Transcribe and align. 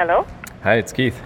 Hello? 0.00 0.26
Hi, 0.62 0.76
it's 0.76 0.94
Keith. 0.94 1.20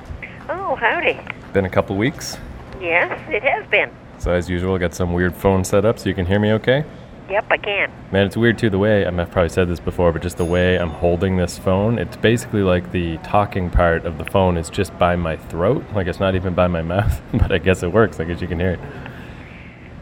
Oh, 0.48 0.74
howdy. 0.74 1.16
Been 1.52 1.64
a 1.64 1.71
couple 1.71 1.94
weeks. 1.94 2.38
Yes, 2.80 3.21
it 3.28 3.44
has 3.44 3.64
been. 3.69 3.88
So 4.19 4.32
as 4.32 4.50
usual, 4.50 4.76
got 4.80 4.92
some 4.96 5.12
weird 5.12 5.32
phone 5.37 5.62
set 5.62 5.85
up 5.85 5.96
so 5.96 6.08
you 6.08 6.14
can 6.16 6.26
hear 6.26 6.40
me 6.40 6.50
okay. 6.54 6.84
Yep, 7.30 7.46
I 7.50 7.56
can. 7.56 7.92
Man, 8.10 8.26
it's 8.26 8.37
weird 8.37 8.58
too 8.58 8.71
the 8.71 8.79
way 8.80 9.06
I 9.06 9.10
mean, 9.10 9.21
I've 9.21 9.30
probably 9.30 9.50
said 9.50 9.68
this 9.68 9.79
before, 9.79 10.10
but 10.10 10.22
just 10.22 10.38
the 10.38 10.45
way 10.45 10.76
I'm 10.76 10.90
holding 10.90 11.37
this 11.37 11.56
phone, 11.56 12.00
it's 12.00 12.17
basically 12.17 12.63
like 12.63 12.90
the 12.90 13.18
talking 13.18 13.71
part 13.71 14.04
of 14.06 14.18
the 14.18 14.24
phone 14.24 14.56
is 14.56 14.71
just 14.71 14.99
by 14.99 15.14
my 15.14 15.36
throat. 15.36 15.85
Like 15.95 16.09
it's 16.09 16.18
not 16.18 16.34
even 16.34 16.52
by 16.52 16.66
my 16.66 16.82
mouth, 16.95 17.22
but 17.32 17.52
I 17.52 17.59
guess 17.59 17.84
it 17.84 17.92
works. 17.92 18.18
I 18.18 18.24
guess 18.24 18.41
you 18.41 18.48
can 18.48 18.59
hear 18.59 18.72
it. 18.72 18.80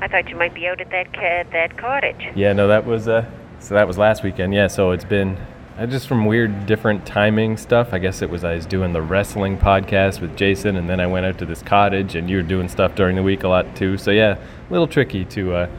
I 0.00 0.08
thought 0.08 0.30
you 0.30 0.36
might 0.36 0.54
be 0.54 0.66
out 0.66 0.80
at 0.80 0.89
that 0.89 1.12
ca- 1.12 1.44
that 1.52 1.76
cottage. 1.76 2.26
Yeah, 2.34 2.54
no, 2.54 2.68
that 2.68 2.86
was 2.86 3.07
uh, 3.07 3.26
so 3.58 3.75
that 3.75 3.86
was 3.86 3.98
last 3.98 4.22
weekend. 4.22 4.54
Yeah, 4.54 4.68
so 4.68 4.93
it's 4.93 5.04
been 5.04 5.36
uh, 5.79 5.86
just 5.86 6.07
from 6.07 6.27
weird 6.27 6.67
different 6.67 7.07
timing 7.07 7.57
stuff. 7.57 7.93
I 7.93 7.99
guess 7.99 8.22
it 8.22 8.29
was 8.29 8.44
I 8.44 8.54
was 8.54 8.67
doing 8.67 8.93
the 8.93 9.03
wrestling 9.03 9.57
podcast 9.57 10.21
with 10.21 10.36
Jason, 10.36 10.76
and 10.76 10.89
then 10.89 11.00
I 11.00 11.07
went 11.07 11.26
out 11.26 11.39
to 11.39 11.46
this 11.46 11.63
cottage, 11.63 12.14
and 12.14 12.29
you 12.29 12.36
were 12.36 12.43
doing 12.43 12.68
stuff 12.68 12.94
during 12.94 13.17
the 13.17 13.22
week 13.22 13.43
a 13.43 13.49
lot 13.49 13.75
too. 13.75 13.96
So 13.96 14.11
yeah, 14.11 14.36
a 14.36 14.72
little 14.72 14.86
tricky 14.86 15.25
to 15.27 15.54
uh, 15.54 15.71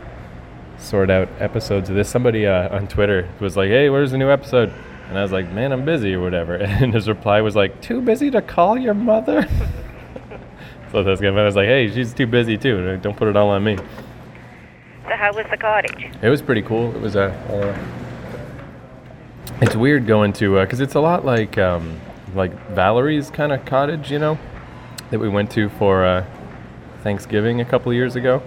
sort 0.79 1.09
out 1.09 1.29
episodes 1.39 1.89
of 1.89 1.95
this. 1.95 2.09
Somebody 2.09 2.47
uh, 2.47 2.75
on 2.75 2.87
Twitter 2.87 3.29
was 3.39 3.55
like, 3.55 3.69
"Hey, 3.69 3.89
where's 3.89 4.11
the 4.11 4.17
new 4.17 4.31
episode?" 4.31 4.73
And 5.09 5.17
I 5.17 5.21
was 5.21 5.31
like, 5.31 5.51
"Man, 5.51 5.71
I'm 5.71 5.85
busy 5.85 6.15
or 6.15 6.21
whatever." 6.21 6.55
And 6.57 6.93
his 6.93 7.07
reply 7.07 7.41
was 7.41 7.55
like, 7.55 7.81
"Too 7.81 8.01
busy 8.01 8.31
to 8.31 8.41
call 8.41 8.77
your 8.77 8.95
mother." 8.95 9.47
so 10.91 11.03
that's 11.03 11.21
good. 11.21 11.37
I 11.37 11.45
was 11.45 11.55
like, 11.55 11.67
"Hey, 11.67 11.91
she's 11.91 12.13
too 12.13 12.27
busy 12.27 12.57
too. 12.57 12.97
Don't 12.97 13.15
put 13.15 13.27
it 13.27 13.35
all 13.35 13.49
on 13.49 13.63
me." 13.63 13.77
So 13.77 15.15
how 15.15 15.33
was 15.33 15.45
the 15.51 15.57
cottage? 15.57 16.09
It 16.21 16.29
was 16.29 16.41
pretty 16.41 16.63
cool. 16.63 16.95
It 16.95 17.01
was 17.01 17.15
a. 17.15 17.25
Uh, 17.25 18.02
it's 19.61 19.75
weird 19.75 20.07
going 20.07 20.33
to 20.33 20.59
because 20.61 20.79
it's 20.79 20.95
a 20.95 20.99
lot 20.99 21.25
like 21.25 21.57
um, 21.57 21.99
like 22.35 22.51
Valerie's 22.71 23.29
kind 23.29 23.51
of 23.51 23.65
cottage, 23.65 24.11
you 24.11 24.19
know, 24.19 24.37
that 25.11 25.19
we 25.19 25.29
went 25.29 25.51
to 25.51 25.69
for 25.69 26.05
uh, 26.05 26.25
Thanksgiving 27.03 27.61
a 27.61 27.65
couple 27.65 27.93
years 27.93 28.15
ago. 28.15 28.41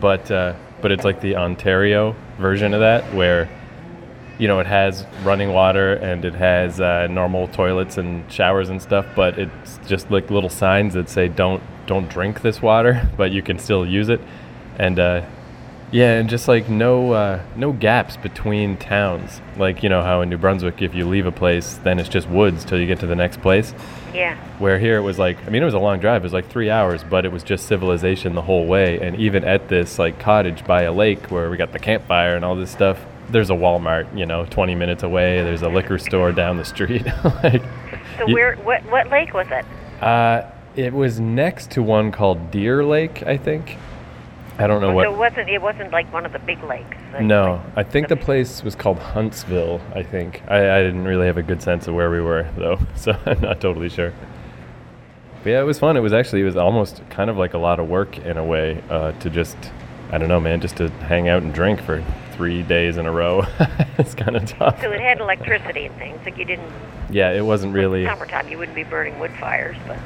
But 0.00 0.30
uh, 0.30 0.54
but 0.80 0.92
it's 0.92 1.04
like 1.04 1.20
the 1.20 1.36
Ontario 1.36 2.14
version 2.38 2.74
of 2.74 2.80
that 2.80 3.12
where 3.14 3.48
you 4.38 4.48
know 4.48 4.60
it 4.60 4.66
has 4.66 5.06
running 5.22 5.52
water 5.52 5.94
and 5.94 6.24
it 6.24 6.34
has 6.34 6.80
uh, 6.80 7.06
normal 7.08 7.48
toilets 7.48 7.98
and 7.98 8.30
showers 8.32 8.70
and 8.70 8.80
stuff, 8.80 9.06
but 9.14 9.38
it's 9.38 9.78
just 9.86 10.10
like 10.10 10.30
little 10.30 10.50
signs 10.50 10.94
that 10.94 11.08
say 11.08 11.28
don't 11.28 11.62
don't 11.86 12.08
drink 12.08 12.40
this 12.40 12.62
water, 12.62 13.08
but 13.16 13.30
you 13.30 13.42
can 13.42 13.58
still 13.58 13.86
use 13.86 14.08
it. 14.08 14.20
And 14.78 14.98
uh, 14.98 15.26
yeah, 15.94 16.18
and 16.18 16.28
just 16.28 16.48
like 16.48 16.68
no 16.68 17.12
uh, 17.12 17.42
no 17.56 17.72
gaps 17.72 18.16
between 18.16 18.76
towns. 18.76 19.40
Like 19.56 19.82
you 19.84 19.88
know 19.88 20.02
how 20.02 20.20
in 20.22 20.28
New 20.28 20.38
Brunswick, 20.38 20.82
if 20.82 20.92
you 20.94 21.06
leave 21.08 21.26
a 21.26 21.32
place, 21.32 21.74
then 21.84 22.00
it's 22.00 22.08
just 22.08 22.28
woods 22.28 22.64
till 22.64 22.80
you 22.80 22.86
get 22.86 22.98
to 23.00 23.06
the 23.06 23.14
next 23.14 23.40
place. 23.40 23.72
Yeah. 24.12 24.36
Where 24.58 24.78
here 24.78 24.96
it 24.96 25.02
was 25.02 25.18
like, 25.18 25.38
I 25.46 25.50
mean, 25.50 25.62
it 25.62 25.64
was 25.64 25.74
a 25.74 25.78
long 25.78 26.00
drive. 26.00 26.22
It 26.22 26.24
was 26.24 26.32
like 26.32 26.48
three 26.48 26.68
hours, 26.70 27.02
but 27.04 27.24
it 27.24 27.32
was 27.32 27.42
just 27.42 27.66
civilization 27.66 28.34
the 28.34 28.42
whole 28.42 28.66
way. 28.66 29.00
And 29.00 29.16
even 29.16 29.44
at 29.44 29.68
this 29.68 29.98
like 29.98 30.18
cottage 30.18 30.64
by 30.64 30.82
a 30.82 30.92
lake 30.92 31.30
where 31.30 31.48
we 31.50 31.56
got 31.56 31.72
the 31.72 31.78
campfire 31.80 32.34
and 32.36 32.44
all 32.44 32.54
this 32.56 32.70
stuff, 32.70 32.98
there's 33.30 33.50
a 33.50 33.54
Walmart, 33.54 34.16
you 34.16 34.26
know, 34.26 34.44
20 34.46 34.74
minutes 34.74 35.02
away. 35.02 35.42
There's 35.42 35.62
a 35.62 35.68
liquor 35.68 35.98
store 35.98 36.30
down 36.32 36.56
the 36.58 36.64
street. 36.64 37.06
like, 37.42 37.62
So 38.18 38.26
you- 38.28 38.34
where 38.34 38.56
what 38.56 38.84
what 38.90 39.08
lake 39.10 39.32
was 39.32 39.46
it? 39.50 39.64
uh, 40.02 40.42
it 40.76 40.92
was 40.92 41.18
next 41.20 41.70
to 41.72 41.82
one 41.84 42.10
called 42.12 42.50
Deer 42.50 42.84
Lake, 42.84 43.22
I 43.24 43.36
think. 43.36 43.78
I 44.58 44.66
don't 44.68 44.80
know 44.80 44.92
what. 44.92 45.04
So 45.06 45.12
it 45.12 45.18
wasn't 45.18 45.48
it 45.48 45.60
wasn't 45.62 45.90
like 45.92 46.12
one 46.12 46.24
of 46.24 46.32
the 46.32 46.38
big 46.38 46.62
lakes. 46.64 46.96
like- 47.12 47.22
No, 47.22 47.60
like 47.76 47.86
I 47.86 47.90
think 47.90 48.08
the 48.08 48.16
place 48.16 48.62
was 48.62 48.74
called 48.74 48.98
Huntsville. 48.98 49.80
I 49.94 50.02
think 50.02 50.42
I, 50.48 50.78
I 50.78 50.82
didn't 50.82 51.04
really 51.04 51.26
have 51.26 51.38
a 51.38 51.42
good 51.42 51.60
sense 51.62 51.88
of 51.88 51.94
where 51.94 52.10
we 52.10 52.20
were 52.20 52.48
though, 52.56 52.78
so 52.94 53.16
I'm 53.26 53.40
not 53.40 53.60
totally 53.60 53.88
sure. 53.88 54.12
But 55.42 55.50
yeah, 55.50 55.60
it 55.60 55.64
was 55.64 55.78
fun. 55.78 55.96
It 55.96 56.00
was 56.00 56.12
actually 56.12 56.42
it 56.42 56.44
was 56.44 56.56
almost 56.56 57.02
kind 57.10 57.28
of 57.30 57.36
like 57.36 57.54
a 57.54 57.58
lot 57.58 57.80
of 57.80 57.88
work 57.88 58.18
in 58.18 58.36
a 58.36 58.44
way 58.44 58.82
uh, 58.88 59.12
to 59.12 59.28
just 59.30 59.56
I 60.12 60.18
don't 60.18 60.28
know, 60.28 60.40
man, 60.40 60.60
just 60.60 60.76
to 60.76 60.88
hang 60.88 61.28
out 61.28 61.42
and 61.42 61.52
drink 61.52 61.80
for 61.82 62.04
three 62.32 62.62
days 62.62 62.96
in 62.96 63.06
a 63.06 63.12
row. 63.12 63.44
it's 63.98 64.14
kind 64.14 64.36
of 64.36 64.44
tough. 64.46 64.80
So 64.80 64.92
it 64.92 65.00
had 65.00 65.20
electricity 65.20 65.86
and 65.86 65.96
things. 65.96 66.20
Like 66.24 66.38
you 66.38 66.44
didn't. 66.44 66.70
Yeah, 67.10 67.32
it 67.32 67.42
wasn't 67.42 67.74
really. 67.74 68.04
Summertime, 68.06 68.48
you 68.48 68.58
wouldn't 68.58 68.76
be 68.76 68.84
burning 68.84 69.18
wood 69.18 69.32
fires, 69.40 69.76
but 69.86 69.98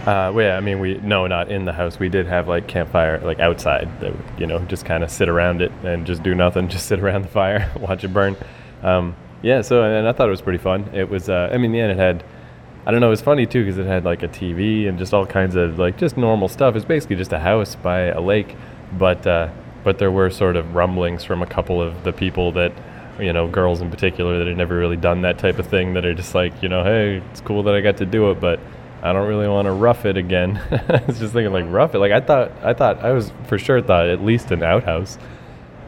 Uh, 0.00 0.32
well, 0.34 0.46
yeah, 0.46 0.56
I 0.56 0.60
mean, 0.60 0.80
we 0.80 0.94
no, 0.94 1.26
not 1.26 1.50
in 1.50 1.66
the 1.66 1.74
house. 1.74 1.98
We 1.98 2.08
did 2.08 2.26
have 2.26 2.48
like 2.48 2.66
campfire, 2.66 3.18
like 3.18 3.38
outside. 3.38 3.86
That 4.00 4.14
you 4.38 4.46
know, 4.46 4.58
just 4.60 4.86
kind 4.86 5.04
of 5.04 5.10
sit 5.10 5.28
around 5.28 5.60
it 5.60 5.70
and 5.84 6.06
just 6.06 6.22
do 6.22 6.34
nothing, 6.34 6.68
just 6.70 6.86
sit 6.86 7.00
around 7.00 7.22
the 7.22 7.28
fire, 7.28 7.70
watch 7.78 8.02
it 8.02 8.08
burn. 8.08 8.34
Um, 8.82 9.14
yeah, 9.42 9.60
so 9.60 9.82
and 9.82 10.08
I 10.08 10.12
thought 10.12 10.28
it 10.28 10.30
was 10.30 10.40
pretty 10.40 10.58
fun. 10.58 10.88
It 10.94 11.10
was, 11.10 11.28
uh, 11.28 11.50
I 11.52 11.58
mean, 11.58 11.72
the 11.72 11.80
end, 11.80 11.92
it 11.92 11.98
had, 11.98 12.24
I 12.86 12.90
don't 12.90 13.00
know, 13.00 13.08
it 13.08 13.10
was 13.10 13.20
funny 13.20 13.44
too 13.44 13.62
because 13.62 13.76
it 13.76 13.84
had 13.84 14.06
like 14.06 14.22
a 14.22 14.28
TV 14.28 14.88
and 14.88 14.98
just 14.98 15.12
all 15.12 15.26
kinds 15.26 15.54
of 15.54 15.78
like 15.78 15.98
just 15.98 16.16
normal 16.16 16.48
stuff. 16.48 16.76
It's 16.76 16.84
basically 16.86 17.16
just 17.16 17.32
a 17.34 17.38
house 17.38 17.74
by 17.74 18.04
a 18.04 18.22
lake, 18.22 18.56
but 18.98 19.26
uh, 19.26 19.50
but 19.84 19.98
there 19.98 20.10
were 20.10 20.30
sort 20.30 20.56
of 20.56 20.74
rumblings 20.74 21.24
from 21.24 21.42
a 21.42 21.46
couple 21.46 21.80
of 21.80 22.04
the 22.04 22.12
people 22.12 22.52
that. 22.52 22.72
You 23.18 23.34
know, 23.34 23.46
girls 23.46 23.82
in 23.82 23.90
particular 23.90 24.38
that 24.38 24.46
had 24.46 24.56
never 24.56 24.78
really 24.78 24.96
done 24.96 25.20
that 25.22 25.38
type 25.38 25.58
of 25.58 25.66
thing 25.66 25.92
that 25.92 26.06
are 26.06 26.14
just 26.14 26.34
like, 26.34 26.62
you 26.62 26.70
know, 26.70 26.82
hey, 26.82 27.22
it's 27.30 27.42
cool 27.42 27.62
that 27.64 27.74
I 27.74 27.82
got 27.82 27.98
to 27.98 28.06
do 28.06 28.30
it, 28.30 28.40
but 28.40 28.58
I 29.02 29.12
don't 29.12 29.26
really 29.26 29.48
want 29.48 29.66
to 29.66 29.72
rough 29.72 30.04
it 30.04 30.16
again. 30.16 30.56
I 30.88 31.02
was 31.06 31.18
just 31.18 31.32
thinking 31.32 31.52
like 31.52 31.64
rough 31.68 31.94
it. 31.94 31.98
Like 31.98 32.12
I 32.12 32.20
thought, 32.20 32.52
I 32.62 32.74
thought 32.74 32.98
I 32.98 33.12
was 33.12 33.32
for 33.46 33.58
sure 33.58 33.80
thought 33.80 34.08
at 34.08 34.22
least 34.22 34.50
an 34.50 34.62
outhouse, 34.62 35.18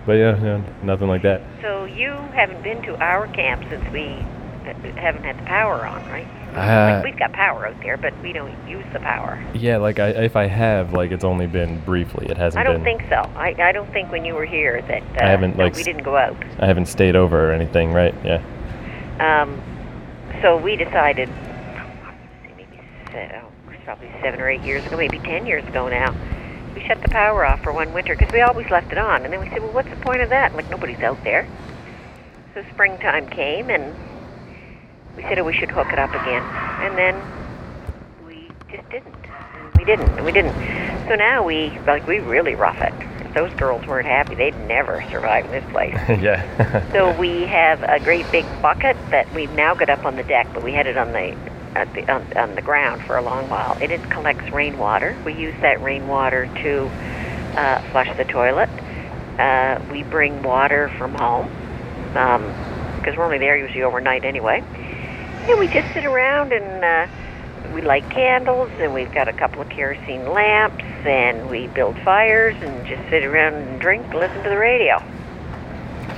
but 0.07 0.15
yeah, 0.15 0.43
yeah 0.43 0.63
nothing 0.83 1.09
like 1.09 1.23
that. 1.23 1.43
so 1.61 1.85
you 1.85 2.11
haven't 2.35 2.63
been 2.63 2.83
to 2.83 2.97
our 2.97 3.27
camp 3.29 3.63
since 3.69 3.85
we 3.93 4.25
haven't 4.97 5.25
had 5.25 5.39
the 5.39 5.43
power 5.45 5.85
on, 5.87 6.03
right? 6.09 6.27
Uh, 6.55 6.97
like 6.97 7.05
we've 7.05 7.19
got 7.19 7.33
power 7.33 7.67
out 7.67 7.79
there, 7.81 7.97
but 7.97 8.13
we 8.23 8.33
don't 8.33 8.55
use 8.69 8.85
the 8.93 9.01
power. 9.01 9.43
Yeah, 9.55 9.79
like 9.79 9.99
I, 9.99 10.09
if 10.09 10.37
I 10.37 10.47
have, 10.47 10.93
like 10.93 11.11
it's 11.11 11.25
only 11.25 11.47
been 11.47 11.81
briefly. 11.81 12.27
It 12.29 12.37
hasn't 12.37 12.61
I 12.61 12.65
don't 12.65 12.83
been. 12.83 12.99
think 12.99 13.11
so. 13.11 13.17
I, 13.37 13.55
I 13.59 13.73
don't 13.73 13.91
think 13.93 14.11
when 14.13 14.25
you 14.25 14.35
were 14.35 14.45
here 14.45 14.83
that 14.83 15.03
uh, 15.03 15.25
I 15.25 15.29
haven't, 15.29 15.57
like, 15.57 15.75
we 15.75 15.83
didn't 15.83 16.03
go 16.03 16.17
out. 16.17 16.37
I 16.59 16.67
haven't 16.67 16.87
stayed 16.87 17.17
over 17.17 17.51
or 17.51 17.53
anything, 17.53 17.93
right? 17.93 18.15
Yeah. 18.25 18.43
Um, 19.19 19.61
so 20.43 20.57
we 20.59 20.77
decided, 20.77 21.29
Uh, 23.15 23.19
oh, 23.19 23.49
it 23.67 23.77
was 23.77 23.77
probably 23.85 24.11
seven 24.23 24.41
or 24.41 24.49
eight 24.49 24.63
years 24.63 24.85
ago, 24.87 24.97
maybe 24.97 25.19
ten 25.19 25.47
years 25.47 25.67
ago 25.67 25.89
now. 25.89 26.15
We 26.75 26.81
shut 26.87 27.03
the 27.03 27.09
power 27.09 27.45
off 27.45 27.61
for 27.63 27.73
one 27.73 27.93
winter 27.93 28.17
because 28.17 28.33
we 28.33 28.41
always 28.41 28.71
left 28.71 28.91
it 28.91 28.99
on, 28.99 29.25
and 29.25 29.33
then 29.33 29.41
we 29.41 29.49
said, 29.51 29.61
well, 29.61 29.73
what's 29.73 29.91
the 29.91 29.97
point 29.97 30.23
of 30.23 30.31
that? 30.31 30.55
Like 30.55 30.71
nobody's 30.71 31.01
out 31.01 31.23
there. 31.23 31.47
So 32.55 32.65
springtime 32.73 33.29
came, 33.29 33.69
and 33.69 33.95
we 35.17 35.23
said, 35.25 35.39
oh, 35.39 35.45
we 35.45 35.53
should 35.53 35.71
hook 35.71 35.89
it 35.93 35.99
up 35.99 36.11
again, 36.11 36.43
and 36.81 36.97
then 36.97 37.15
we 38.27 38.51
just 38.71 38.89
didn't. 38.89 39.15
And 39.15 39.75
we 39.77 39.85
didn't. 39.85 40.09
And 40.17 40.25
we 40.25 40.33
didn't. 40.33 40.55
So 41.09 41.15
now 41.15 41.45
we 41.45 41.71
like 41.87 42.07
we 42.07 42.21
really 42.21 42.55
rough 42.55 42.81
it. 42.81 42.95
If 43.27 43.35
those 43.35 43.53
girls 43.55 43.87
weren't 43.87 44.07
happy, 44.07 44.35
they'd 44.35 44.57
never 44.67 45.05
survive 45.11 45.45
in 45.45 45.51
this 45.51 45.71
place. 45.71 45.95
yeah. 46.23 46.91
So 46.93 47.19
we 47.19 47.43
have 47.43 47.83
a 47.83 48.01
great 48.01 48.31
big 48.33 48.47
bucket 48.63 48.97
that 49.11 49.33
we've 49.35 49.53
now 49.53 49.75
got 49.75 49.91
up 49.91 50.07
on 50.07 50.17
the 50.17 50.23
deck, 50.23 50.49
but 50.55 50.63
we 50.63 50.73
had 50.73 50.87
it 50.87 50.97
on 50.97 51.13
the, 51.13 51.37
at 51.75 51.93
the 51.95 52.11
on, 52.13 52.33
on 52.37 52.55
the 52.55 52.63
ground 52.63 53.03
for 53.03 53.17
a 53.17 53.23
long 53.23 53.49
while. 53.49 53.77
And 53.81 53.91
it 53.91 54.11
collects 54.11 54.51
rainwater. 54.53 55.17
We 55.25 55.35
use 55.35 55.55
that 55.61 55.83
rainwater 55.83 56.47
to 56.47 56.87
uh, 57.59 57.91
flush 57.91 58.17
the 58.17 58.25
toilet. 58.25 58.71
Uh, 59.39 59.81
we 59.91 60.03
bring 60.03 60.43
water 60.43 60.91
from 60.99 61.15
home 61.15 61.49
because 62.09 63.17
we're 63.17 63.25
only 63.25 63.39
there 63.39 63.57
usually 63.57 63.83
overnight 63.83 64.25
anyway. 64.25 64.63
And 65.49 65.59
we 65.59 65.67
just 65.67 65.93
sit 65.95 66.05
around 66.05 66.53
and 66.53 66.85
uh, 66.85 67.75
we 67.75 67.81
light 67.83 68.09
candles, 68.11 68.71
and 68.79 68.93
we've 68.93 69.13
got 69.13 69.29
a 69.29 69.33
couple 69.33 69.61
of 69.63 69.69
kerosene 69.69 70.31
lamps, 70.31 70.85
and 71.07 71.49
we 71.49 71.67
build 71.69 71.99
fires 72.01 72.55
and 72.61 72.87
just 72.87 73.09
sit 73.11 73.25
around 73.25 73.55
and 73.55 73.81
drink, 73.81 74.13
listen 74.13 74.43
to 74.43 74.51
the 74.51 74.59
radio. 74.59 75.03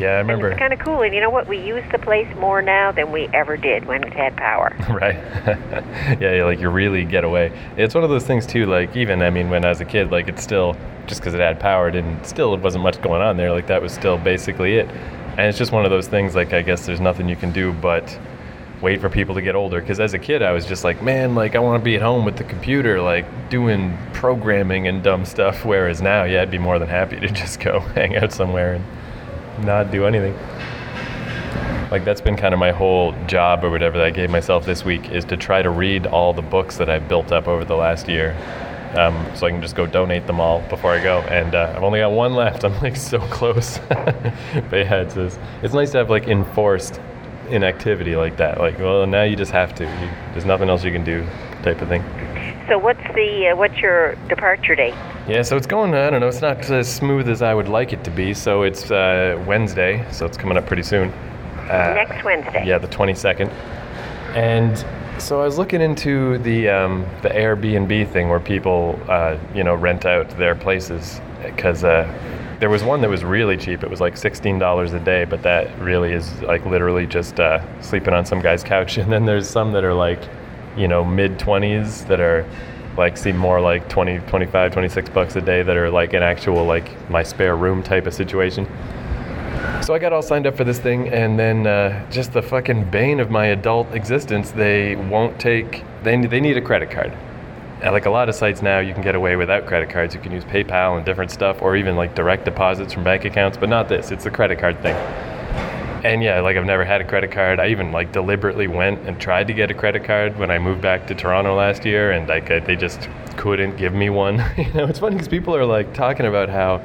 Yeah, 0.00 0.14
I 0.14 0.18
remember. 0.18 0.50
It's 0.50 0.58
kind 0.58 0.72
of 0.72 0.78
cool. 0.78 1.02
And 1.02 1.14
you 1.14 1.20
know 1.20 1.30
what? 1.30 1.48
We 1.48 1.58
use 1.58 1.84
the 1.92 1.98
place 1.98 2.28
more 2.36 2.62
now 2.62 2.92
than 2.92 3.12
we 3.12 3.28
ever 3.28 3.56
did 3.56 3.86
when 3.86 4.04
it 4.04 4.12
had 4.12 4.36
power. 4.36 4.74
right 4.90 5.16
yeah, 6.20 6.44
like 6.44 6.60
you 6.60 6.68
really 6.68 7.04
get 7.04 7.24
away 7.24 7.52
it's 7.76 7.94
one 7.94 8.04
of 8.04 8.10
those 8.10 8.24
things 8.26 8.46
too 8.46 8.66
like 8.66 8.94
even 8.96 9.22
i 9.22 9.30
mean 9.30 9.50
when 9.50 9.64
i 9.64 9.68
was 9.68 9.80
a 9.80 9.84
kid 9.84 10.10
like 10.10 10.28
it's 10.28 10.42
still 10.42 10.76
just 11.06 11.20
because 11.20 11.34
it 11.34 11.40
had 11.40 11.58
power 11.58 11.90
didn't 11.90 12.24
still 12.24 12.54
it 12.54 12.60
wasn't 12.60 12.82
much 12.82 13.00
going 13.02 13.22
on 13.22 13.36
there 13.36 13.50
like 13.50 13.66
that 13.66 13.80
was 13.80 13.92
still 13.92 14.18
basically 14.18 14.76
it 14.76 14.88
and 15.36 15.40
it's 15.40 15.58
just 15.58 15.72
one 15.72 15.84
of 15.84 15.90
those 15.90 16.08
things 16.08 16.34
like 16.34 16.52
i 16.52 16.62
guess 16.62 16.86
there's 16.86 17.00
nothing 17.00 17.28
you 17.28 17.36
can 17.36 17.52
do 17.52 17.72
but 17.72 18.18
wait 18.80 19.00
for 19.00 19.08
people 19.08 19.34
to 19.34 19.42
get 19.42 19.54
older 19.54 19.80
because 19.80 20.00
as 20.00 20.14
a 20.14 20.18
kid 20.18 20.42
i 20.42 20.52
was 20.52 20.66
just 20.66 20.84
like 20.84 21.02
man 21.02 21.34
like 21.34 21.54
i 21.54 21.58
want 21.58 21.80
to 21.80 21.84
be 21.84 21.96
at 21.96 22.02
home 22.02 22.24
with 22.24 22.36
the 22.36 22.44
computer 22.44 23.00
like 23.00 23.24
doing 23.48 23.96
programming 24.12 24.86
and 24.86 25.02
dumb 25.02 25.24
stuff 25.24 25.64
whereas 25.64 26.02
now 26.02 26.24
yeah 26.24 26.42
i'd 26.42 26.50
be 26.50 26.58
more 26.58 26.78
than 26.78 26.88
happy 26.88 27.18
to 27.18 27.28
just 27.32 27.60
go 27.60 27.80
hang 27.80 28.16
out 28.16 28.32
somewhere 28.32 28.74
and 28.74 28.84
not 29.60 29.90
do 29.90 30.06
anything 30.06 30.34
like 31.94 32.04
that's 32.04 32.20
been 32.20 32.36
kind 32.36 32.52
of 32.52 32.58
my 32.58 32.72
whole 32.72 33.12
job 33.26 33.64
or 33.64 33.70
whatever 33.70 33.98
that 33.98 34.06
I 34.06 34.10
gave 34.10 34.28
myself 34.28 34.66
this 34.66 34.84
week 34.84 35.10
is 35.10 35.24
to 35.26 35.36
try 35.36 35.62
to 35.62 35.70
read 35.70 36.08
all 36.08 36.32
the 36.32 36.42
books 36.42 36.76
that 36.78 36.88
I've 36.90 37.08
built 37.08 37.30
up 37.30 37.46
over 37.46 37.64
the 37.64 37.76
last 37.76 38.08
year, 38.08 38.36
um, 38.96 39.14
so 39.36 39.46
I 39.46 39.50
can 39.50 39.62
just 39.62 39.76
go 39.76 39.86
donate 39.86 40.26
them 40.26 40.40
all 40.40 40.60
before 40.62 40.90
I 40.90 41.00
go. 41.00 41.20
And 41.20 41.54
uh, 41.54 41.72
I've 41.76 41.84
only 41.84 42.00
got 42.00 42.10
one 42.10 42.34
left. 42.34 42.64
I'm 42.64 42.76
like 42.80 42.96
so 42.96 43.20
close. 43.28 43.78
but 43.88 44.72
yeah, 44.72 45.02
it's 45.02 45.14
just, 45.14 45.38
it's 45.62 45.72
nice 45.72 45.92
to 45.92 45.98
have 45.98 46.10
like 46.10 46.26
enforced 46.26 47.00
inactivity 47.48 48.16
like 48.16 48.38
that. 48.38 48.58
Like, 48.58 48.78
well, 48.80 49.06
now 49.06 49.22
you 49.22 49.36
just 49.36 49.52
have 49.52 49.72
to. 49.76 49.84
You, 49.84 50.10
there's 50.32 50.44
nothing 50.44 50.68
else 50.68 50.82
you 50.82 50.90
can 50.90 51.04
do, 51.04 51.24
type 51.62 51.80
of 51.80 51.88
thing. 51.88 52.02
So 52.68 52.76
what's 52.76 53.06
the 53.14 53.50
uh, 53.52 53.56
what's 53.56 53.76
your 53.78 54.16
departure 54.28 54.74
date? 54.74 54.94
Yeah, 55.26 55.40
so 55.40 55.56
it's 55.56 55.66
going. 55.66 55.94
I 55.94 56.10
don't 56.10 56.20
know. 56.20 56.28
It's 56.28 56.42
not 56.42 56.68
as 56.70 56.92
smooth 56.92 57.30
as 57.30 57.40
I 57.40 57.54
would 57.54 57.68
like 57.68 57.94
it 57.94 58.04
to 58.04 58.10
be. 58.10 58.34
So 58.34 58.62
it's 58.62 58.90
uh, 58.90 59.42
Wednesday, 59.46 60.06
so 60.12 60.26
it's 60.26 60.36
coming 60.36 60.58
up 60.58 60.66
pretty 60.66 60.82
soon. 60.82 61.10
Uh, 61.70 61.94
Next 61.94 62.22
Wednesday. 62.24 62.66
Yeah, 62.66 62.76
the 62.76 62.88
22nd. 62.88 63.48
And 64.34 64.84
so 65.18 65.40
I 65.40 65.46
was 65.46 65.56
looking 65.56 65.80
into 65.80 66.36
the 66.38 66.68
um, 66.68 67.06
the 67.22 67.30
Airbnb 67.30 68.10
thing 68.10 68.28
where 68.28 68.40
people, 68.40 69.00
uh, 69.08 69.38
you 69.54 69.64
know, 69.64 69.74
rent 69.74 70.04
out 70.04 70.28
their 70.36 70.54
places 70.54 71.22
because 71.42 71.84
uh, 71.84 72.06
there 72.60 72.68
was 72.68 72.84
one 72.84 73.00
that 73.00 73.08
was 73.08 73.24
really 73.24 73.56
cheap. 73.56 73.82
It 73.82 73.88
was 73.88 74.02
like 74.02 74.18
sixteen 74.18 74.58
dollars 74.58 74.92
a 74.92 75.00
day, 75.00 75.24
but 75.24 75.42
that 75.42 75.78
really 75.78 76.12
is 76.12 76.42
like 76.42 76.66
literally 76.66 77.06
just 77.06 77.40
uh, 77.40 77.62
sleeping 77.80 78.12
on 78.12 78.26
some 78.26 78.40
guy's 78.40 78.62
couch. 78.62 78.98
And 79.04 79.10
then 79.10 79.24
there's 79.24 79.48
some 79.48 79.72
that 79.72 79.84
are 79.84 79.94
like, 79.94 80.20
you 80.76 80.86
know, 80.86 81.02
mid 81.02 81.38
twenties 81.38 82.04
that 82.06 82.20
are 82.20 82.44
like 82.96 83.16
seem 83.16 83.36
more 83.36 83.60
like 83.60 83.88
20, 83.88 84.20
25, 84.20 84.72
26 84.72 85.10
bucks 85.10 85.36
a 85.36 85.40
day 85.40 85.62
that 85.62 85.76
are 85.76 85.90
like 85.90 86.12
an 86.12 86.22
actual 86.22 86.64
like 86.64 87.10
my 87.10 87.22
spare 87.22 87.56
room 87.56 87.82
type 87.82 88.06
of 88.06 88.14
situation. 88.14 88.66
So 89.82 89.92
I 89.92 89.98
got 89.98 90.12
all 90.12 90.22
signed 90.22 90.46
up 90.46 90.56
for 90.56 90.64
this 90.64 90.78
thing, 90.78 91.08
and 91.08 91.38
then 91.38 91.66
uh, 91.66 92.10
just 92.10 92.32
the 92.32 92.42
fucking 92.42 92.90
bane 92.90 93.20
of 93.20 93.30
my 93.30 93.46
adult 93.46 93.92
existence, 93.94 94.50
they 94.50 94.96
won't 94.96 95.38
take. 95.38 95.84
They 96.02 96.16
they 96.26 96.40
need 96.40 96.56
a 96.56 96.62
credit 96.62 96.90
card. 96.90 97.12
And 97.82 97.92
like 97.92 98.06
a 98.06 98.10
lot 98.10 98.30
of 98.30 98.34
sites 98.34 98.62
now, 98.62 98.78
you 98.78 98.94
can 98.94 99.02
get 99.02 99.14
away 99.14 99.36
without 99.36 99.66
credit 99.66 99.90
cards. 99.90 100.14
You 100.14 100.20
can 100.20 100.32
use 100.32 100.44
PayPal 100.44 100.96
and 100.96 101.04
different 101.04 101.30
stuff, 101.30 101.60
or 101.60 101.76
even 101.76 101.96
like 101.96 102.14
direct 102.14 102.46
deposits 102.46 102.94
from 102.94 103.04
bank 103.04 103.24
accounts. 103.24 103.58
But 103.58 103.68
not 103.68 103.88
this. 103.88 104.10
It's 104.10 104.24
the 104.24 104.30
credit 104.30 104.58
card 104.58 104.80
thing. 104.80 104.96
And 106.04 106.22
yeah, 106.22 106.40
like 106.40 106.58
I've 106.58 106.66
never 106.66 106.84
had 106.84 107.00
a 107.00 107.04
credit 107.04 107.32
card. 107.32 107.58
I 107.58 107.68
even 107.68 107.90
like 107.90 108.12
deliberately 108.12 108.66
went 108.66 109.00
and 109.08 109.18
tried 109.18 109.46
to 109.46 109.54
get 109.54 109.70
a 109.70 109.74
credit 109.74 110.04
card 110.04 110.38
when 110.38 110.50
I 110.50 110.58
moved 110.58 110.82
back 110.82 111.06
to 111.06 111.14
Toronto 111.14 111.56
last 111.56 111.86
year, 111.86 112.10
and 112.10 112.28
like 112.28 112.50
I, 112.50 112.60
they 112.60 112.76
just 112.76 113.08
couldn't 113.38 113.78
give 113.78 113.94
me 113.94 114.10
one. 114.10 114.44
you 114.58 114.70
know, 114.74 114.84
it's 114.84 114.98
funny 114.98 115.16
because 115.16 115.28
people 115.28 115.56
are 115.56 115.64
like 115.64 115.94
talking 115.94 116.26
about 116.26 116.50
how 116.50 116.82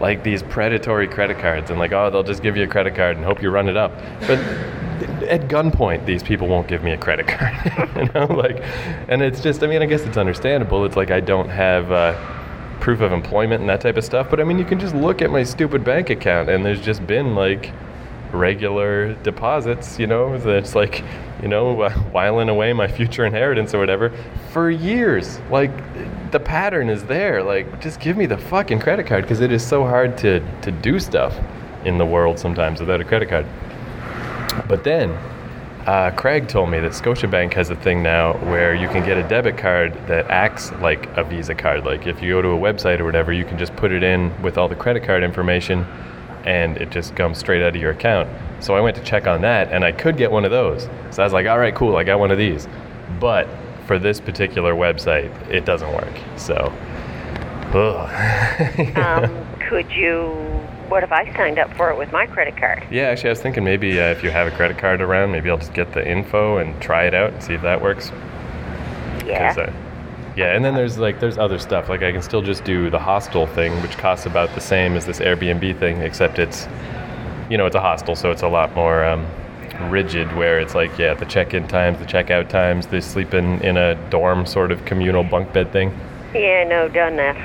like 0.00 0.22
these 0.22 0.42
predatory 0.44 1.06
credit 1.06 1.38
cards 1.38 1.70
and 1.70 1.78
like 1.78 1.92
oh 1.92 2.10
they'll 2.10 2.24
just 2.24 2.42
give 2.42 2.56
you 2.56 2.64
a 2.64 2.66
credit 2.66 2.94
card 2.94 3.16
and 3.16 3.24
hope 3.24 3.40
you 3.40 3.48
run 3.48 3.68
it 3.68 3.76
up 3.76 3.92
but 4.22 4.38
at 5.28 5.48
gunpoint 5.48 6.04
these 6.04 6.22
people 6.22 6.48
won't 6.48 6.66
give 6.66 6.82
me 6.82 6.90
a 6.90 6.96
credit 6.96 7.26
card 7.28 7.88
you 7.96 8.12
know 8.12 8.26
like 8.26 8.60
and 9.08 9.22
it's 9.22 9.40
just 9.40 9.62
i 9.62 9.66
mean 9.66 9.82
i 9.82 9.86
guess 9.86 10.02
it's 10.02 10.16
understandable 10.16 10.84
it's 10.84 10.96
like 10.96 11.10
i 11.10 11.20
don't 11.20 11.48
have 11.48 11.92
uh, 11.92 12.12
proof 12.80 13.00
of 13.00 13.12
employment 13.12 13.60
and 13.60 13.70
that 13.70 13.80
type 13.80 13.96
of 13.96 14.04
stuff 14.04 14.28
but 14.28 14.40
i 14.40 14.44
mean 14.44 14.58
you 14.58 14.64
can 14.64 14.80
just 14.80 14.94
look 14.94 15.22
at 15.22 15.30
my 15.30 15.44
stupid 15.44 15.84
bank 15.84 16.10
account 16.10 16.48
and 16.48 16.64
there's 16.64 16.80
just 16.80 17.06
been 17.06 17.34
like 17.34 17.72
regular 18.34 19.14
deposits 19.22 19.98
you 19.98 20.06
know 20.06 20.36
that's 20.38 20.74
like 20.74 21.02
you 21.42 21.48
know 21.48 21.88
whiling 22.12 22.48
away 22.48 22.72
my 22.72 22.88
future 22.88 23.24
inheritance 23.24 23.72
or 23.74 23.78
whatever 23.78 24.10
for 24.52 24.70
years 24.70 25.38
like 25.50 25.70
the 26.34 26.40
pattern 26.40 26.90
is 26.90 27.04
there. 27.04 27.44
Like, 27.44 27.80
just 27.80 28.00
give 28.00 28.16
me 28.16 28.26
the 28.26 28.36
fucking 28.36 28.80
credit 28.80 29.06
card 29.06 29.22
because 29.22 29.40
it 29.40 29.52
is 29.52 29.64
so 29.64 29.84
hard 29.84 30.18
to, 30.18 30.40
to 30.62 30.72
do 30.72 30.98
stuff 30.98 31.38
in 31.84 31.96
the 31.96 32.04
world 32.04 32.40
sometimes 32.40 32.80
without 32.80 33.00
a 33.00 33.04
credit 33.04 33.28
card. 33.28 33.46
But 34.68 34.82
then, 34.82 35.10
uh, 35.86 36.10
Craig 36.16 36.48
told 36.48 36.70
me 36.70 36.80
that 36.80 36.90
Scotiabank 36.90 37.52
has 37.54 37.70
a 37.70 37.76
thing 37.76 38.02
now 38.02 38.32
where 38.50 38.74
you 38.74 38.88
can 38.88 39.06
get 39.06 39.16
a 39.16 39.28
debit 39.28 39.56
card 39.56 39.92
that 40.08 40.28
acts 40.28 40.72
like 40.80 41.06
a 41.16 41.22
Visa 41.22 41.54
card. 41.54 41.84
Like, 41.84 42.08
if 42.08 42.20
you 42.20 42.30
go 42.30 42.42
to 42.42 42.48
a 42.48 42.58
website 42.58 42.98
or 42.98 43.04
whatever, 43.04 43.32
you 43.32 43.44
can 43.44 43.56
just 43.56 43.76
put 43.76 43.92
it 43.92 44.02
in 44.02 44.42
with 44.42 44.58
all 44.58 44.66
the 44.66 44.74
credit 44.74 45.04
card 45.04 45.22
information 45.22 45.86
and 46.44 46.76
it 46.76 46.90
just 46.90 47.16
comes 47.16 47.38
straight 47.38 47.62
out 47.62 47.74
of 47.74 47.80
your 47.80 47.92
account. 47.92 48.28
So 48.60 48.74
I 48.74 48.80
went 48.80 48.96
to 48.96 49.02
check 49.02 49.26
on 49.26 49.40
that 49.42 49.72
and 49.72 49.84
I 49.84 49.92
could 49.92 50.16
get 50.16 50.30
one 50.30 50.44
of 50.44 50.50
those. 50.50 50.88
So 51.10 51.22
I 51.22 51.26
was 51.26 51.32
like, 51.32 51.46
all 51.46 51.58
right, 51.58 51.74
cool, 51.74 51.96
I 51.96 52.04
got 52.04 52.18
one 52.18 52.30
of 52.30 52.38
these. 52.38 52.68
But 53.20 53.48
for 53.86 53.98
this 53.98 54.20
particular 54.20 54.74
website, 54.74 55.30
it 55.50 55.64
doesn't 55.64 55.92
work. 55.92 56.12
So, 56.36 56.72
um, 58.96 59.46
could 59.68 59.90
you? 59.90 60.30
What 60.88 61.02
if 61.02 61.10
I 61.10 61.34
signed 61.34 61.58
up 61.58 61.74
for 61.76 61.90
it 61.90 61.98
with 61.98 62.12
my 62.12 62.26
credit 62.26 62.56
card? 62.56 62.86
Yeah, 62.90 63.04
actually, 63.04 63.30
I 63.30 63.32
was 63.32 63.40
thinking 63.40 63.64
maybe 63.64 63.98
uh, 63.98 64.10
if 64.10 64.22
you 64.22 64.30
have 64.30 64.46
a 64.46 64.54
credit 64.54 64.78
card 64.78 65.00
around, 65.00 65.32
maybe 65.32 65.50
I'll 65.50 65.58
just 65.58 65.74
get 65.74 65.92
the 65.92 66.06
info 66.06 66.58
and 66.58 66.80
try 66.80 67.04
it 67.04 67.14
out 67.14 67.32
and 67.32 67.42
see 67.42 67.54
if 67.54 67.62
that 67.62 67.80
works. 67.82 68.12
Yeah. 69.26 69.54
Uh, 69.56 69.72
yeah, 70.36 70.54
and 70.54 70.64
then 70.64 70.74
there's 70.74 70.98
like 70.98 71.20
there's 71.20 71.38
other 71.38 71.58
stuff. 71.58 71.88
Like 71.88 72.02
I 72.02 72.12
can 72.12 72.22
still 72.22 72.42
just 72.42 72.64
do 72.64 72.90
the 72.90 72.98
hostel 72.98 73.46
thing, 73.46 73.72
which 73.82 73.96
costs 73.96 74.26
about 74.26 74.54
the 74.54 74.60
same 74.60 74.94
as 74.96 75.06
this 75.06 75.20
Airbnb 75.20 75.78
thing, 75.78 75.98
except 76.02 76.38
it's, 76.38 76.66
you 77.50 77.56
know, 77.56 77.66
it's 77.66 77.76
a 77.76 77.80
hostel, 77.80 78.16
so 78.16 78.30
it's 78.30 78.42
a 78.42 78.48
lot 78.48 78.74
more. 78.74 79.04
Um, 79.04 79.26
rigid 79.88 80.34
where 80.36 80.60
it's 80.60 80.74
like 80.74 80.96
yeah 80.98 81.14
the 81.14 81.24
check-in 81.24 81.66
times 81.66 81.98
the 81.98 82.06
check-out 82.06 82.48
times 82.48 82.86
they 82.86 83.00
sleep 83.00 83.34
in 83.34 83.60
in 83.62 83.76
a 83.76 83.94
dorm 84.08 84.46
sort 84.46 84.70
of 84.70 84.84
communal 84.84 85.24
bunk 85.24 85.52
bed 85.52 85.70
thing 85.72 85.92
yeah 86.34 86.64
no 86.64 86.88
done 86.88 87.16
that 87.16 87.36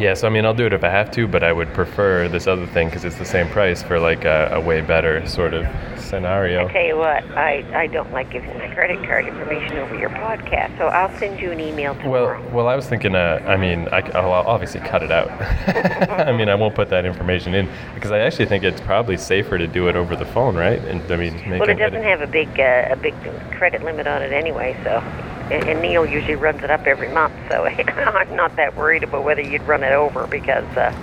yeah 0.00 0.14
so 0.14 0.26
i 0.26 0.30
mean 0.30 0.44
i'll 0.44 0.54
do 0.54 0.66
it 0.66 0.72
if 0.72 0.82
i 0.82 0.88
have 0.88 1.10
to 1.10 1.28
but 1.28 1.42
i 1.42 1.52
would 1.52 1.68
prefer 1.74 2.28
this 2.28 2.46
other 2.46 2.66
thing 2.68 2.88
because 2.88 3.04
it's 3.04 3.16
the 3.16 3.24
same 3.24 3.48
price 3.48 3.82
for 3.82 3.98
like 3.98 4.24
a, 4.24 4.48
a, 4.52 4.60
way 4.60 4.80
better 4.80 5.26
sort 5.26 5.52
of 5.54 5.66
scenario. 6.00 6.66
I 6.66 6.72
tell 6.72 6.84
you 6.84 6.96
what 6.96 7.22
i 7.36 7.64
i 7.74 7.86
don't 7.86 8.10
like 8.12 8.30
giving 8.30 8.56
my 8.56 8.68
credit 8.68 9.06
card 9.06 9.26
information 9.26 9.76
over 9.76 9.98
your 9.98 10.08
podcast 10.10 10.78
so 10.78 10.86
i'll 10.86 11.14
send 11.18 11.38
you 11.38 11.50
an 11.50 11.60
email 11.60 11.94
tomorrow. 11.94 12.40
Well 12.40 12.50
well 12.50 12.68
i 12.68 12.74
was 12.74 12.86
thinking 12.88 13.14
uh, 13.14 13.44
i 13.46 13.56
mean 13.56 13.88
I, 13.88 14.00
will 14.20 14.32
obviously 14.32 14.80
cut 14.80 15.02
it 15.02 15.12
out. 15.12 15.30
I 16.26 16.32
mean 16.32 16.48
i 16.48 16.54
won't 16.54 16.74
put 16.74 16.88
that 16.88 17.04
information 17.04 17.54
in 17.54 17.68
because 17.94 18.10
i 18.10 18.20
actually 18.20 18.46
think 18.46 18.64
it's 18.64 18.80
probably 18.80 19.18
safer 19.18 19.58
to 19.58 19.66
do 19.66 19.88
it 19.88 19.96
over 19.96 20.16
the 20.16 20.26
phone 20.26 20.56
right? 20.56 20.80
And 20.80 21.02
i 21.12 21.16
mean 21.16 21.58
well 21.58 21.68
it 21.68 21.74
doesn't 21.74 22.02
have 22.02 22.22
a 22.22 22.26
big 22.26 22.48
uh, 22.58 22.88
a 22.90 22.96
big 22.96 23.14
credit 23.50 23.82
limit 23.82 24.06
on 24.06 24.22
it 24.22 24.32
anyway 24.32 24.78
so 24.84 25.02
and 25.50 25.82
Neil 25.82 26.04
usually 26.04 26.36
runs 26.36 26.62
it 26.62 26.70
up 26.70 26.86
every 26.86 27.08
month, 27.08 27.34
so 27.50 27.64
I'm 27.66 28.34
not 28.36 28.56
that 28.56 28.76
worried 28.76 29.02
about 29.02 29.24
whether 29.24 29.40
you'd 29.40 29.62
run 29.62 29.82
it 29.82 29.92
over 29.92 30.26
because, 30.26 30.64
uh, 30.76 30.94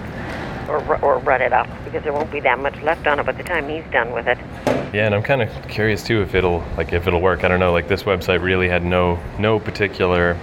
or 0.70 1.04
or 1.04 1.20
run 1.20 1.42
it 1.42 1.54
up 1.54 1.68
because 1.84 2.04
there 2.04 2.14
won't 2.14 2.32
be 2.32 2.40
that 2.42 2.60
much 2.60 2.80
left 2.82 3.08
on 3.08 3.20
it 3.20 3.26
by 3.26 3.32
the 3.32 3.44
time 3.44 3.70
he's 3.70 3.84
done 3.92 4.12
with 4.12 4.28
it. 4.28 4.38
Yeah, 4.94 5.06
and 5.06 5.16
I'm 5.16 5.24
kind 5.24 5.42
of 5.42 5.50
curious 5.68 6.04
too 6.04 6.22
if 6.22 6.36
it'll 6.36 6.64
like 6.78 6.94
if 6.94 7.08
it'll 7.08 7.22
work. 7.22 7.44
I 7.44 7.48
don't 7.48 7.60
know. 7.60 7.72
Like 7.72 7.88
this 7.88 8.04
website 8.04 8.42
really 8.42 8.70
had 8.70 8.84
no 8.84 9.20
no 9.40 9.60
particular 9.60 10.38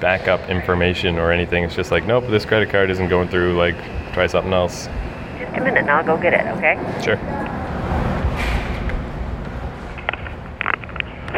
backup 0.00 0.48
information 0.48 1.18
or 1.18 1.32
anything. 1.32 1.64
It's 1.64 1.74
just 1.74 1.90
like, 1.90 2.04
nope, 2.06 2.24
this 2.28 2.44
credit 2.44 2.70
card 2.70 2.90
isn't 2.90 3.08
going 3.08 3.28
through. 3.28 3.56
Like, 3.56 3.76
try 4.12 4.26
something 4.26 4.52
else. 4.52 4.86
Just 5.38 5.56
a 5.56 5.60
minute, 5.60 5.78
and 5.78 5.90
I'll 5.90 6.04
go 6.04 6.16
get 6.16 6.34
it. 6.34 6.46
Okay. 6.56 6.76
Sure. 7.02 7.16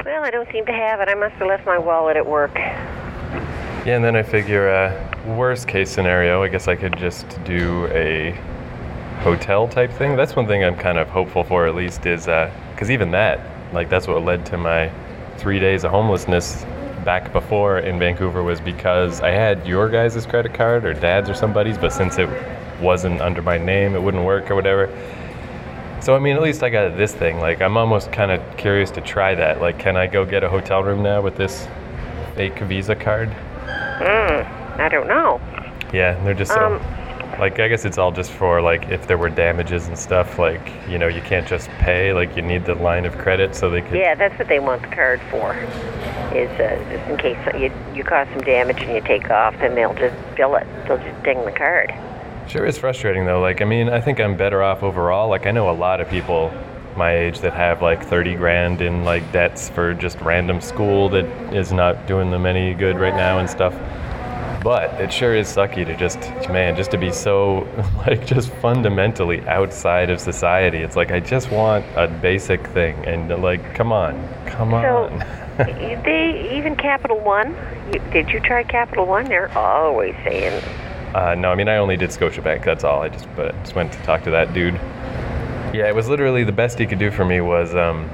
Well, 0.05 0.25
I 0.25 0.31
don't 0.31 0.51
seem 0.51 0.65
to 0.65 0.73
have 0.73 1.01
it. 1.01 1.09
I 1.09 1.15
must 1.15 1.35
have 1.35 1.49
left 1.49 1.67
my 1.67 1.77
wallet 1.77 2.17
at 2.17 2.27
work. 2.27 2.55
Yeah, 2.55 3.97
and 3.97 4.05
then 4.05 4.17
I 4.17 4.23
figure, 4.23 4.71
uh, 4.71 5.35
worst 5.35 5.69
case 5.69 5.91
scenario, 5.91 6.43
I 6.43 6.49
guess 6.49 6.69
I 6.69 6.77
could 6.77 6.97
just 6.97 7.43
do 7.45 7.87
a 7.89 8.31
hotel 9.21 9.69
type 9.69 9.93
thing. 9.93 10.17
That's 10.17 10.35
one 10.35 10.47
thing 10.47 10.65
I'm 10.65 10.77
kind 10.77 10.97
of 10.97 11.09
hopeful 11.09 11.45
for, 11.45 11.67
at 11.67 11.75
least, 11.75 12.07
is 12.07 12.25
because 12.25 12.89
uh, 12.89 12.93
even 12.93 13.11
that, 13.11 13.41
like, 13.75 13.91
that's 13.91 14.07
what 14.07 14.23
led 14.25 14.47
to 14.47 14.57
my 14.57 14.91
three 15.37 15.59
days 15.59 15.85
of 15.85 15.91
homelessness 15.91 16.65
back 17.05 17.33
before 17.33 17.79
in 17.79 17.99
Vancouver 17.99 18.43
was 18.43 18.61
because 18.61 19.21
I 19.21 19.31
had 19.31 19.67
your 19.67 19.89
guys' 19.89 20.25
credit 20.27 20.55
card 20.55 20.85
or 20.87 20.95
dad's 20.95 21.29
or 21.29 21.35
somebody's, 21.35 21.77
but 21.77 21.93
since 21.93 22.19
it 22.19 22.29
wasn't 22.81 23.21
under 23.21 23.43
my 23.43 23.59
name, 23.59 23.95
it 23.95 24.03
wouldn't 24.03 24.25
work 24.25 24.51
or 24.51 24.55
whatever. 24.55 24.87
So 26.01 26.17
I 26.17 26.19
mean, 26.19 26.35
at 26.35 26.43
least 26.43 26.63
I 26.63 26.71
got 26.71 26.97
this 26.97 27.15
thing. 27.15 27.41
Like 27.41 27.61
I'm 27.61 27.77
almost 27.77 28.11
kind 28.11 28.31
of 28.31 28.57
curious 28.57 28.91
to 28.93 29.01
try 29.01 29.35
that. 29.35 29.61
Like, 29.61 29.79
can 29.79 29.97
I 29.97 30.07
go 30.07 30.25
get 30.25 30.43
a 30.43 30.49
hotel 30.49 30.83
room 30.83 31.03
now 31.03 31.21
with 31.21 31.37
this 31.37 31.69
fake 32.35 32.59
Visa 32.61 32.95
card? 32.95 33.29
Hmm. 33.29 34.81
I 34.81 34.89
don't 34.91 35.09
know. 35.09 35.41
Yeah, 35.93 36.23
they're 36.25 36.35
just 36.35 36.53
so. 36.53 36.79
Um, 36.79 37.01
like 37.39 37.61
I 37.61 37.69
guess 37.69 37.85
it's 37.85 37.99
all 37.99 38.13
just 38.13 38.33
for 38.33 38.61
like 38.63 38.89
if 38.89 39.07
there 39.07 39.19
were 39.19 39.29
damages 39.29 39.89
and 39.89 39.99
stuff. 39.99 40.39
Like 40.39 40.61
you 40.89 40.99
know, 40.99 41.07
you 41.09 41.21
can't 41.21 41.47
just 41.47 41.69
pay. 41.79 42.15
Like 42.15 42.35
you 42.35 42.43
need 42.43 42.65
the 42.65 42.77
line 42.77 43.05
of 43.05 43.19
credit 43.19 43.55
so 43.55 43.69
they 43.69 43.83
could. 43.83 43.97
Yeah, 43.97 44.15
that's 44.15 44.39
what 44.39 44.49
they 44.49 44.59
want 44.59 44.83
the 44.83 44.89
card 44.89 45.21
for. 45.31 45.55
Is 46.35 46.51
uh, 46.61 46.83
just 46.91 47.11
in 47.11 47.17
case 47.19 47.39
you 47.61 47.73
you 47.95 48.05
cause 48.05 48.27
some 48.33 48.43
damage 48.43 48.81
and 48.81 48.93
you 48.93 49.03
take 49.03 49.31
off, 49.31 49.55
then 49.59 49.75
they'll 49.75 49.95
just 49.95 50.17
bill 50.35 50.57
it. 50.57 50.67
They'll 50.87 50.99
just 50.99 51.23
ding 51.25 51.45
the 51.45 51.53
card. 51.53 51.93
Sure 52.51 52.67
it's 52.67 52.79
frustrating 52.79 53.27
though. 53.27 53.41
Like, 53.41 53.63
I 53.63 53.65
mean, 53.65 53.89
I 53.89 54.01
think 54.01 54.19
I'm 54.19 54.37
better 54.37 54.61
off 54.61 54.83
overall. 54.83 55.29
Like, 55.29 55.47
I 55.47 55.53
know 55.53 55.71
a 55.71 55.73
lot 55.73 56.01
of 56.01 56.09
people 56.09 56.53
my 56.97 57.17
age 57.17 57.39
that 57.39 57.53
have 57.53 57.81
like 57.81 58.05
30 58.05 58.35
grand 58.35 58.83
in 58.83 59.05
like 59.05 59.31
debts 59.31 59.69
for 59.69 59.95
just 59.95 60.21
random 60.21 60.61
school 60.61 61.09
that 61.11 61.25
is 61.55 61.71
not 61.71 62.09
doing 62.09 62.29
them 62.33 62.47
any 62.47 62.75
good 62.75 62.99
right 62.99 63.15
now 63.15 63.39
and 63.39 63.49
stuff. 63.49 63.73
But 64.65 65.01
it 65.01 65.13
sure 65.13 65.37
is 65.37 65.47
sucky 65.47 65.87
to 65.87 65.97
just, 65.97 66.19
man, 66.51 66.75
just 66.75 66.91
to 66.91 66.99
be 66.99 67.13
so, 67.13 67.69
like, 67.99 68.27
just 68.27 68.51
fundamentally 68.55 69.41
outside 69.47 70.11
of 70.11 70.19
society. 70.19 70.79
It's 70.79 70.97
like, 70.97 71.13
I 71.13 71.21
just 71.21 71.53
want 71.53 71.87
a 71.95 72.09
basic 72.09 72.67
thing. 72.67 72.97
And, 73.07 73.31
like, 73.43 73.75
come 73.77 73.93
on, 73.93 74.29
come 74.45 74.73
so, 74.73 75.05
on. 75.05 75.19
they, 76.03 76.51
even 76.59 76.75
Capital 76.75 77.21
One, 77.21 77.57
you, 77.93 78.01
did 78.13 78.29
you 78.29 78.41
try 78.41 78.65
Capital 78.65 79.07
One? 79.07 79.27
They're 79.27 79.57
always 79.57 80.15
saying 80.25 80.63
uh, 81.15 81.35
no, 81.35 81.51
I 81.51 81.55
mean 81.55 81.69
I 81.69 81.77
only 81.77 81.97
did 81.97 82.11
Scotiabank. 82.11 82.65
That's 82.65 82.85
all. 82.85 83.03
I 83.03 83.09
just 83.09 83.27
but 83.37 83.55
just 83.63 83.75
went 83.75 83.93
to 83.93 83.99
talk 84.03 84.23
to 84.25 84.31
that 84.31 84.53
dude. 84.55 84.75
Yeah, 85.75 85.89
it 85.89 85.95
was 85.95 86.09
literally 86.09 86.45
the 86.45 86.53
best 86.53 86.79
he 86.79 86.87
could 86.87 86.99
do 86.99 87.11
for 87.11 87.25
me 87.25 87.41
was 87.41 87.75
um, 87.75 88.09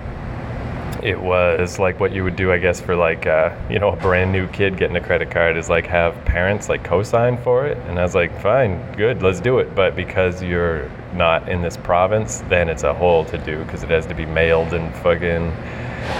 it 1.02 1.20
was 1.20 1.78
like 1.78 2.00
what 2.00 2.12
you 2.12 2.24
would 2.24 2.36
do, 2.36 2.52
I 2.52 2.58
guess, 2.58 2.80
for 2.80 2.96
like 2.96 3.26
uh, 3.26 3.54
you 3.70 3.78
know 3.78 3.90
a 3.90 3.96
brand 3.96 4.32
new 4.32 4.48
kid 4.48 4.76
getting 4.76 4.96
a 4.96 5.00
credit 5.00 5.30
card 5.30 5.56
is 5.56 5.68
like 5.68 5.86
have 5.86 6.14
parents 6.24 6.68
like 6.68 6.84
co-sign 6.84 7.38
for 7.42 7.66
it, 7.66 7.78
and 7.86 7.98
I 7.98 8.02
was 8.02 8.14
like, 8.14 8.38
fine, 8.40 8.80
good, 8.96 9.22
let's 9.22 9.40
do 9.40 9.58
it. 9.58 9.74
But 9.74 9.94
because 9.94 10.42
you're 10.42 10.90
not 11.14 11.48
in 11.48 11.62
this 11.62 11.76
province, 11.76 12.42
then 12.48 12.68
it's 12.68 12.82
a 12.82 12.92
whole 12.92 13.24
to 13.26 13.38
do 13.38 13.64
because 13.64 13.82
it 13.82 13.90
has 13.90 14.06
to 14.06 14.14
be 14.14 14.26
mailed 14.26 14.74
and 14.74 14.94
fucking 14.96 15.50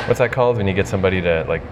what's 0.06 0.18
that 0.18 0.32
called 0.32 0.56
when 0.56 0.66
you 0.66 0.74
get 0.74 0.86
somebody 0.88 1.20
to 1.20 1.44
like 1.48 1.62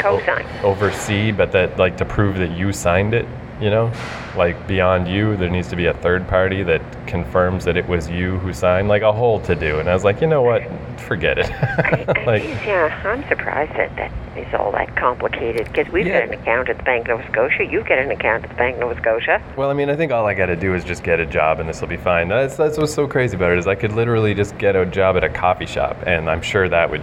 Co-sign. 0.00 0.46
oversee, 0.64 1.32
but 1.32 1.52
that 1.52 1.78
like 1.78 1.96
to 1.98 2.04
prove 2.04 2.36
that 2.38 2.50
you 2.56 2.72
signed 2.72 3.14
it. 3.14 3.26
You 3.62 3.70
know, 3.70 3.92
like 4.36 4.66
beyond 4.66 5.06
you, 5.06 5.36
there 5.36 5.48
needs 5.48 5.68
to 5.68 5.76
be 5.76 5.86
a 5.86 5.94
third 5.94 6.26
party 6.26 6.64
that 6.64 6.82
confirms 7.06 7.64
that 7.64 7.76
it 7.76 7.86
was 7.86 8.10
you 8.10 8.38
who 8.38 8.52
signed, 8.52 8.88
like 8.88 9.02
a 9.02 9.12
whole 9.12 9.38
to 9.42 9.54
do. 9.54 9.78
And 9.78 9.88
I 9.88 9.94
was 9.94 10.02
like, 10.02 10.20
you 10.20 10.26
know 10.26 10.42
what, 10.42 10.62
forget 11.00 11.38
it. 11.38 11.48
like, 12.26 12.42
yeah, 12.66 13.00
I'm 13.04 13.22
surprised 13.28 13.70
that 13.76 13.94
that 13.94 14.10
is 14.36 14.52
all 14.54 14.72
that 14.72 14.96
complicated 14.96 15.68
because 15.68 15.86
we've 15.92 16.08
Yeah. 16.08 16.26
got 16.26 16.34
an 16.34 16.40
account 16.40 16.70
at 16.70 16.78
the 16.78 16.82
Bank 16.82 17.08
of 17.08 17.20
Nova 17.20 17.30
Scotia. 17.30 17.64
You've 17.64 17.86
got 17.86 17.98
an 18.00 18.10
account 18.10 18.42
at 18.42 18.50
the 18.50 18.56
Bank 18.56 18.74
of 18.76 18.80
Nova 18.80 19.00
Scotia. 19.00 19.40
well, 19.56 19.70
I 19.70 19.74
mean, 19.74 19.88
I 19.90 19.94
think 19.94 20.10
all 20.10 20.26
I 20.26 20.34
got 20.34 20.46
to 20.46 20.56
do 20.56 20.74
is 20.74 20.82
just 20.82 21.04
get 21.04 21.20
a 21.20 21.26
job, 21.26 21.60
and 21.60 21.68
this 21.68 21.80
will 21.80 21.86
be 21.88 21.96
fine. 21.96 22.26
That's 22.26 22.56
that's 22.56 22.78
what's 22.78 22.92
so 22.92 23.06
crazy 23.06 23.36
about 23.36 23.52
it 23.52 23.58
is 23.58 23.68
I 23.68 23.76
could 23.76 23.92
literally 23.92 24.34
just 24.34 24.58
get 24.58 24.74
a 24.74 24.84
job 24.84 25.16
at 25.16 25.22
a 25.22 25.28
coffee 25.28 25.66
shop, 25.66 25.96
and 26.04 26.28
I'm 26.28 26.42
sure 26.42 26.68
that 26.68 26.90
would 26.90 27.02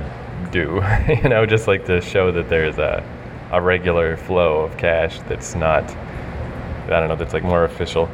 do. 0.52 0.82
you 1.24 1.30
know, 1.30 1.46
just 1.46 1.68
like 1.70 1.86
to 1.86 2.02
show 2.02 2.34
that 2.34 2.50
there's 2.50 2.80
a 2.80 3.02
a 3.54 3.62
regular 3.62 4.18
flow 4.18 4.60
of 4.60 4.76
cash 4.78 5.22
that's 5.30 5.56
not. 5.56 5.90
I 6.92 7.00
don't 7.00 7.10
know. 7.10 7.16
That's 7.16 7.34
like 7.34 7.44
more 7.44 7.64
official. 7.64 8.10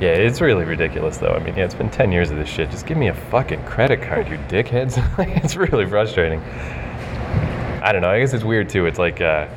Yeah, 0.00 0.10
it's 0.10 0.40
really 0.40 0.64
ridiculous 0.64 1.18
though. 1.18 1.32
I 1.32 1.40
mean, 1.40 1.56
yeah, 1.56 1.64
it's 1.64 1.74
been 1.74 1.90
10 1.90 2.12
years 2.12 2.30
of 2.30 2.36
this 2.36 2.48
shit. 2.48 2.70
Just 2.70 2.86
give 2.86 2.96
me 2.96 3.08
a 3.08 3.14
fucking 3.14 3.64
credit 3.64 4.00
card, 4.00 4.28
you 4.28 4.38
dickheads. 4.48 4.96
it's 5.44 5.56
really 5.56 5.86
frustrating. 5.86 6.40
I 7.82 7.90
don't 7.92 8.02
know. 8.02 8.10
I 8.10 8.20
guess 8.20 8.32
it's 8.32 8.44
weird 8.44 8.68
too. 8.68 8.86
It's 8.86 8.98
like 8.98 9.20
uh, 9.20 9.48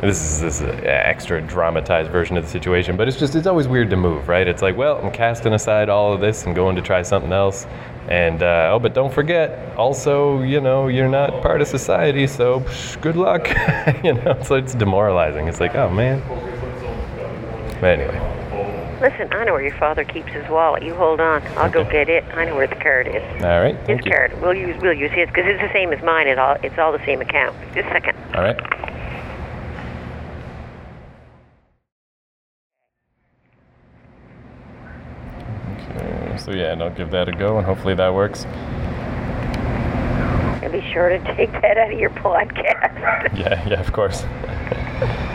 this 0.00 0.22
is 0.22 0.40
this 0.40 0.60
is 0.60 0.68
extra 0.84 1.40
dramatized 1.42 2.10
version 2.10 2.36
of 2.36 2.44
the 2.44 2.50
situation, 2.50 2.96
but 2.96 3.08
it's 3.08 3.18
just 3.18 3.34
it's 3.34 3.48
always 3.48 3.66
weird 3.66 3.90
to 3.90 3.96
move, 3.96 4.28
right? 4.28 4.46
It's 4.46 4.62
like, 4.62 4.76
well, 4.76 4.98
I'm 5.04 5.10
casting 5.10 5.52
aside 5.52 5.88
all 5.88 6.12
of 6.12 6.20
this 6.20 6.46
and 6.46 6.54
going 6.54 6.76
to 6.76 6.82
try 6.82 7.02
something 7.02 7.32
else. 7.32 7.66
And 8.08 8.42
uh, 8.42 8.70
oh, 8.72 8.78
but 8.78 8.94
don't 8.94 9.12
forget, 9.12 9.76
also, 9.76 10.42
you 10.42 10.60
know, 10.60 10.86
you're 10.86 11.08
not 11.08 11.42
part 11.42 11.60
of 11.60 11.66
society, 11.66 12.26
so 12.26 12.60
psh, 12.60 13.00
good 13.00 13.16
luck. 13.16 13.48
you 14.04 14.14
know, 14.14 14.40
so 14.44 14.54
it's 14.54 14.74
demoralizing. 14.74 15.48
It's 15.48 15.60
like, 15.60 15.74
oh 15.74 15.90
man. 15.90 16.57
But 17.80 17.98
anyway, 18.00 18.34
Listen, 19.00 19.32
I 19.32 19.44
know 19.44 19.52
where 19.52 19.62
your 19.62 19.76
father 19.78 20.02
keeps 20.02 20.28
his 20.32 20.44
wallet. 20.48 20.82
You 20.82 20.92
hold 20.92 21.20
on. 21.20 21.40
I'll 21.56 21.70
go 21.70 21.84
get 21.84 22.08
it. 22.08 22.24
I 22.34 22.44
know 22.46 22.56
where 22.56 22.66
the 22.66 22.74
card 22.74 23.06
is. 23.06 23.22
all 23.44 23.60
right. 23.60 23.76
His 23.76 23.86
Thank 23.86 24.04
you. 24.06 24.10
card. 24.10 24.42
We'll 24.42 24.54
use 24.54 24.76
we'll 24.82 24.92
use 24.92 25.12
his 25.12 25.28
because 25.28 25.44
it's 25.46 25.60
the 25.62 25.72
same 25.72 25.92
as 25.92 26.02
mine. 26.02 26.26
It 26.26 26.36
all 26.38 26.56
it's 26.64 26.76
all 26.78 26.90
the 26.90 27.04
same 27.06 27.20
account. 27.20 27.56
Just 27.74 27.86
a 27.88 27.92
second. 27.92 28.16
All 28.34 28.42
right. 28.42 28.58
Okay, 35.96 36.36
so 36.38 36.50
yeah, 36.52 36.72
and 36.72 36.82
I'll 36.82 36.90
give 36.94 37.10
that 37.10 37.28
a 37.28 37.32
go, 37.32 37.56
and 37.58 37.66
hopefully 37.66 37.94
that 37.94 38.12
works. 38.14 38.44
And 40.62 40.72
be 40.72 40.80
sure 40.92 41.08
to 41.08 41.18
take 41.36 41.52
that 41.52 41.78
out 41.78 41.92
of 41.92 41.98
your 41.98 42.10
podcast. 42.10 42.96
Yeah, 43.38 43.68
yeah, 43.68 43.80
of 43.80 43.92
course. 43.92 44.24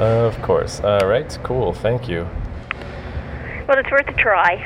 of 0.00 0.40
course. 0.42 0.80
All 0.80 1.06
right, 1.06 1.38
cool. 1.42 1.72
Thank 1.72 2.08
you. 2.08 2.26
well, 3.68 3.78
it's 3.78 3.90
worth 3.90 4.08
a 4.08 4.12
try. 4.12 4.56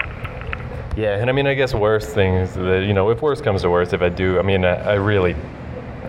Yeah, 0.96 1.16
and 1.18 1.30
I 1.30 1.32
mean, 1.32 1.46
I 1.46 1.54
guess 1.54 1.74
worst 1.74 2.10
thing 2.10 2.34
is 2.34 2.54
that 2.54 2.84
you 2.86 2.92
know, 2.92 3.10
if 3.10 3.22
worst 3.22 3.44
comes 3.44 3.62
to 3.62 3.70
worst, 3.70 3.92
if 3.92 4.02
I 4.02 4.08
do, 4.08 4.38
I 4.38 4.42
mean, 4.42 4.64
I, 4.64 4.74
I 4.74 4.94
really, 4.94 5.36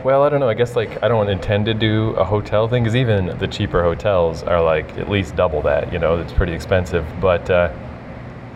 well, 0.04 0.24
I 0.24 0.30
don't 0.30 0.40
know. 0.40 0.50
I 0.50 0.56
guess 0.56 0.76
like 0.76 1.04
I 1.04 1.08
don't 1.08 1.30
intend 1.30 1.66
to 1.66 1.74
do 1.74 2.12
a 2.12 2.24
hotel 2.24 2.68
thing 2.68 2.84
because 2.84 2.96
even 2.96 3.38
the 3.38 3.48
cheaper 3.48 3.84
hotels 3.84 4.42
are 4.42 4.62
like 4.62 4.98
at 4.98 5.10
least 5.10 5.36
double 5.36 5.62
that. 5.62 5.94
You 5.94 6.00
know, 6.00 6.18
it's 6.18 6.34
pretty 6.34 6.54
expensive. 6.54 7.06
But, 7.22 7.50
uh, 7.50 7.72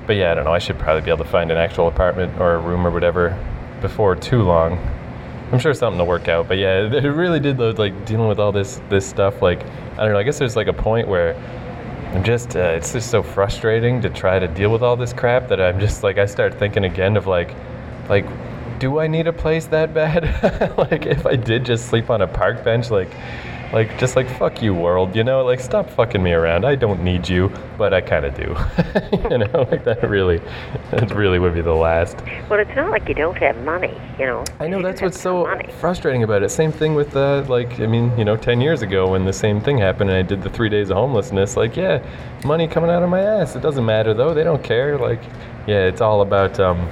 but 0.08 0.16
yeah, 0.16 0.32
I 0.32 0.36
don't 0.36 0.46
know. 0.46 0.54
I 0.54 0.60
should 0.60 0.80
probably 0.80 1.02
be 1.02 1.12
able 1.12 1.24
to 1.24 1.30
find 1.30 1.52
an 1.52 1.58
actual 1.58 1.88
apartment 1.88 2.40
or 2.40 2.56
a 2.56 2.60
room 2.60 2.88
or 2.88 2.92
whatever 2.92 3.38
before 3.82 4.16
too 4.16 4.42
long. 4.42 4.80
I'm 5.54 5.60
sure 5.60 5.74
something 5.74 6.00
will 6.00 6.08
work 6.08 6.28
out. 6.28 6.48
But 6.48 6.58
yeah, 6.58 6.82
it 6.94 7.04
really 7.04 7.40
did 7.40 7.60
load 7.60 7.80
like 7.80 8.06
dealing 8.06 8.28
with 8.28 8.40
all 8.40 8.52
this 8.52 8.82
this 8.90 9.08
stuff. 9.08 9.42
Like 9.42 9.64
I 9.64 10.04
don't 10.04 10.14
know. 10.14 10.20
I 10.20 10.24
guess 10.24 10.40
there's 10.40 10.56
like 10.56 10.68
a 10.68 10.74
point 10.74 11.08
where 11.08 11.36
I'm 12.14 12.24
just, 12.24 12.56
uh, 12.56 12.60
it's 12.60 12.94
just 12.94 13.10
so 13.10 13.24
frustrating 13.24 14.00
to 14.02 14.10
try 14.10 14.38
to 14.38 14.48
deal 14.48 14.72
with 14.72 14.84
all 14.84 14.96
this 14.96 15.12
crap 15.14 15.48
that 15.48 15.60
I'm 15.60 15.80
just 15.80 16.04
like, 16.04 16.20
I 16.20 16.28
start 16.28 16.60
thinking 16.60 16.86
again 16.86 17.18
of 17.18 17.26
like, 17.26 17.56
like, 18.08 18.28
do 18.78 19.00
I 19.00 19.08
need 19.08 19.26
a 19.26 19.34
place 19.34 19.66
that 19.68 19.96
bad? 19.96 20.24
like, 20.78 21.08
if 21.08 21.26
I 21.26 21.36
did 21.36 21.66
just 21.66 21.88
sleep 21.88 22.12
on 22.12 22.22
a 22.22 22.28
park 22.28 22.64
bench, 22.64 22.92
like, 22.92 23.10
like, 23.74 23.98
just 23.98 24.16
like, 24.16 24.30
fuck 24.38 24.62
you, 24.62 24.74
world, 24.74 25.16
you 25.16 25.24
know, 25.24 25.44
like, 25.44 25.60
stop 25.60 25.90
fucking 25.90 26.22
me 26.22 26.32
around. 26.32 26.64
I 26.64 26.76
don't 26.76 27.04
need 27.04 27.28
you, 27.28 27.52
but 27.78 27.94
I 27.94 28.02
kind 28.02 28.24
of 28.24 28.36
do. 28.36 28.56
you 29.30 29.40
know, 29.40 29.68
like, 29.72 29.84
that 29.84 30.08
really, 30.08 30.40
that 30.92 31.12
really 31.16 31.40
would 31.40 31.56
be 31.56 31.62
the 31.62 31.74
last. 31.74 32.18
Well, 32.50 32.60
it's 32.60 32.76
not 32.76 32.92
like 32.92 33.10
you 33.10 33.16
don't 33.16 33.38
have 33.40 33.58
money. 33.64 34.00
You 34.20 34.28
know. 34.28 34.44
I 34.60 34.68
know 34.68 34.82
that's 34.82 35.02
what's 35.02 35.20
so 35.20 35.46
money. 35.46 35.70
frustrating 35.80 36.22
about 36.22 36.44
it. 36.44 36.50
Same 36.50 36.72
thing 36.72 36.94
with 36.94 37.16
uh, 37.16 37.44
like 37.48 37.80
I 37.80 37.88
mean, 37.88 38.16
you 38.18 38.26
know, 38.26 38.38
ten 38.38 38.62
years 38.62 38.84
ago 38.84 39.12
when 39.12 39.26
the 39.26 39.34
same 39.34 39.60
thing 39.60 39.80
happened 39.80 40.12
and 40.12 40.20
I 40.20 40.22
did 40.22 40.44
the 40.44 40.50
three 40.50 40.70
days 40.70 40.92
of 40.92 40.98
homelessness. 40.98 41.58
Like, 41.58 41.76
yeah, 41.76 42.06
money 42.46 42.68
coming 42.68 42.92
out 42.92 43.02
of 43.02 43.10
my 43.10 43.22
ass. 43.22 43.56
It 43.56 43.62
doesn't 43.62 43.86
matter 43.86 44.14
though. 44.14 44.34
They 44.34 44.44
don't 44.44 44.64
care. 44.64 45.00
Like, 45.00 45.24
yeah, 45.66 45.86
it's 45.86 46.02
all 46.02 46.22
about 46.22 46.60
um, 46.60 46.88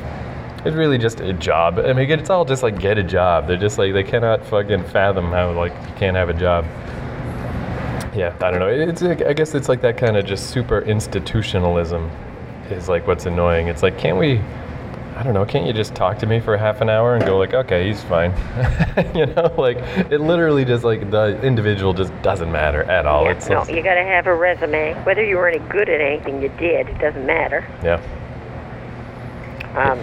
it's 0.66 0.76
really 0.76 0.98
just 0.98 1.20
a 1.22 1.34
job. 1.34 1.80
I 1.80 1.94
mean, 1.94 2.10
it's 2.12 2.30
all 2.30 2.46
just 2.46 2.64
like 2.64 2.80
get 2.80 2.98
a 2.98 3.04
job. 3.04 3.48
They're 3.48 3.58
just 3.58 3.78
like 3.78 3.94
they 3.94 4.04
cannot 4.04 4.46
fucking 4.46 4.84
fathom 4.86 5.26
how 5.32 5.52
like 5.54 5.74
you 5.74 5.94
can't 5.96 6.16
have 6.16 6.30
a 6.30 6.34
job. 6.34 6.66
Yeah, 8.16 8.36
I 8.42 8.52
don't 8.52 8.60
know. 8.60 8.68
It's 8.68 9.02
like- 9.02 9.22
I 9.24 9.34
guess 9.34 9.56
it's 9.56 9.70
like 9.70 9.82
that 9.82 9.98
kind 9.98 10.18
of 10.18 10.26
just 10.26 10.50
super 10.50 10.82
institutionalism 10.82 12.10
is 12.70 12.90
like 12.90 13.08
what's 13.08 13.26
annoying. 13.26 13.68
It's 13.68 13.84
like 13.84 13.98
can't 13.98 14.18
we 14.18 14.40
I 15.16 15.24
don't 15.24 15.34
know, 15.34 15.46
can't 15.46 15.66
you 15.68 15.74
just 15.74 15.94
talk 15.94 16.18
to 16.20 16.26
me 16.26 16.40
for 16.40 16.58
half 16.58 16.82
an 16.82 16.90
hour 16.90 17.16
and 17.16 17.24
go 17.26 17.38
like, 17.38 17.54
okay, 17.54 17.86
he's 17.88 18.02
fine. 18.04 18.32
you 19.16 19.28
know, 19.28 19.54
like 19.58 19.78
it 20.10 20.20
literally 20.20 20.66
just 20.66 20.84
like 20.84 21.12
the 21.12 21.40
individual 21.44 21.94
just 21.94 22.12
doesn't 22.22 22.52
matter 22.52 22.84
at 22.84 23.06
all. 23.06 23.26
Yeah, 23.26 23.32
it's 23.32 23.48
no, 23.50 23.64
you 23.68 23.84
got 23.84 23.96
to 23.96 24.04
have 24.04 24.26
a 24.28 24.34
resume. 24.36 24.94
Whether 25.04 25.24
you 25.24 25.38
were 25.38 25.48
any 25.50 25.60
good 25.70 25.90
at 25.90 26.02
anything 26.02 26.42
you 26.42 26.50
did, 26.58 26.88
it 26.90 26.98
doesn't 27.00 27.26
matter. 27.26 27.68
yeah. 27.84 28.02
Um, 29.76 30.00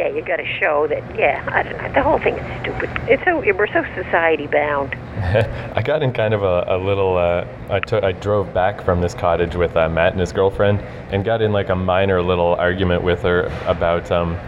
yeah, 0.00 0.08
you 0.08 0.22
got 0.24 0.36
to 0.36 0.46
show 0.58 0.86
that. 0.88 1.02
Yeah, 1.18 1.46
I 1.52 1.62
don't 1.62 1.76
know. 1.76 1.92
The 1.92 2.02
whole 2.02 2.18
thing 2.18 2.34
is 2.34 2.60
stupid. 2.62 2.88
It's 3.06 3.22
so 3.24 3.40
we're 3.40 3.66
so 3.66 3.84
society 4.02 4.46
bound. 4.46 4.94
I 5.76 5.82
got 5.82 6.02
in 6.02 6.14
kind 6.14 6.32
of 6.32 6.42
a, 6.42 6.64
a 6.68 6.78
little. 6.78 7.18
Uh, 7.18 7.46
I 7.68 7.80
took. 7.80 8.02
I 8.02 8.12
drove 8.12 8.54
back 8.54 8.82
from 8.82 9.02
this 9.02 9.12
cottage 9.12 9.56
with 9.56 9.76
uh, 9.76 9.90
Matt 9.90 10.12
and 10.12 10.20
his 10.20 10.32
girlfriend, 10.32 10.80
and 11.12 11.22
got 11.22 11.42
in 11.42 11.52
like 11.52 11.68
a 11.68 11.76
minor 11.76 12.22
little 12.22 12.54
argument 12.54 13.02
with 13.02 13.20
her 13.22 13.42
about. 13.66 14.10
Um, 14.10 14.38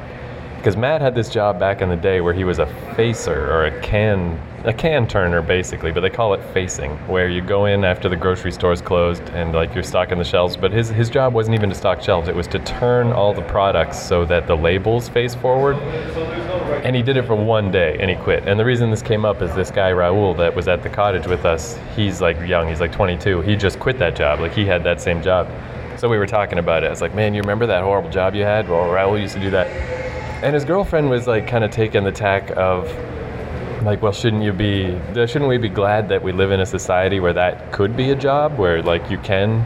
because 0.63 0.77
Matt 0.77 1.01
had 1.01 1.13
this 1.13 1.29
job 1.29 1.59
back 1.59 1.83
in 1.83 1.89
the 1.89 1.97
day 1.97 2.21
where 2.21 2.33
he 2.33 2.45
was 2.45 2.61
a 2.61 2.67
facer 2.95 3.51
or 3.51 3.67
a 3.67 3.81
can 3.81 4.41
a 4.65 4.73
can 4.73 5.09
turner 5.09 5.43
basically, 5.43 5.91
but 5.91 6.03
they 6.03 6.09
call 6.09 6.35
it 6.35 6.41
facing, 6.55 6.93
where 7.09 7.29
you 7.29 7.43
go 7.43 7.67
in 7.67 7.83
after 7.83 8.09
the 8.09 8.15
grocery 8.15 8.53
store's 8.53 8.81
closed 8.81 9.25
and 9.31 9.53
like 9.53 9.75
you're 9.75 9.83
stocking 9.83 10.19
the 10.19 10.25
shelves. 10.25 10.57
But 10.57 10.71
his 10.71 10.89
his 10.89 11.11
job 11.11 11.35
wasn't 11.35 11.57
even 11.57 11.69
to 11.71 11.75
stock 11.75 12.01
shelves; 12.01 12.29
it 12.29 12.37
was 12.37 12.47
to 12.47 12.61
turn 12.61 13.09
all 13.09 13.35
the 13.35 13.43
products 13.43 14.01
so 14.01 14.25
that 14.27 14.47
the 14.47 14.57
labels 14.57 15.09
face 15.09 15.35
forward. 15.35 15.79
And 16.85 16.95
he 16.95 17.03
did 17.03 17.17
it 17.17 17.27
for 17.27 17.35
one 17.35 17.73
day 17.73 17.97
and 17.99 18.09
he 18.09 18.15
quit. 18.15 18.47
And 18.47 18.57
the 18.59 18.65
reason 18.65 18.89
this 18.89 19.03
came 19.03 19.25
up 19.25 19.43
is 19.43 19.53
this 19.57 19.73
guy 19.73 19.91
Raul 19.91 20.37
that 20.37 20.55
was 20.55 20.69
at 20.69 20.85
the 20.85 20.89
cottage 20.89 21.27
with 21.27 21.45
us. 21.45 21.77
He's 21.97 22.21
like 22.21 22.39
young, 22.47 22.69
he's 22.69 22.81
like 22.81 22.93
22. 22.93 23.41
He 23.41 23.57
just 23.57 23.81
quit 23.81 23.99
that 23.99 24.15
job. 24.15 24.39
Like 24.39 24.53
he 24.53 24.65
had 24.65 24.85
that 24.85 25.01
same 25.01 25.25
job. 25.25 25.51
So 25.97 26.09
we 26.09 26.19
were 26.19 26.27
talking 26.27 26.59
about 26.59 26.85
it. 26.85 26.87
I 26.87 26.91
was 26.91 27.01
like, 27.01 27.17
man, 27.17 27.35
you 27.35 27.41
remember 27.41 27.67
that 27.67 27.83
horrible 27.83 28.11
job 28.11 28.37
you 28.37 28.43
had? 28.45 28.69
Well, 28.69 28.85
Raul 28.85 29.21
used 29.21 29.35
to 29.35 29.41
do 29.41 29.51
that. 29.51 30.02
And 30.43 30.55
his 30.55 30.65
girlfriend 30.65 31.09
was 31.09 31.29
like 31.29 31.47
kind 31.47 31.63
of 31.63 31.71
taking 31.71 32.03
the 32.03 32.11
tack 32.11 32.51
of 32.57 32.93
like, 33.85 34.03
well, 34.03 34.13
shouldn't 34.13 34.43
you 34.43 34.53
be, 34.53 34.99
shouldn't 35.15 35.49
we 35.49 35.57
be 35.57 35.69
glad 35.69 36.09
that 36.09 36.21
we 36.21 36.33
live 36.33 36.51
in 36.51 36.59
a 36.59 36.67
society 36.67 37.21
where 37.21 37.33
that 37.33 37.73
could 37.73 37.97
be 37.97 38.11
a 38.11 38.17
job 38.17 38.59
where 38.59 38.83
like 38.83 39.09
you 39.09 39.19
can 39.19 39.65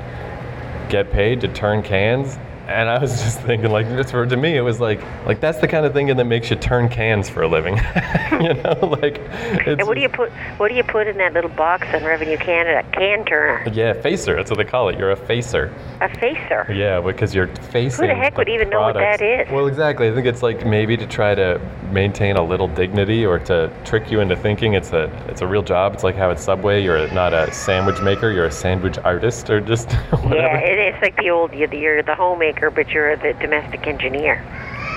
get 0.90 1.10
paid 1.10 1.40
to 1.40 1.48
turn 1.48 1.82
cans? 1.82 2.38
And 2.68 2.88
I 2.88 2.98
was 2.98 3.10
just 3.22 3.40
thinking, 3.40 3.70
like, 3.70 3.86
for 4.08 4.26
to 4.26 4.36
me, 4.36 4.56
it 4.56 4.60
was 4.62 4.80
like, 4.80 5.00
like 5.26 5.40
that's 5.40 5.58
the 5.58 5.68
kind 5.68 5.86
of 5.86 5.92
thing 5.92 6.08
that 6.08 6.24
makes 6.24 6.50
you 6.50 6.56
turn 6.56 6.88
cans 6.88 7.28
for 7.28 7.42
a 7.42 7.48
living, 7.48 7.76
you 8.32 8.54
know, 8.54 8.78
like. 9.00 9.18
It's, 9.18 9.80
And 9.80 9.86
what 9.86 9.94
do 9.94 10.00
you 10.00 10.08
put? 10.08 10.30
What 10.58 10.68
do 10.68 10.74
you 10.74 10.84
put 10.84 11.06
in 11.06 11.16
that 11.18 11.32
little 11.32 11.50
box 11.50 11.86
on 11.94 12.04
Revenue 12.04 12.36
Canada? 12.36 12.86
Can 12.92 13.24
turner, 13.24 13.68
Yeah, 13.72 13.92
facer. 13.92 14.36
That's 14.36 14.50
what 14.50 14.58
they 14.58 14.64
call 14.64 14.88
it. 14.88 14.98
You're 14.98 15.12
a 15.12 15.16
facer. 15.16 15.72
a 16.00 16.08
facer. 16.18 16.66
Yeah, 16.72 17.00
because 17.00 17.34
you're 17.34 17.48
facing. 17.70 18.08
Who 18.08 18.14
the 18.14 18.14
heck 18.14 18.36
would 18.38 18.48
the 18.48 18.54
even 18.54 18.70
know 18.70 18.80
what 18.80 18.94
that 18.94 19.18
products. 19.18 19.48
is? 19.50 19.54
Well, 19.54 19.66
exactly. 19.66 20.08
I 20.08 20.14
think 20.14 20.26
it's 20.26 20.42
like 20.42 20.66
maybe 20.66 20.96
to 20.96 21.06
try 21.06 21.34
to 21.34 21.60
maintain 21.92 22.36
a 22.36 22.42
little 22.42 22.68
dignity 22.68 23.24
or 23.24 23.38
to 23.40 23.70
trick 23.84 24.10
you 24.10 24.20
into 24.20 24.36
thinking 24.36 24.74
it's 24.74 24.92
a 24.92 25.04
it's 25.28 25.40
a 25.40 25.46
real 25.46 25.62
job. 25.62 25.94
It's 25.94 26.04
like 26.04 26.16
how 26.16 26.30
at 26.30 26.40
Subway 26.40 26.82
you're 26.82 27.08
not 27.12 27.32
a 27.32 27.52
sandwich 27.52 28.00
maker, 28.02 28.30
you're 28.30 28.46
a 28.46 28.50
sandwich 28.52 28.98
artist, 28.98 29.50
or 29.50 29.60
just 29.60 29.92
whatever. 30.10 30.34
Yeah, 30.34 30.58
it 30.58 30.94
is 30.94 31.02
like 31.02 31.16
the 31.16 31.30
old 31.30 31.52
you're 31.54 31.68
the, 31.68 31.78
you're 31.78 32.02
the 32.02 32.14
homemaker, 32.14 32.55
but 32.60 32.88
you're 32.90 33.16
the 33.16 33.34
domestic 33.40 33.86
engineer. 33.86 34.44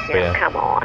Yeah, 0.10 0.34
come 0.36 0.56
on. 0.56 0.84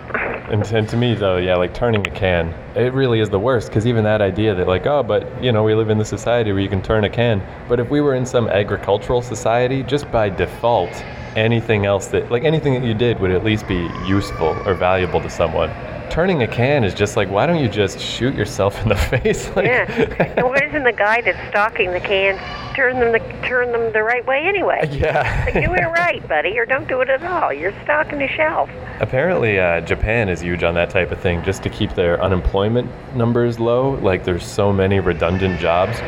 And, 0.50 0.62
and 0.73 0.88
to 0.90 0.97
me, 0.97 1.14
though, 1.14 1.38
yeah, 1.38 1.57
like 1.57 1.73
turning 1.73 2.07
a 2.07 2.11
can, 2.11 2.49
it 2.76 2.93
really 2.93 3.21
is 3.21 3.31
the 3.31 3.38
worst 3.38 3.69
because 3.69 3.87
even 3.87 4.04
that 4.04 4.21
idea 4.21 4.54
that, 4.54 4.69
like, 4.69 4.87
oh, 4.87 5.02
but 5.02 5.43
you 5.43 5.50
know, 5.50 5.62
we 5.62 5.75
live 5.75 5.88
in 5.88 5.97
the 5.97 6.04
society 6.04 6.52
where 6.52 6.61
you 6.61 6.69
can 6.69 6.83
turn 6.83 7.04
a 7.04 7.11
can. 7.11 7.43
But 7.69 7.81
if 7.81 7.88
we 7.88 8.00
were 8.02 8.14
in 8.14 8.26
some 8.26 8.49
agricultural 8.49 9.23
society, 9.23 9.83
just 9.83 10.11
by 10.12 10.28
default, 10.28 10.93
anything 11.36 11.86
else 11.86 12.06
that, 12.08 12.30
like, 12.30 12.44
anything 12.44 12.74
that 12.74 12.84
you 12.86 12.94
did 12.94 13.18
would 13.20 13.30
at 13.30 13.44
least 13.44 13.66
be 13.68 13.88
useful 14.06 14.56
or 14.66 14.74
valuable 14.74 15.20
to 15.20 15.30
someone. 15.30 15.70
Turning 16.10 16.42
a 16.42 16.46
can 16.46 16.84
is 16.84 16.94
just 16.94 17.16
like, 17.16 17.28
why 17.30 17.44
don't 17.46 17.58
you 17.58 17.68
just 17.68 17.98
shoot 17.98 18.34
yourself 18.34 18.80
in 18.82 18.88
the 18.88 18.94
face? 19.10 19.48
like, 19.56 19.66
yeah. 19.66 19.90
And 20.36 20.46
why 20.46 20.60
doesn't 20.60 20.84
the 20.84 20.92
guy 20.92 21.20
that's 21.22 21.38
stocking 21.48 21.90
the 21.92 22.00
cans 22.00 22.38
turn 22.76 22.98
them 23.00 23.12
the 23.12 23.18
turn 23.46 23.72
them 23.72 23.92
the 23.92 24.02
right 24.02 24.24
way 24.26 24.46
anyway? 24.46 24.80
Yeah. 24.92 25.44
Like, 25.46 25.54
do 25.54 25.74
it 25.74 25.86
right, 25.88 26.26
buddy, 26.28 26.56
or 26.58 26.66
don't 26.66 26.86
do 26.86 27.00
it 27.00 27.08
at 27.08 27.22
all. 27.24 27.52
You're 27.52 27.74
stocking 27.82 28.18
the 28.18 28.28
shelf. 28.28 28.70
Apparently, 29.00 29.58
uh, 29.58 29.80
Japan 29.80 30.28
is 30.28 30.40
huge 30.40 30.62
on 30.62 30.74
that 30.74 30.90
type 30.90 31.10
of 31.10 31.18
thing, 31.20 31.42
just 31.42 31.62
to 31.64 31.70
keep 31.70 31.94
their 31.94 32.22
unemployment 32.22 32.88
numbers 33.16 33.58
low. 33.58 33.94
Like, 33.94 34.24
there's 34.24 34.44
so 34.46 34.72
many 34.72 35.00
redundant 35.00 35.58
jobs. 35.58 35.98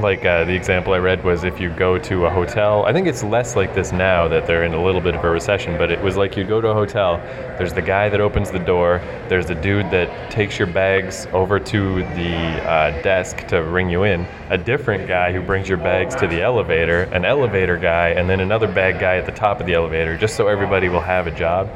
Like 0.00 0.24
uh, 0.24 0.44
the 0.44 0.54
example 0.54 0.94
I 0.94 0.98
read 0.98 1.22
was 1.22 1.44
if 1.44 1.60
you 1.60 1.70
go 1.70 1.98
to 1.98 2.26
a 2.26 2.30
hotel, 2.30 2.84
I 2.86 2.92
think 2.92 3.06
it's 3.06 3.22
less 3.22 3.54
like 3.54 3.74
this 3.74 3.92
now 3.92 4.26
that 4.28 4.46
they're 4.46 4.64
in 4.64 4.74
a 4.74 4.82
little 4.82 5.00
bit 5.00 5.14
of 5.14 5.24
a 5.24 5.30
recession, 5.30 5.76
but 5.78 5.90
it 5.90 6.00
was 6.02 6.16
like 6.16 6.36
you 6.36 6.44
go 6.44 6.60
to 6.60 6.68
a 6.68 6.74
hotel, 6.74 7.18
there's 7.58 7.72
the 7.72 7.82
guy 7.82 8.08
that 8.08 8.20
opens 8.20 8.50
the 8.50 8.58
door, 8.58 9.00
there's 9.28 9.46
the 9.46 9.54
dude 9.54 9.90
that 9.90 10.30
takes 10.30 10.58
your 10.58 10.66
bags 10.66 11.26
over 11.32 11.60
to 11.60 11.96
the 12.14 12.34
uh, 12.68 13.02
desk 13.02 13.46
to 13.48 13.62
ring 13.62 13.90
you 13.90 14.02
in, 14.02 14.26
a 14.50 14.58
different 14.58 15.06
guy 15.06 15.32
who 15.32 15.40
brings 15.40 15.68
your 15.68 15.78
bags 15.78 16.16
to 16.16 16.26
the 16.26 16.42
elevator, 16.42 17.02
an 17.12 17.24
elevator 17.24 17.76
guy, 17.76 18.08
and 18.08 18.28
then 18.28 18.40
another 18.40 18.66
bag 18.66 18.98
guy 18.98 19.18
at 19.18 19.26
the 19.26 19.32
top 19.32 19.60
of 19.60 19.66
the 19.66 19.74
elevator, 19.74 20.16
just 20.16 20.34
so 20.34 20.48
everybody 20.48 20.88
will 20.88 21.00
have 21.00 21.26
a 21.26 21.30
job. 21.30 21.68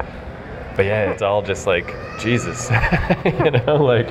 But 0.75 0.85
yeah, 0.85 1.11
it's 1.11 1.21
all 1.21 1.41
just 1.41 1.65
like 1.65 1.95
Jesus, 2.19 2.69
you 3.25 3.51
know, 3.51 3.77
like 3.77 4.09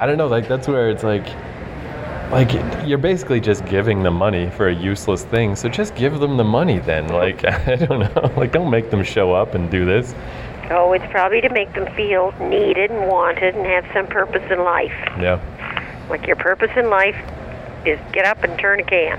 I 0.00 0.06
don't 0.06 0.16
know, 0.16 0.26
like 0.26 0.48
that's 0.48 0.66
where 0.66 0.90
it's 0.90 1.04
like 1.04 1.26
like 2.32 2.52
you're 2.86 2.98
basically 2.98 3.40
just 3.40 3.64
giving 3.66 4.02
them 4.02 4.14
money 4.14 4.48
for 4.50 4.68
a 4.68 4.74
useless 4.74 5.24
thing 5.24 5.54
so 5.54 5.68
just 5.68 5.94
give 5.94 6.18
them 6.18 6.36
the 6.38 6.44
money 6.44 6.78
then 6.78 7.06
like 7.08 7.44
i 7.68 7.76
don't 7.76 8.00
know 8.00 8.32
like 8.36 8.52
don't 8.52 8.70
make 8.70 8.90
them 8.90 9.02
show 9.04 9.32
up 9.32 9.54
and 9.54 9.70
do 9.70 9.84
this 9.84 10.14
Oh, 10.70 10.92
it's 10.94 11.04
probably 11.10 11.42
to 11.42 11.50
make 11.50 11.70
them 11.74 11.92
feel 11.94 12.32
needed 12.48 12.90
and 12.90 13.06
wanted 13.06 13.54
and 13.54 13.66
have 13.66 13.84
some 13.92 14.06
purpose 14.06 14.42
in 14.50 14.60
life. 14.60 14.94
yeah 15.20 15.38
Like 16.08 16.26
your 16.26 16.36
purpose 16.36 16.70
in 16.76 16.88
life 16.88 17.16
is 17.84 17.98
get 18.12 18.24
up 18.24 18.42
and 18.42 18.58
turn 18.58 18.80
a 18.80 18.84
can. 18.84 19.18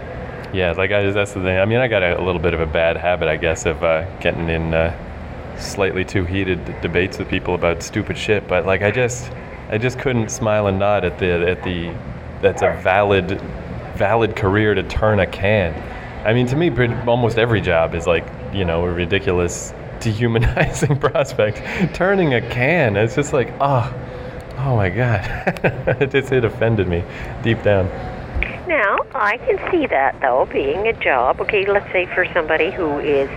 yeah 0.55 0.71
like 0.71 0.91
I, 0.91 1.11
that's 1.11 1.33
the 1.33 1.41
thing 1.41 1.59
i 1.59 1.65
mean 1.65 1.77
i 1.79 1.87
got 1.87 2.01
a, 2.01 2.19
a 2.19 2.23
little 2.23 2.41
bit 2.41 2.55
of 2.55 2.61
a 2.61 2.65
bad 2.65 2.97
habit 2.97 3.27
i 3.27 3.35
guess 3.35 3.65
of 3.67 3.83
uh, 3.83 4.09
getting 4.19 4.49
in 4.49 4.73
uh, 4.73 5.57
slightly 5.59 6.03
too 6.03 6.23
heated 6.25 6.63
d- 6.65 6.73
debates 6.81 7.19
with 7.19 7.27
people 7.29 7.53
about 7.53 7.83
stupid 7.83 8.17
shit 8.17 8.47
but 8.47 8.65
like 8.65 8.81
i 8.81 8.89
just 8.89 9.31
i 9.69 9.77
just 9.77 9.99
couldn't 9.99 10.29
smile 10.31 10.65
and 10.67 10.79
nod 10.79 11.05
at 11.05 11.19
the 11.19 11.47
at 11.47 11.61
the 11.63 11.93
that's 12.43 12.61
a 12.61 12.79
valid 12.81 13.41
valid 13.95 14.35
career 14.35 14.75
to 14.75 14.83
turn 14.83 15.19
a 15.19 15.25
can. 15.25 15.73
I 16.27 16.33
mean 16.33 16.45
to 16.47 16.55
me 16.55 16.69
almost 17.07 17.37
every 17.37 17.61
job 17.61 17.95
is 17.95 18.05
like 18.05 18.25
you 18.53 18.65
know 18.65 18.85
a 18.85 18.91
ridiculous 18.91 19.73
dehumanizing 19.99 20.99
prospect. 20.99 21.95
Turning 21.95 22.35
a 22.35 22.41
can 22.41 22.95
it's 22.97 23.15
just 23.15 23.33
like 23.33 23.51
oh 23.59 23.91
oh 24.59 24.75
my 24.75 24.89
god. 24.89 25.23
It 26.01 26.13
it 26.13 26.45
offended 26.45 26.87
me 26.87 27.03
deep 27.41 27.63
down 27.63 27.87
Now, 28.67 28.97
I 29.13 29.37
can 29.37 29.59
see 29.71 29.87
that 29.87 30.19
though 30.21 30.47
being 30.51 30.87
a 30.87 30.93
job. 30.93 31.41
Okay, 31.41 31.65
let's 31.65 31.91
say 31.91 32.05
for 32.13 32.25
somebody 32.33 32.71
who 32.71 32.99
is 32.99 33.29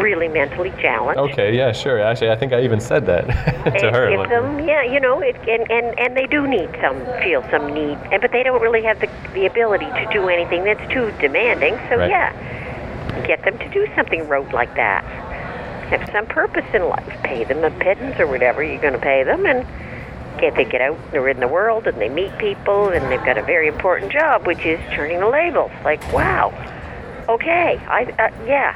really 0.00 0.28
mentally 0.28 0.70
challenged. 0.82 1.18
okay 1.18 1.54
yeah 1.56 1.72
sure 1.72 2.00
actually 2.00 2.28
i 2.30 2.36
think 2.36 2.52
i 2.52 2.60
even 2.62 2.80
said 2.80 3.06
that 3.06 3.22
to 3.78 3.90
her 3.90 4.10
give 4.10 4.28
them, 4.28 4.66
yeah, 4.66 4.82
you 4.82 4.98
know, 5.00 5.20
it, 5.20 5.36
and, 5.48 5.70
and 5.70 5.98
and 5.98 6.16
they 6.16 6.26
do 6.26 6.46
need 6.46 6.68
some, 6.80 6.96
feel 7.22 7.42
some 7.50 7.72
need, 7.72 7.96
and 8.12 8.20
but 8.20 8.30
they 8.32 8.42
don't 8.42 8.60
really 8.60 8.82
have 8.82 8.98
the 9.00 9.08
the 9.34 9.46
ability 9.46 9.86
to 9.86 10.06
do 10.12 10.28
anything 10.28 10.64
that's 10.64 10.92
too 10.92 11.12
demanding. 11.20 11.74
So 11.88 11.96
Right. 11.96 12.10
yeah, 12.10 12.32
get 13.26 13.42
them 13.44 13.56
to 13.58 13.68
do 13.70 13.86
something 13.94 14.28
rote 14.28 14.52
like 14.52 14.74
that. 14.74 15.04
Have 15.90 16.08
some 16.12 16.26
purpose 16.26 16.66
in 16.74 16.82
life. 16.88 17.16
Pay 17.22 17.44
them 17.44 17.64
a 17.64 17.70
pittance 17.70 18.18
or 18.18 18.26
whatever 18.26 18.62
you're 18.62 18.80
going 18.82 18.94
to 18.94 18.98
pay 18.98 19.22
them, 19.22 19.46
and 19.46 19.64
get 20.38 20.54
they 20.54 20.64
get 20.64 20.80
out, 20.80 20.98
they're 21.10 21.28
in 21.28 21.40
the 21.40 21.48
world, 21.48 21.86
and 21.86 22.00
they 22.00 22.08
meet 22.08 22.36
people, 22.38 22.88
and 22.88 23.10
they've 23.10 23.24
got 23.24 23.38
a 23.38 23.42
very 23.42 23.68
important 23.68 24.12
job, 24.12 24.46
which 24.46 24.60
is 24.64 24.80
turning 24.92 25.20
the 25.20 25.28
labels. 25.28 25.70
Like, 25.84 26.00
wow, 26.12 26.52
okay, 27.28 27.76
I 27.88 28.04
uh, 28.04 28.46
yeah, 28.46 28.74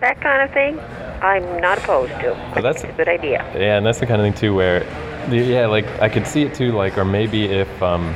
that 0.00 0.20
kind 0.20 0.42
of 0.42 0.50
thing. 0.52 0.78
I'm 1.22 1.60
not 1.60 1.78
opposed 1.78 2.12
to. 2.20 2.34
I 2.54 2.60
that's- 2.60 2.84
a 2.84 2.92
good 2.92 3.08
idea. 3.08 3.44
Yeah, 3.54 3.78
and 3.78 3.86
that's 3.86 3.98
the 4.00 4.06
kind 4.06 4.20
of 4.20 4.24
thing 4.26 4.34
too 4.34 4.54
where, 4.54 4.84
yeah, 5.30 5.66
like 5.66 5.86
I 6.00 6.08
could 6.08 6.26
see 6.26 6.42
it 6.42 6.54
too, 6.54 6.72
like, 6.72 6.98
or 6.98 7.04
maybe 7.04 7.44
if 7.46 7.82
um, 7.82 8.14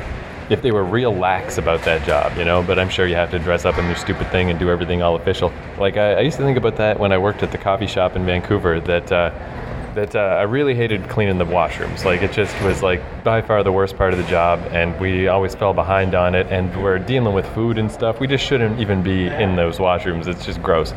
if 0.51 0.61
they 0.61 0.73
were 0.73 0.85
real 0.85 1.15
lax 1.15 1.57
about 1.59 1.83
that 1.85 2.07
job, 2.07 2.37
you 2.37 2.45
know. 2.45 2.63
But 2.63 2.79
I'm 2.79 2.89
sure 2.91 3.07
you 3.07 3.15
have 3.15 3.31
to 3.31 3.39
dress 3.39 3.65
up 3.65 3.79
in 3.79 3.87
your 3.87 3.97
stupid 3.97 4.31
thing 4.31 4.51
and 4.51 4.59
do 4.59 4.69
everything 4.69 5.01
all 5.03 5.17
official. 5.17 5.53
Like 5.79 5.97
I, 5.97 6.15
I 6.15 6.21
used 6.21 6.37
to 6.39 6.43
think 6.43 6.59
about 6.59 6.77
that 6.77 6.99
when 6.99 7.13
I 7.13 7.19
worked 7.19 7.43
at 7.43 7.51
the 7.53 7.59
coffee 7.59 7.87
shop 7.87 8.17
in 8.17 8.27
Vancouver. 8.27 8.81
That. 8.81 9.11
Uh, 9.13 9.31
that 9.99 10.15
uh, 10.15 10.37
I 10.39 10.43
really 10.43 10.77
hated 10.77 11.09
cleaning 11.09 11.39
the 11.39 11.45
washrooms. 11.45 12.05
Like 12.05 12.23
it 12.23 12.31
just 12.33 12.55
was 12.63 12.83
like 12.83 13.03
by 13.25 13.43
far 13.43 13.65
the 13.65 13.73
worst 13.73 13.97
part 13.97 14.13
of 14.13 14.19
the 14.19 14.29
job, 14.29 14.61
and 14.71 14.99
we 15.01 15.27
always 15.27 15.57
fell 15.57 15.75
behind 15.75 16.15
on 16.15 16.37
it. 16.37 16.47
And 16.51 16.71
we're 16.81 17.01
dealing 17.01 17.35
with 17.35 17.47
food 17.53 17.79
and 17.79 17.91
stuff. 17.91 18.21
We 18.21 18.29
just 18.29 18.45
shouldn't 18.45 18.79
even 18.79 19.03
be 19.03 19.27
in 19.27 19.57
those 19.57 19.79
washrooms. 19.79 20.29
It's 20.29 20.47
just 20.47 20.63
gross. 20.63 20.95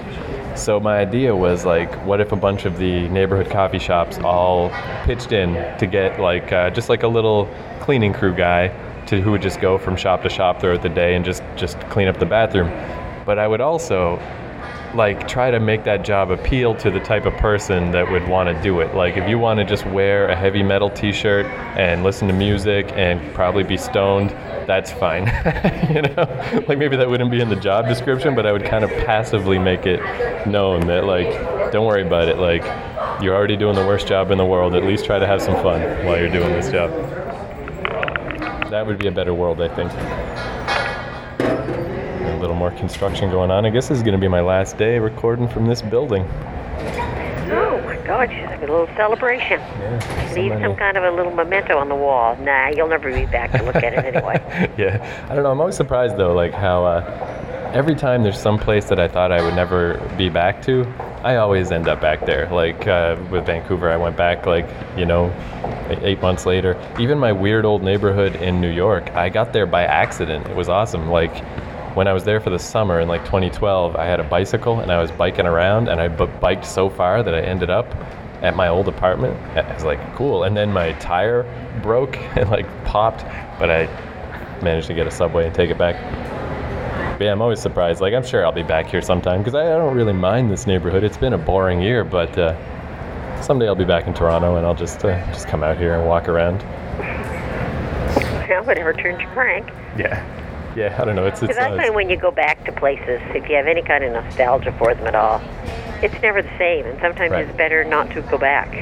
So 0.56 0.80
my 0.80 1.00
idea 1.00 1.36
was 1.36 1.66
like, 1.66 1.92
what 2.06 2.22
if 2.22 2.32
a 2.32 2.36
bunch 2.36 2.66
of 2.66 2.78
the 2.78 3.08
neighborhood 3.10 3.50
coffee 3.50 3.80
shops 3.80 4.20
all 4.20 4.70
pitched 5.06 5.32
in 5.32 5.54
to 5.80 5.88
get 5.88 6.20
like 6.20 6.52
uh, 6.52 6.70
just 6.70 6.88
like 6.88 7.02
a 7.02 7.08
little 7.08 7.50
cleaning 7.80 8.14
crew 8.14 8.36
guy 8.36 8.68
to 9.08 9.20
who 9.20 9.32
would 9.32 9.42
just 9.42 9.60
go 9.60 9.80
from 9.80 9.96
shop 9.96 10.22
to 10.22 10.30
shop 10.30 10.60
throughout 10.60 10.84
the 10.84 10.90
day 10.90 11.16
and 11.16 11.26
just 11.26 11.42
just 11.56 11.80
clean 11.90 12.08
up 12.08 12.20
the 12.20 12.26
bathroom. 12.26 12.70
But 13.26 13.40
I 13.40 13.48
would 13.48 13.62
also 13.62 14.20
like 14.96 15.28
try 15.28 15.52
to 15.52 15.60
make 15.60 15.84
that 15.84 16.04
job 16.04 16.32
appeal 16.32 16.76
to 16.76 16.92
the 16.92 17.00
type 17.00 17.26
of 17.26 17.34
person 17.36 17.92
that 17.92 18.10
would 18.12 18.28
want 18.28 18.56
to 18.56 18.64
do 18.64 18.80
it. 18.82 18.94
Like 18.94 19.18
if 19.18 19.30
you 19.30 19.40
want 19.40 19.60
to 19.60 19.66
just 19.66 19.86
wear 19.88 20.28
a 20.28 20.36
heavy 20.36 20.64
metal 20.64 20.90
t-shirt 20.90 21.46
and 21.78 22.04
listen 22.04 22.28
to 22.28 22.34
music 22.34 22.92
and 22.96 23.34
probably 23.34 23.64
be 23.64 23.78
stoned, 23.78 24.32
that's 24.68 24.92
fine. 24.92 25.26
you 25.94 26.02
know? 26.02 26.64
Like 26.68 26.78
maybe 26.78 26.98
that 26.98 27.10
wouldn't 27.10 27.32
be 27.32 27.42
in 27.42 27.50
the 27.50 27.56
job 27.56 27.88
description, 27.88 28.36
but 28.36 28.46
I 28.46 28.52
would 28.52 28.66
kind 28.66 28.84
of 28.84 28.90
passively 29.06 29.58
make 29.58 29.86
it 29.86 30.00
known 30.48 30.88
that 30.88 31.06
like 31.06 31.72
don't 31.72 31.86
worry 31.86 32.06
about 32.06 32.28
it. 32.28 32.38
Like 32.38 32.64
you're 33.22 33.36
already 33.36 33.58
doing 33.58 33.76
the 33.76 33.86
worst 33.86 34.08
job 34.08 34.32
in 34.32 34.38
the 34.38 34.46
world. 34.46 34.76
At 34.76 34.84
least 34.84 35.06
try 35.06 35.20
to 35.20 35.28
have 35.28 35.42
some 35.42 35.56
fun 35.56 35.82
while 36.06 36.20
you're 36.20 36.30
doing 36.30 36.52
this 36.52 36.70
job. 36.70 36.92
That 38.70 38.86
would 38.88 38.98
be 38.98 39.08
a 39.08 39.12
better 39.12 39.34
world, 39.34 39.62
I 39.62 39.68
think 39.74 40.61
little 42.42 42.56
more 42.56 42.72
construction 42.72 43.30
going 43.30 43.52
on. 43.52 43.66
I 43.66 43.70
guess 43.70 43.88
this 43.88 44.00
is 44.00 44.04
going 44.04 44.14
to 44.14 44.20
be 44.20 44.28
my 44.28 44.42
last 44.42 44.78
day 44.78 44.98
recording 44.98 45.48
from 45.48 45.68
this 45.68 45.82
building. 45.82 46.24
Oh 47.54 47.82
my 47.86 47.98
God, 48.06 48.30
she's 48.30 48.40
having 48.40 48.68
a 48.68 48.72
little 48.72 48.94
celebration. 48.96 49.60
Yeah, 49.60 50.34
Leave 50.36 50.52
some 50.60 50.76
kind 50.76 50.98
of 50.98 51.04
a 51.04 51.12
little 51.12 51.34
memento 51.34 51.78
on 51.78 51.88
the 51.88 51.96
wall. 51.96 52.36
Nah, 52.38 52.70
you'll 52.70 52.88
never 52.88 53.14
be 53.14 53.26
back 53.28 53.52
to 53.52 53.64
look 53.64 53.76
at 53.76 53.94
it 53.94 54.16
anyway. 54.16 54.42
yeah, 54.78 55.28
I 55.30 55.36
don't 55.36 55.44
know. 55.44 55.52
I'm 55.52 55.60
always 55.60 55.76
surprised 55.76 56.18
though, 56.18 56.34
like 56.34 56.54
how 56.54 56.84
uh, 56.84 57.72
every 57.74 57.96
time 57.96 58.24
there's 58.24 58.40
some 58.40 58.58
place 58.58 58.86
that 58.86 59.00
I 59.00 59.08
thought 59.08 59.32
I 59.32 59.42
would 59.42 59.56
never 59.56 59.98
be 60.18 60.30
back 60.30 60.62
to, 60.64 60.86
I 61.24 61.36
always 61.36 61.72
end 61.72 61.88
up 61.88 62.02
back 62.02 62.26
there. 62.26 62.50
Like 62.50 62.88
uh, 62.88 63.18
with 63.30 63.46
Vancouver, 63.46 63.90
I 63.90 63.98
went 63.98 64.18
back 64.18 64.46
like 64.46 64.68
you 64.98 65.06
know 65.06 65.34
like 65.88 66.02
eight 66.02 66.22
months 66.22 66.46
later. 66.46 66.80
Even 67.00 67.20
my 67.20 67.32
weird 67.32 67.66
old 67.66 67.84
neighborhood 67.84 68.36
in 68.38 68.60
New 68.60 68.72
York, 68.72 69.12
I 69.12 69.30
got 69.30 69.54
there 69.54 69.66
by 69.66 69.84
accident. 69.84 70.48
It 70.48 70.56
was 70.56 70.70
awesome. 70.70 71.10
Like 71.10 71.44
when 71.96 72.08
I 72.08 72.14
was 72.14 72.24
there 72.24 72.40
for 72.40 72.50
the 72.50 72.60
summer 72.60 73.00
in 73.00 73.08
like 73.08 73.26
2012, 73.26 73.96
I 73.96 74.06
had 74.06 74.20
a 74.20 74.24
bicycle 74.24 74.80
and 74.80 74.92
I 74.92 75.02
was 75.02 75.12
biking 75.12 75.46
around, 75.46 75.90
and 75.90 76.00
I 76.00 76.08
b- 76.08 76.28
biked 76.40 76.66
so 76.66 76.90
far 76.90 77.24
that 77.24 77.34
I 77.34 77.42
ended 77.42 77.70
up 77.70 77.94
at 78.42 78.56
my 78.56 78.68
old 78.68 78.88
apartment. 78.88 79.38
I 79.56 79.74
was 79.74 79.84
like, 79.84 80.00
cool. 80.16 80.44
And 80.44 80.56
then 80.56 80.72
my 80.72 80.94
tire 80.94 81.44
broke 81.82 82.18
and 82.38 82.50
like 82.50 82.66
popped, 82.86 83.24
but 83.60 83.70
I 83.70 83.86
managed 84.62 84.88
to 84.88 84.94
get 84.94 85.08
a 85.08 85.12
subway 85.12 85.46
and 85.46 85.56
take 85.56 85.70
it 85.70 85.78
back. 85.78 85.96
But 87.18 87.26
yeah, 87.26 87.32
I'm 87.32 87.42
always 87.42 87.60
surprised. 87.60 88.02
Like, 88.02 88.14
I'm 88.14 88.26
sure 88.26 88.46
I'll 88.46 88.52
be 88.52 88.64
back 88.64 88.88
here 88.88 89.02
sometime 89.02 89.42
because 89.42 89.54
I, 89.54 89.66
I 89.66 89.78
don't 89.78 89.96
really 89.96 90.14
mind 90.14 90.50
this 90.50 90.66
neighborhood. 90.66 91.04
It's 91.04 91.18
been 91.18 91.34
a 91.34 91.38
boring 91.38 91.82
year, 91.82 92.04
but 92.04 92.36
uh, 92.38 92.56
someday 93.42 93.68
I'll 93.68 93.76
be 93.76 93.86
back 93.86 94.08
in 94.08 94.14
Toronto 94.14 94.56
and 94.56 94.66
I'll 94.66 94.76
just 94.76 95.04
uh, 95.06 95.24
just 95.28 95.48
come 95.48 95.64
out 95.64 95.78
here 95.78 95.94
and 95.94 96.08
walk 96.08 96.28
around. 96.28 96.64
well, 98.50 98.64
whatever 98.64 98.94
turns 98.94 99.22
you 99.22 99.28
crank. 99.28 99.68
Yeah, 99.98 100.24
yeah. 100.76 100.96
I 101.00 101.06
don't 101.06 101.16
know. 101.16 101.26
It's 101.26 101.42
it's. 101.42 101.54
Because 101.54 101.58
I 101.58 101.72
uh, 101.72 101.78
find 101.78 101.96
when 101.96 102.10
you 102.10 102.18
go 102.18 102.32
back 102.32 102.64
to 102.66 102.72
places, 102.72 103.22
if 103.36 103.50
you 103.50 103.56
have 103.56 103.68
any 103.68 103.82
kind 103.82 104.04
of 104.04 104.12
nostalgia 104.14 104.72
for 104.78 104.94
them 104.94 105.08
at 105.08 105.16
all, 105.16 105.42
it's 106.04 106.20
never 106.22 106.42
the 106.42 106.58
same, 106.58 106.86
and 106.86 107.00
sometimes 107.00 107.32
Right. 107.32 107.48
it's 107.48 107.58
better 107.58 107.84
not 107.84 108.10
to 108.12 108.22
go 108.24 108.38
back. 108.38 108.74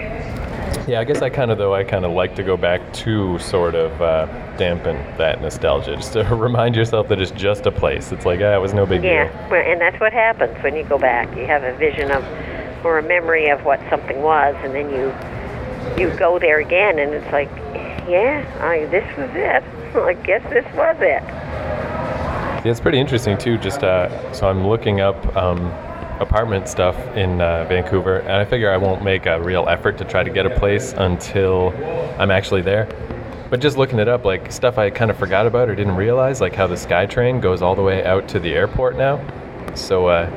Yeah, 0.88 1.00
I 1.00 1.04
guess 1.04 1.22
I 1.22 1.30
kind 1.30 1.52
of 1.52 1.58
though 1.58 1.76
I 1.76 1.84
kind 1.84 2.06
of 2.06 2.12
like 2.12 2.36
to 2.36 2.44
go 2.44 2.58
back 2.58 2.94
to 2.94 3.38
sort 3.40 3.76
of 3.76 4.02
uh, 4.02 4.26
dampen 4.58 4.96
that 5.18 5.42
nostalgia, 5.42 5.96
just 5.96 6.14
to 6.14 6.24
remind 6.36 6.76
yourself 6.76 7.08
that 7.10 7.22
it's 7.22 7.32
just 7.32 7.66
a 7.66 7.72
place. 7.72 8.12
It's 8.12 8.26
like, 8.26 8.40
ah, 8.42 8.56
it 8.56 8.62
was 8.62 8.74
no 8.74 8.86
big 8.86 9.02
deal. 9.02 9.12
Yeah, 9.12 9.50
well, 9.50 9.62
and 9.62 9.80
that's 9.80 10.00
what 10.00 10.14
happens 10.14 10.58
when 10.64 10.76
you 10.76 10.84
go 10.84 10.98
back. 10.98 11.36
You 11.38 11.46
have 11.46 11.64
a 11.64 11.76
vision 11.78 12.12
of 12.12 12.24
or 12.86 12.98
a 12.98 13.04
memory 13.04 13.50
of 13.50 13.66
what 13.66 13.80
something 13.90 14.22
was, 14.22 14.56
and 14.64 14.74
then 14.74 14.90
you 14.90 15.14
you 16.02 16.16
go 16.18 16.40
there 16.40 16.60
again, 16.60 17.00
and 17.00 17.14
it's 17.14 17.32
like, 17.32 17.50
yeah, 18.08 18.46
I, 18.62 18.86
this 18.86 19.06
was 19.18 19.30
it. 19.34 19.64
I 19.96 20.14
guess 20.14 20.44
this 20.50 20.66
was 20.76 20.98
it. 21.00 21.24
Yeah, 21.24 22.62
it's 22.66 22.80
pretty 22.80 23.00
interesting 23.00 23.38
too. 23.38 23.58
Just 23.58 23.84
uh, 23.84 24.34
so 24.34 24.50
I'm 24.50 24.68
looking 24.68 25.00
up 25.00 25.36
um, 25.36 25.60
apartment 26.20 26.68
stuff 26.68 26.98
in 27.16 27.40
uh, 27.42 27.66
Vancouver, 27.66 28.20
and 28.20 28.34
I 28.34 28.46
figure 28.46 28.72
I 28.72 28.78
won't 28.78 29.04
make 29.04 29.26
a 29.26 29.42
real 29.42 29.68
effort 29.70 29.98
to 30.00 30.04
try 30.04 30.24
to 30.24 30.30
get 30.30 30.46
a 30.46 30.60
place 30.60 30.94
until 30.94 31.70
I'm 32.20 32.32
actually 32.32 32.62
there. 32.62 32.88
But 33.50 33.62
just 33.62 33.78
looking 33.78 33.98
it 33.98 34.08
up, 34.08 34.26
like 34.26 34.52
stuff 34.52 34.78
I 34.78 34.90
kind 34.90 35.10
of 35.10 35.18
forgot 35.18 35.48
about 35.48 35.70
or 35.70 35.76
didn't 35.76 35.96
realize, 35.96 36.42
like 36.42 36.54
how 36.54 36.68
the 36.68 36.76
SkyTrain 36.76 37.42
goes 37.42 37.62
all 37.62 37.76
the 37.76 37.82
way 37.82 38.04
out 38.04 38.28
to 38.30 38.40
the 38.40 38.54
airport 38.54 38.96
now. 38.98 39.26
So, 39.74 40.08
uh, 40.08 40.30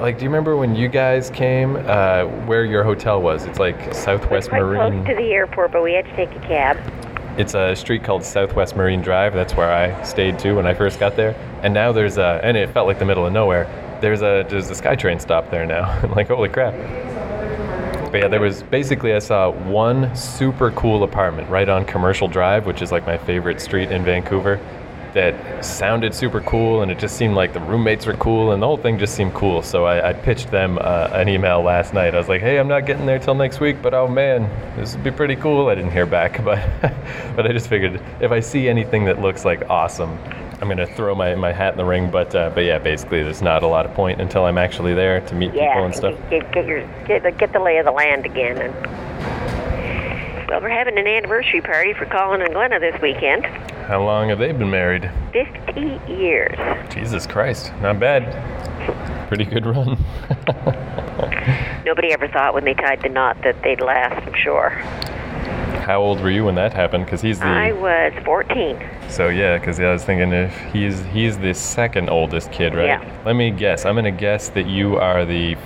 like, 0.00 0.18
do 0.18 0.24
you 0.24 0.30
remember 0.30 0.56
when 0.56 0.74
you 0.74 0.88
guys 0.88 1.30
came? 1.30 1.76
Uh, 1.76 2.24
where 2.46 2.64
your 2.64 2.82
hotel 2.82 3.20
was? 3.22 3.44
It's 3.44 3.58
like 3.58 3.94
Southwest 3.94 4.50
Marine. 4.50 5.04
close 5.04 5.06
to 5.08 5.14
the 5.14 5.32
airport, 5.32 5.72
but 5.72 5.82
we 5.82 5.92
had 5.92 6.06
to 6.06 6.16
take 6.16 6.30
a 6.32 6.40
cab. 6.40 6.76
It's 7.38 7.52
a 7.52 7.76
street 7.76 8.02
called 8.02 8.24
Southwest 8.24 8.76
Marine 8.76 9.02
Drive. 9.02 9.34
That's 9.34 9.54
where 9.54 9.70
I 9.70 10.02
stayed 10.04 10.38
too 10.38 10.56
when 10.56 10.66
I 10.66 10.72
first 10.72 10.98
got 10.98 11.16
there. 11.16 11.34
And 11.62 11.74
now 11.74 11.92
there's 11.92 12.16
a, 12.16 12.40
and 12.42 12.56
it 12.56 12.72
felt 12.72 12.86
like 12.86 12.98
the 12.98 13.04
middle 13.04 13.26
of 13.26 13.32
nowhere. 13.34 13.64
There's 14.00 14.22
a 14.22 14.46
there's 14.48 14.70
a 14.70 14.74
SkyTrain 14.74 15.20
stop 15.20 15.50
there 15.50 15.66
now. 15.66 16.00
like 16.16 16.28
holy 16.28 16.48
crap. 16.48 16.72
But 18.10 18.22
yeah, 18.22 18.28
there 18.28 18.40
was 18.40 18.62
basically 18.62 19.12
I 19.12 19.18
saw 19.18 19.50
one 19.50 20.16
super 20.16 20.70
cool 20.70 21.02
apartment 21.02 21.50
right 21.50 21.68
on 21.68 21.84
Commercial 21.84 22.26
Drive, 22.26 22.64
which 22.64 22.80
is 22.80 22.90
like 22.90 23.04
my 23.04 23.18
favorite 23.18 23.60
street 23.60 23.90
in 23.90 24.02
Vancouver. 24.02 24.58
That 25.16 25.64
sounded 25.64 26.12
super 26.14 26.42
cool, 26.42 26.82
and 26.82 26.92
it 26.92 26.98
just 26.98 27.16
seemed 27.16 27.36
like 27.36 27.54
the 27.54 27.60
roommates 27.60 28.04
were 28.04 28.12
cool, 28.18 28.52
and 28.52 28.60
the 28.60 28.66
whole 28.66 28.76
thing 28.76 28.98
just 28.98 29.14
seemed 29.14 29.32
cool. 29.32 29.62
So 29.62 29.86
I, 29.86 30.10
I 30.10 30.12
pitched 30.12 30.50
them 30.50 30.78
uh, 30.78 31.08
an 31.14 31.26
email 31.26 31.62
last 31.62 31.94
night. 31.94 32.14
I 32.14 32.18
was 32.18 32.28
like, 32.28 32.42
"Hey, 32.42 32.58
I'm 32.58 32.68
not 32.68 32.84
getting 32.84 33.06
there 33.06 33.18
till 33.18 33.34
next 33.34 33.58
week, 33.58 33.80
but 33.80 33.94
oh 33.94 34.06
man, 34.06 34.42
this 34.76 34.94
would 34.94 35.02
be 35.02 35.10
pretty 35.10 35.34
cool." 35.34 35.68
I 35.68 35.74
didn't 35.74 35.92
hear 35.92 36.04
back, 36.04 36.44
but 36.44 36.62
but 37.34 37.46
I 37.46 37.52
just 37.52 37.68
figured 37.68 37.98
if 38.20 38.30
I 38.30 38.40
see 38.40 38.68
anything 38.68 39.06
that 39.06 39.18
looks 39.18 39.46
like 39.46 39.70
awesome, 39.70 40.18
I'm 40.60 40.68
gonna 40.68 40.86
throw 40.86 41.14
my, 41.14 41.34
my 41.34 41.50
hat 41.50 41.72
in 41.72 41.78
the 41.78 41.86
ring. 41.86 42.10
But 42.10 42.34
uh, 42.34 42.50
but 42.50 42.64
yeah, 42.64 42.78
basically, 42.78 43.22
there's 43.22 43.40
not 43.40 43.62
a 43.62 43.66
lot 43.66 43.86
of 43.86 43.94
point 43.94 44.20
until 44.20 44.44
I'm 44.44 44.58
actually 44.58 44.92
there 44.92 45.22
to 45.22 45.34
meet 45.34 45.54
Yeah, 45.54 45.72
people 45.72 45.86
and 45.86 45.94
stuff. 45.94 46.14
Get, 46.28 46.52
get 46.52 46.66
your 46.66 46.86
get 47.06 47.22
the, 47.22 47.32
get 47.32 47.54
the 47.54 47.60
lay 47.60 47.78
of 47.78 47.86
the 47.86 47.90
land 47.90 48.26
again. 48.26 48.58
And 48.58 48.74
well, 50.46 50.60
we're 50.60 50.68
having 50.68 50.98
an 50.98 51.06
anniversary 51.06 51.62
party 51.62 51.94
for 51.94 52.04
Colin 52.04 52.42
and 52.42 52.52
Glenna 52.52 52.80
this 52.80 53.00
weekend. 53.00 53.46
How 53.86 54.02
long 54.02 54.30
have 54.30 54.40
they 54.40 54.50
been 54.50 54.70
married? 54.70 55.08
Fifty 55.32 56.00
years. 56.12 56.58
Jesus 56.92 57.24
Christ, 57.24 57.72
not 57.80 58.00
bad. 58.00 58.24
Pretty 59.28 59.44
good 59.44 59.64
run. 59.64 59.96
Nobody 61.86 62.12
ever 62.12 62.26
thought 62.26 62.52
when 62.52 62.64
they 62.64 62.74
tied 62.74 63.02
the 63.02 63.08
knot 63.08 63.36
that 63.44 63.62
they'd 63.62 63.80
last. 63.80 64.26
I'm 64.26 64.34
sure. 64.34 64.70
How 65.84 66.02
old 66.02 66.20
were 66.20 66.30
you 66.30 66.44
when 66.44 66.56
that 66.56 66.72
happened? 66.72 67.04
Because 67.04 67.20
he's 67.20 67.38
the 67.38 67.46
I 67.46 67.70
was 67.70 68.12
14. 68.24 68.76
so 69.08 69.28
yeah. 69.28 69.56
Because 69.56 69.78
I 69.78 69.92
was 69.92 70.04
thinking 70.04 70.32
if 70.32 70.52
he's 70.72 71.04
he's 71.06 71.38
the 71.38 71.54
second 71.54 72.10
oldest 72.10 72.50
kid, 72.50 72.74
right? 72.74 72.86
Yeah. 72.86 73.22
Let 73.24 73.36
me 73.36 73.52
guess. 73.52 73.84
I'm 73.84 73.94
gonna 73.94 74.10
guess 74.10 74.48
that 74.48 74.66
you 74.66 74.96
are 74.96 75.24
the 75.24 75.56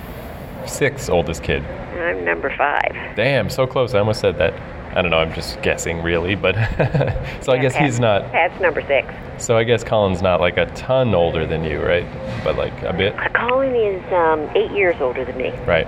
sixth 0.67 1.09
oldest 1.09 1.41
kid. 1.41 1.63
I'm 1.65 2.23
number 2.23 2.55
five. 2.55 3.15
Damn, 3.15 3.49
so 3.49 3.65
close. 3.65 3.95
I 3.95 3.99
almost 3.99 4.19
said 4.19 4.37
that. 4.37 4.53
I 4.93 5.01
don't 5.01 5.11
know. 5.11 5.19
I'm 5.19 5.33
just 5.33 5.61
guessing, 5.61 6.01
really. 6.01 6.35
But 6.35 6.55
so 7.41 7.53
I 7.53 7.57
guess 7.57 7.75
he's 7.75 7.99
not. 7.99 8.31
Pat's 8.31 8.59
number 8.61 8.81
six. 8.81 9.07
So 9.37 9.57
I 9.57 9.63
guess 9.63 9.83
Colin's 9.83 10.21
not 10.21 10.39
like 10.39 10.57
a 10.57 10.65
ton 10.67 11.15
older 11.15 11.45
than 11.47 11.63
you, 11.63 11.81
right? 11.81 12.05
But 12.43 12.57
like 12.57 12.73
a 12.83 12.93
bit, 12.93 13.15
Uh, 13.17 13.29
Colin 13.29 13.73
is 13.75 14.13
um, 14.13 14.49
eight 14.55 14.71
years 14.71 14.95
older 14.99 15.23
than 15.25 15.37
me. 15.37 15.51
right? 15.65 15.87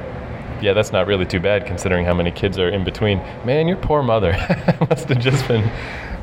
Yeah, 0.62 0.72
that's 0.74 0.92
not 0.94 1.08
really 1.08 1.26
too 1.26 1.42
bad 1.42 1.66
considering 1.66 2.06
how 2.06 2.13
many 2.13 2.32
kids 2.32 2.58
are 2.58 2.70
in 2.70 2.84
between. 2.86 3.18
Man, 3.46 3.68
your 3.68 3.76
poor 3.78 4.02
mother 4.02 4.32
must 4.89 5.10
have 5.10 5.20
just 5.20 5.46
been 5.48 5.70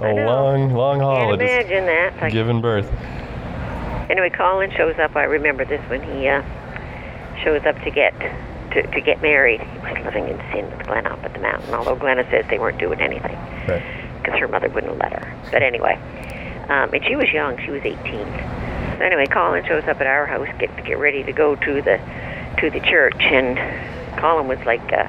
a 0.00 0.14
long, 0.24 0.72
long 0.72 1.00
haul 1.00 1.36
Can't 1.36 1.42
imagine 1.42 1.84
that. 1.86 2.16
Like, 2.22 2.32
giving 2.32 2.62
birth. 2.62 2.90
Anyway, 4.08 4.30
Colin 4.30 4.70
shows 4.76 4.98
up. 4.98 5.14
I 5.14 5.24
remember 5.24 5.64
this 5.66 5.82
when 5.90 6.02
he 6.02 6.26
uh, 6.26 6.42
shows 7.44 7.64
up 7.66 7.76
to 7.84 7.90
get 7.90 8.14
to, 8.72 8.82
to 8.86 9.00
get 9.00 9.20
married. 9.22 9.60
He 9.60 9.78
was 9.78 10.04
living 10.04 10.28
in 10.28 10.36
sin 10.52 10.70
with 10.70 10.86
Glenna 10.86 11.10
up 11.10 11.24
at 11.24 11.32
the 11.32 11.40
mountain. 11.40 11.74
Although 11.74 11.96
Glenna 11.96 12.24
says 12.30 12.44
they 12.48 12.58
weren't 12.58 12.78
doing 12.78 13.00
anything 13.00 13.36
Right. 13.68 13.82
because 14.22 14.38
her 14.38 14.48
mother 14.48 14.68
wouldn't 14.68 14.98
let 14.98 15.12
her. 15.12 15.34
But 15.52 15.62
anyway, 15.62 15.94
um, 16.68 16.92
and 16.92 17.04
she 17.04 17.16
was 17.16 17.30
young. 17.32 17.58
She 17.64 17.70
was 17.70 17.82
18. 17.82 17.98
So 18.04 19.04
anyway, 19.04 19.26
Colin 19.26 19.64
shows 19.66 19.84
up 19.84 20.00
at 20.00 20.06
our 20.06 20.26
house, 20.26 20.48
get 20.58 20.74
to 20.76 20.82
get 20.82 20.98
ready 20.98 21.22
to 21.24 21.32
go 21.32 21.56
to 21.56 21.82
the 21.82 21.98
to 22.58 22.70
the 22.70 22.80
church, 22.80 23.16
and 23.20 23.56
Colin 24.18 24.46
was 24.48 24.58
like. 24.66 24.92
Uh, 24.92 25.06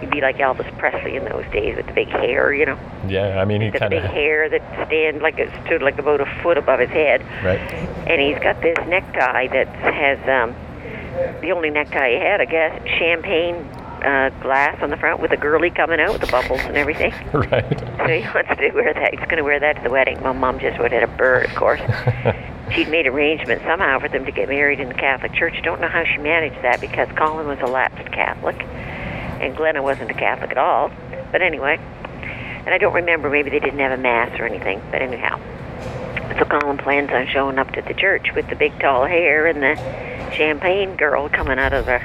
He'd 0.00 0.10
be 0.10 0.20
like 0.20 0.36
Elvis 0.36 0.70
Presley 0.76 1.16
in 1.16 1.24
those 1.24 1.46
days 1.50 1.76
with 1.76 1.86
the 1.86 1.92
big 1.92 2.08
hair, 2.08 2.52
you 2.52 2.66
know, 2.66 2.78
Yeah, 3.08 3.40
I 3.40 3.46
mean, 3.46 3.62
he 3.62 3.70
the 3.70 3.78
kind 3.78 3.90
big 3.90 4.02
hair 4.02 4.50
that 4.50 4.86
stand 4.86 5.22
like 5.22 5.38
it 5.38 5.48
stood 5.64 5.80
like 5.80 5.98
about 5.98 6.20
a 6.20 6.26
foot 6.42 6.58
above 6.58 6.80
his 6.80 6.90
head 6.90 7.22
right. 7.42 7.58
and 8.06 8.20
he's 8.20 8.38
got 8.42 8.60
this 8.60 8.76
necktie 8.86 9.46
that 9.46 9.66
has 9.68 10.18
um, 10.28 10.54
the 11.40 11.52
only 11.52 11.70
necktie 11.70 12.10
he 12.10 12.16
had, 12.16 12.40
I 12.40 12.44
guess, 12.44 12.82
champagne 12.98 13.56
uh, 14.04 14.30
glass 14.40 14.82
on 14.82 14.90
the 14.90 14.96
front 14.96 15.20
with 15.20 15.32
a 15.32 15.36
girly 15.36 15.70
coming 15.70 15.98
out 15.98 16.12
with 16.12 16.20
the 16.20 16.26
bubbles 16.26 16.60
and 16.60 16.76
everything. 16.76 17.12
Right. 17.34 17.78
So 17.98 18.06
he 18.06 18.22
wants 18.34 18.50
to 18.58 18.70
wear 18.70 18.94
that. 18.94 19.10
He's 19.10 19.24
going 19.24 19.36
to 19.36 19.42
wear 19.42 19.60
that 19.60 19.76
to 19.76 19.82
the 19.82 19.90
wedding. 19.90 20.22
My 20.22 20.32
mom 20.32 20.58
just 20.58 20.78
would 20.78 20.92
have 20.92 21.10
a 21.10 21.16
bird, 21.16 21.46
of 21.46 21.54
course. 21.54 21.80
She'd 22.72 22.88
made 22.88 23.06
arrangements 23.06 23.64
somehow 23.64 23.98
for 23.98 24.08
them 24.08 24.24
to 24.24 24.32
get 24.32 24.48
married 24.48 24.80
in 24.80 24.88
the 24.88 24.94
Catholic 24.94 25.34
Church. 25.34 25.54
Don't 25.62 25.80
know 25.80 25.88
how 25.88 26.04
she 26.04 26.18
managed 26.18 26.62
that 26.62 26.80
because 26.80 27.08
Colin 27.16 27.46
was 27.46 27.58
a 27.60 27.66
lapsed 27.66 28.10
Catholic 28.12 28.60
and 28.62 29.56
Glenna 29.56 29.82
wasn't 29.82 30.10
a 30.10 30.14
Catholic 30.14 30.50
at 30.50 30.58
all. 30.58 30.90
But 31.30 31.42
anyway, 31.42 31.78
and 32.64 32.74
I 32.74 32.78
don't 32.78 32.94
remember. 32.94 33.28
Maybe 33.30 33.50
they 33.50 33.60
didn't 33.60 33.80
have 33.80 33.92
a 33.92 34.00
mass 34.00 34.38
or 34.38 34.46
anything. 34.46 34.80
But 34.90 35.02
anyhow, 35.02 35.38
so 36.38 36.44
Colin 36.44 36.78
plans 36.78 37.10
on 37.12 37.26
showing 37.26 37.58
up 37.58 37.70
to 37.72 37.82
the 37.82 37.94
church 37.94 38.32
with 38.34 38.48
the 38.48 38.56
big 38.56 38.78
tall 38.80 39.06
hair 39.06 39.46
and 39.46 39.62
the 39.62 39.76
champagne 40.34 40.96
girl 40.96 41.28
coming 41.28 41.58
out 41.58 41.72
of 41.72 41.86
the, 41.86 41.98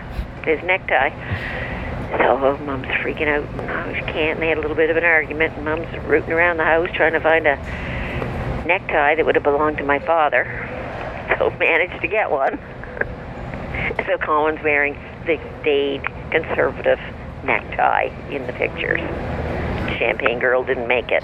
his 0.45 0.61
necktie. 0.63 1.09
So 2.17 2.57
Mom's 2.65 2.87
freaking 2.87 3.27
out. 3.27 3.55
No, 3.55 3.93
she 3.93 4.01
can't. 4.11 4.39
They 4.39 4.49
had 4.49 4.57
a 4.57 4.61
little 4.61 4.75
bit 4.75 4.89
of 4.89 4.97
an 4.97 5.03
argument. 5.03 5.55
And 5.55 5.65
Mom's 5.65 5.97
rooting 6.05 6.31
around 6.31 6.57
the 6.57 6.65
house 6.65 6.89
trying 6.93 7.13
to 7.13 7.19
find 7.19 7.47
a 7.47 7.55
necktie 8.65 9.15
that 9.15 9.25
would 9.25 9.35
have 9.35 9.43
belonged 9.43 9.77
to 9.77 9.83
my 9.83 9.99
father. 9.99 10.45
So 11.37 11.51
managed 11.51 12.01
to 12.01 12.07
get 12.07 12.31
one. 12.31 12.57
so 14.07 14.17
Colin's 14.17 14.61
wearing 14.63 14.95
the 15.27 15.39
staid 15.61 16.03
conservative 16.31 16.99
necktie 17.43 18.09
in 18.31 18.47
the 18.47 18.53
pictures. 18.53 18.99
Champagne 19.97 20.39
girl 20.39 20.63
didn't 20.63 20.87
make 20.87 21.09
it. 21.09 21.23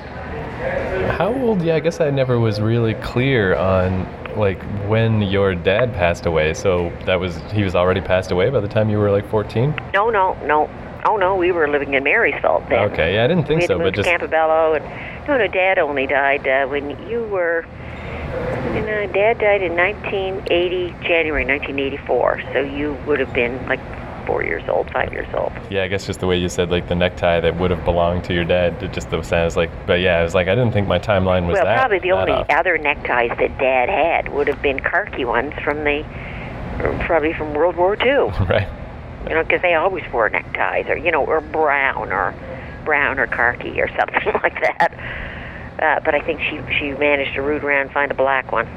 How 1.17 1.33
old? 1.33 1.61
Yeah, 1.61 1.75
I 1.75 1.79
guess 1.79 1.99
I 1.99 2.09
never 2.09 2.39
was 2.39 2.59
really 2.59 2.93
clear 2.95 3.55
on 3.55 4.07
like 4.37 4.61
when 4.87 5.21
your 5.21 5.55
dad 5.55 5.93
passed 5.93 6.25
away. 6.25 6.53
So 6.53 6.91
that 7.05 7.19
was 7.19 7.37
he 7.51 7.63
was 7.63 7.75
already 7.75 8.01
passed 8.01 8.31
away 8.31 8.49
by 8.49 8.59
the 8.59 8.67
time 8.67 8.89
you 8.89 8.97
were 8.97 9.11
like 9.11 9.29
14. 9.29 9.75
No, 9.93 10.09
no, 10.09 10.33
no. 10.45 10.69
Oh 11.07 11.17
no, 11.17 11.35
we 11.35 11.51
were 11.51 11.67
living 11.67 11.93
in 11.93 12.03
Marysville 12.03 12.65
then. 12.67 12.91
Okay, 12.91 13.15
yeah, 13.15 13.25
I 13.25 13.27
didn't 13.27 13.45
think 13.45 13.59
we 13.59 13.63
had 13.63 13.67
so, 13.67 13.77
to 13.77 13.79
but 13.79 13.85
move 13.85 13.93
just 13.93 14.09
to 14.09 14.17
Campobello, 14.17 14.77
and 14.77 15.27
no, 15.27 15.37
no, 15.37 15.47
Dad 15.47 15.77
only 15.77 16.07
died 16.07 16.47
uh, 16.47 16.67
when 16.67 16.89
you 17.07 17.23
were. 17.25 17.65
You 18.73 18.81
know, 18.81 19.07
Dad 19.13 19.39
died 19.39 19.61
in 19.61 19.75
1980, 19.75 20.89
January 21.07 21.45
1984. 21.45 22.41
So 22.51 22.59
you 22.59 22.97
would 23.05 23.19
have 23.19 23.31
been 23.33 23.65
like 23.67 23.79
four 24.25 24.43
years 24.43 24.63
old, 24.67 24.89
five 24.91 25.11
years 25.13 25.27
old. 25.33 25.51
yeah, 25.69 25.83
I 25.83 25.87
guess 25.87 26.05
just 26.05 26.19
the 26.19 26.27
way 26.27 26.37
you 26.37 26.49
said 26.49 26.71
like 26.71 26.87
the 26.87 26.95
necktie 26.95 27.39
that 27.39 27.57
would 27.57 27.71
have 27.71 27.83
belonged 27.85 28.23
to 28.25 28.33
your 28.33 28.43
dad. 28.43 28.81
It 28.81 28.93
just 28.93 29.09
sounds 29.25 29.55
like, 29.55 29.69
but 29.87 29.99
yeah, 29.99 30.19
I 30.19 30.23
was 30.23 30.33
like 30.33 30.47
I 30.47 30.55
didn't 30.55 30.71
think 30.71 30.87
my 30.87 30.99
timeline 30.99 31.47
was 31.47 31.55
well, 31.55 31.65
that. 31.65 31.79
probably 31.79 31.99
the 31.99 32.11
only 32.11 32.31
off. 32.31 32.47
other 32.49 32.77
neckties 32.77 33.31
that 33.37 33.57
Dad 33.57 33.89
had 33.89 34.29
would 34.33 34.47
have 34.47 34.61
been 34.61 34.79
khaki 34.79 35.25
ones 35.25 35.53
from 35.63 35.83
the, 35.83 36.03
probably 37.05 37.33
from 37.33 37.53
World 37.53 37.75
War 37.75 37.95
II. 37.95 38.05
right. 38.49 38.67
You 39.27 39.33
know, 39.33 39.43
because 39.43 39.61
they 39.61 39.73
always 39.73 40.03
wore 40.11 40.29
neckties, 40.29 40.85
or 40.87 40.97
you 40.97 41.11
know, 41.11 41.25
or 41.25 41.41
brown, 41.41 42.11
or 42.11 42.33
brown 42.83 43.19
or 43.19 43.27
khaki, 43.27 43.81
or 43.81 43.87
something 43.99 44.33
like 44.43 44.61
that. 44.61 44.93
Uh, 45.79 45.99
but 46.05 46.15
I 46.15 46.19
think 46.21 46.39
she 46.41 46.59
she 46.77 46.91
managed 46.93 47.33
to 47.35 47.41
root 47.41 47.63
around 47.63 47.81
and 47.81 47.91
find 47.91 48.11
a 48.11 48.15
black 48.15 48.51
one, 48.51 48.67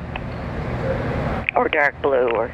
or 1.54 1.68
dark 1.68 2.00
blue, 2.02 2.28
or 2.30 2.52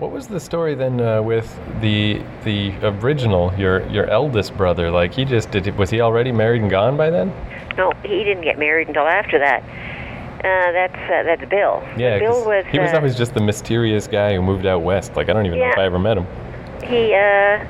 What 0.00 0.12
was 0.12 0.26
the 0.28 0.40
story 0.40 0.74
then 0.74 0.98
uh, 0.98 1.20
with 1.20 1.60
the 1.82 2.22
the 2.44 2.72
original 2.82 3.52
your 3.58 3.86
your 3.88 4.06
eldest 4.06 4.56
brother? 4.56 4.90
Like 4.90 5.12
he 5.12 5.26
just 5.26 5.50
did. 5.50 5.76
Was 5.76 5.90
he 5.90 6.00
already 6.00 6.32
married 6.32 6.62
and 6.62 6.70
gone 6.70 6.96
by 6.96 7.10
then? 7.10 7.32
no, 7.76 7.92
he 8.02 8.24
didn't 8.24 8.42
get 8.42 8.58
married 8.58 8.88
until 8.88 9.06
after 9.06 9.38
that. 9.38 9.62
Uh, 9.62 10.72
that's 10.72 10.94
uh, 10.94 11.22
that's 11.22 11.50
Bill. 11.50 11.86
Yeah, 11.96 12.18
Bill 12.18 12.44
was. 12.46 12.64
he 12.70 12.78
was 12.78 12.92
uh, 12.92 12.96
always 12.96 13.14
just 13.14 13.34
the 13.34 13.42
mysterious 13.42 14.06
guy 14.06 14.34
who 14.34 14.42
moved 14.42 14.64
out 14.64 14.82
west. 14.82 15.16
Like 15.16 15.28
I 15.28 15.34
don't 15.34 15.46
even 15.46 15.58
know 15.58 15.68
if 15.68 15.78
I 15.78 15.84
ever 15.84 15.98
met 15.98 16.16
him. 16.16 16.26
He, 16.82 17.12
uh, 17.14 17.62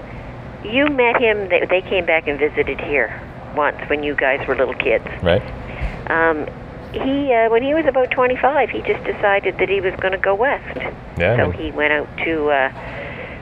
you 0.65 0.87
met 0.89 1.21
him. 1.21 1.49
They, 1.49 1.67
they 1.69 1.83
came 1.83 2.07
back 2.07 2.29
and 2.29 2.39
visited 2.39 2.81
here 2.81 3.21
once 3.57 3.77
when 3.89 4.05
you 4.05 4.15
guys 4.15 4.47
were 4.47 4.55
little 4.55 4.75
kids. 4.75 5.05
Right. 5.23 5.43
Um, 6.09 6.47
he, 6.93 7.33
uh, 7.33 7.49
when 7.51 7.63
he 7.63 7.75
was 7.75 7.87
about 7.87 8.11
25, 8.11 8.71
he 8.71 8.83
just 8.83 9.05
decided 9.05 9.59
that 9.59 9.69
he 9.69 9.81
was 9.81 9.95
going 9.97 10.13
to 10.13 10.19
go 10.19 10.35
west. 10.35 10.77
Yeah. 11.19 11.37
So 11.37 11.51
mean, 11.51 11.61
he 11.61 11.71
went 11.71 11.93
out 11.93 12.09
to 12.25 12.51
uh, 12.51 12.73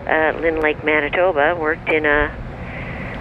uh, 0.07 0.39
Lynn 0.41 0.61
Lake, 0.61 0.85
Manitoba. 0.85 1.57
Worked 1.57 1.89
in 1.89 2.05
a 2.05 2.35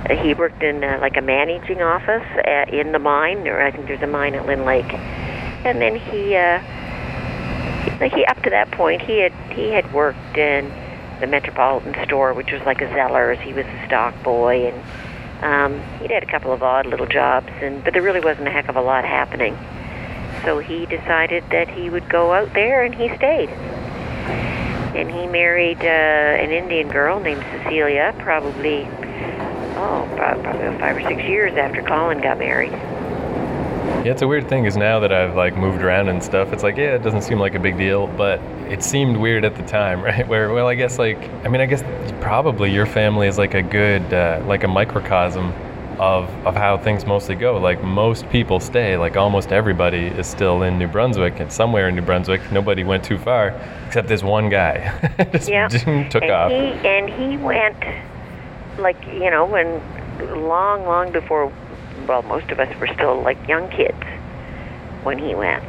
uh, 0.10 0.16
he 0.16 0.34
worked 0.34 0.64
in 0.64 0.84
uh, 0.84 0.98
like 1.02 1.18
a 1.18 1.22
managing 1.22 1.82
office 1.82 2.26
at, 2.46 2.74
in 2.74 2.92
the 2.92 3.00
mine, 3.00 3.48
or 3.48 3.62
I 3.62 3.72
think 3.72 3.88
there's 3.88 4.02
a 4.02 4.08
mine 4.08 4.36
at 4.36 4.46
Lynn 4.46 4.64
Lake. 4.64 4.94
And 5.66 5.82
then 5.82 5.96
he, 5.96 6.36
uh, 6.36 6.60
he 8.10 8.26
up 8.26 8.42
to 8.44 8.50
that 8.52 8.72
point, 8.72 9.02
he 9.02 9.20
had 9.20 9.34
he 9.52 9.70
had 9.70 9.92
worked 9.92 10.38
in 10.38 10.72
the 11.20 11.28
Metropolitan 11.28 11.96
store, 12.06 12.34
which 12.34 12.52
was 12.52 12.62
like 12.62 12.82
a 12.82 12.88
Zellers. 12.88 13.40
He 13.42 13.54
was 13.54 13.66
a 13.66 13.86
stock 13.88 14.22
boy, 14.24 14.68
and 14.72 15.44
um, 15.44 16.00
he'd 16.00 16.12
had 16.12 16.24
a 16.24 16.28
couple 16.28 16.54
of 16.54 16.62
odd 16.64 16.86
little 16.86 17.08
jobs, 17.08 17.50
and 17.62 17.84
but 17.84 17.94
there 17.94 18.02
really 18.02 18.22
wasn't 18.22 18.48
a 18.48 18.52
heck 18.52 18.70
of 18.70 18.76
a 18.76 18.82
lot 18.82 19.04
happening. 19.04 19.58
So 20.48 20.60
he 20.60 20.86
decided 20.86 21.44
that 21.50 21.68
he 21.68 21.90
would 21.90 22.08
go 22.08 22.32
out 22.32 22.54
there, 22.54 22.86
and 22.86 22.96
he 22.96 23.14
stayed. 23.18 23.50
And 23.50 25.12
he 25.12 25.28
married 25.28 25.80
uh, 25.80 25.82
an 25.84 26.52
Indian 26.52 26.88
girl 26.88 27.20
named 27.20 27.44
Cecilia, 27.52 28.16
probably 28.20 28.84
oh, 29.76 30.10
probably 30.16 30.80
five 30.80 30.96
or 30.96 31.02
six 31.02 31.22
years 31.24 31.54
after 31.58 31.84
Colin 31.84 32.22
got 32.22 32.40
married. 32.40 32.72
Yeah, 32.72 34.14
it's 34.14 34.22
a 34.22 34.28
weird 34.28 34.48
thing 34.48 34.64
is 34.64 34.78
now 34.78 35.02
that 35.02 35.12
I've 35.12 35.36
like 35.36 35.58
moved 35.58 35.82
around 35.82 36.08
and 36.08 36.24
stuff, 36.24 36.54
it's 36.54 36.64
like 36.64 36.78
yeah, 36.78 36.96
it 36.96 37.04
doesn't 37.04 37.24
seem 37.24 37.40
like 37.40 37.56
a 37.56 37.60
big 37.60 37.78
deal, 37.78 38.08
but 38.08 38.40
it 38.72 38.82
seemed 38.82 39.18
weird 39.18 39.44
at 39.44 39.58
the 39.58 39.64
time, 39.64 40.02
right? 40.04 40.26
Where 40.30 40.54
well, 40.54 40.70
I 40.70 40.76
guess 40.76 40.98
like 40.98 41.20
I 41.44 41.50
mean, 41.50 41.60
I 41.60 41.66
guess 41.66 41.84
probably 42.22 42.72
your 42.72 42.86
family 42.86 43.28
is 43.28 43.38
like 43.38 43.54
a 43.54 43.62
good 43.62 44.14
uh, 44.14 44.42
like 44.48 44.64
a 44.64 44.70
microcosm 44.70 45.52
of 46.00 46.30
of 46.46 46.56
how 46.56 46.78
things 46.78 47.06
mostly 47.06 47.36
go. 47.36 47.58
Like 47.58 47.84
most 47.84 48.30
people 48.30 48.60
stay, 48.60 48.98
like 48.98 49.18
almost 49.18 49.52
everybody 49.52 50.08
is 50.08 50.28
still 50.28 50.64
in 50.64 50.78
New 50.78 50.88
Brunswick 50.88 51.40
and 51.40 51.52
somewhere 51.52 51.90
in 51.90 51.96
New 51.96 52.02
Brunswick. 52.02 52.52
Nobody 52.52 52.84
went 52.84 53.04
too 53.04 53.18
far 53.18 53.60
except 53.88 54.08
this 54.08 54.24
one 54.24 54.50
guy. 54.50 54.94
Just 55.32 55.50
Yeah. 55.50 55.68
took 56.10 56.24
and 56.24 56.32
off. 56.32 56.52
He, 56.52 56.58
and 56.88 57.10
he 57.10 57.38
went, 57.38 57.78
like, 58.78 59.04
you 59.08 59.32
know, 59.32 59.46
when 59.46 59.82
long, 60.48 60.84
long 60.86 61.12
before, 61.12 61.52
well, 62.08 62.22
most 62.24 62.50
of 62.52 62.60
us 62.60 62.74
were 62.80 62.88
still 62.88 63.22
like 63.22 63.38
young 63.48 63.70
kids 63.70 63.98
when 65.04 65.18
he 65.18 65.36
went. 65.36 65.64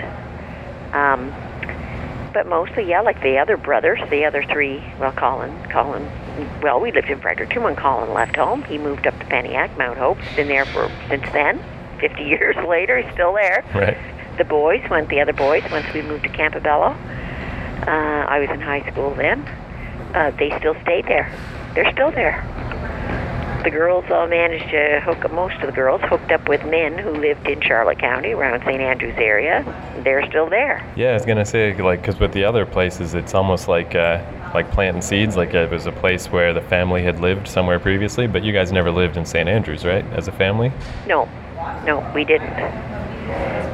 Um, 0.92 1.32
but 2.38 2.46
mostly, 2.46 2.88
yeah, 2.88 3.00
like 3.00 3.20
the 3.20 3.36
other 3.36 3.56
brothers, 3.56 3.98
the 4.10 4.24
other 4.24 4.44
three, 4.44 4.80
well, 5.00 5.10
Colin, 5.10 5.50
Colin, 5.72 6.08
well, 6.62 6.78
we 6.78 6.92
lived 6.92 7.08
in 7.10 7.18
Fredericton 7.20 7.64
when 7.64 7.74
Colin 7.74 8.14
left 8.14 8.36
home. 8.36 8.62
He 8.62 8.78
moved 8.78 9.08
up 9.08 9.18
to 9.18 9.26
Penniac, 9.26 9.76
Mount 9.76 9.98
Hope. 9.98 10.18
Been 10.36 10.46
there 10.46 10.64
for, 10.64 10.88
since 11.08 11.24
then. 11.32 11.58
50 11.98 12.22
years 12.22 12.54
later, 12.68 13.02
he's 13.02 13.12
still 13.12 13.32
there 13.32 13.64
Right. 13.74 13.96
the 14.38 14.44
boys 14.44 14.88
went 14.88 15.08
the 15.08 15.20
other 15.20 15.32
boys 15.32 15.64
once 15.72 15.92
we 15.92 16.00
moved 16.00 16.22
to 16.22 16.28
Campobello. 16.28 16.94
Uh, 17.88 17.90
I 17.90 18.38
was 18.38 18.50
in 18.50 18.60
high 18.60 18.88
school 18.88 19.12
then. 19.16 19.40
Uh, 20.14 20.30
they 20.38 20.56
still 20.60 20.76
stayed 20.82 21.06
there. 21.06 21.32
They're 21.74 21.90
still 21.90 22.12
there. 22.12 22.44
The 23.64 23.70
girls 23.70 24.04
all 24.10 24.28
managed 24.28 24.70
to 24.70 25.00
hook 25.00 25.24
up. 25.24 25.32
Most 25.32 25.56
of 25.56 25.66
the 25.66 25.72
girls 25.72 26.00
hooked 26.04 26.30
up 26.30 26.48
with 26.48 26.64
men 26.64 26.96
who 26.96 27.10
lived 27.10 27.46
in 27.48 27.60
Charlotte 27.60 27.98
County, 27.98 28.32
around 28.32 28.60
St. 28.64 28.80
Andrews 28.80 29.16
area. 29.16 29.64
They're 30.04 30.26
still 30.28 30.48
there. 30.48 30.86
Yeah, 30.96 31.10
I 31.10 31.14
was 31.14 31.26
gonna 31.26 31.44
say 31.44 31.76
like 31.76 32.00
because 32.00 32.20
with 32.20 32.32
the 32.32 32.44
other 32.44 32.64
places, 32.64 33.14
it's 33.14 33.34
almost 33.34 33.66
like 33.66 33.94
uh, 33.94 34.22
like 34.54 34.70
planting 34.70 35.02
seeds. 35.02 35.36
Like 35.36 35.54
it 35.54 35.70
was 35.70 35.86
a 35.86 35.92
place 35.92 36.30
where 36.30 36.54
the 36.54 36.60
family 36.62 37.02
had 37.02 37.20
lived 37.20 37.48
somewhere 37.48 37.80
previously, 37.80 38.26
but 38.26 38.44
you 38.44 38.52
guys 38.52 38.70
never 38.70 38.90
lived 38.90 39.16
in 39.16 39.26
St. 39.26 39.48
Andrews, 39.48 39.84
right? 39.84 40.04
As 40.12 40.28
a 40.28 40.32
family. 40.32 40.72
No, 41.06 41.28
no, 41.84 42.08
we 42.14 42.24
didn't. 42.24 42.54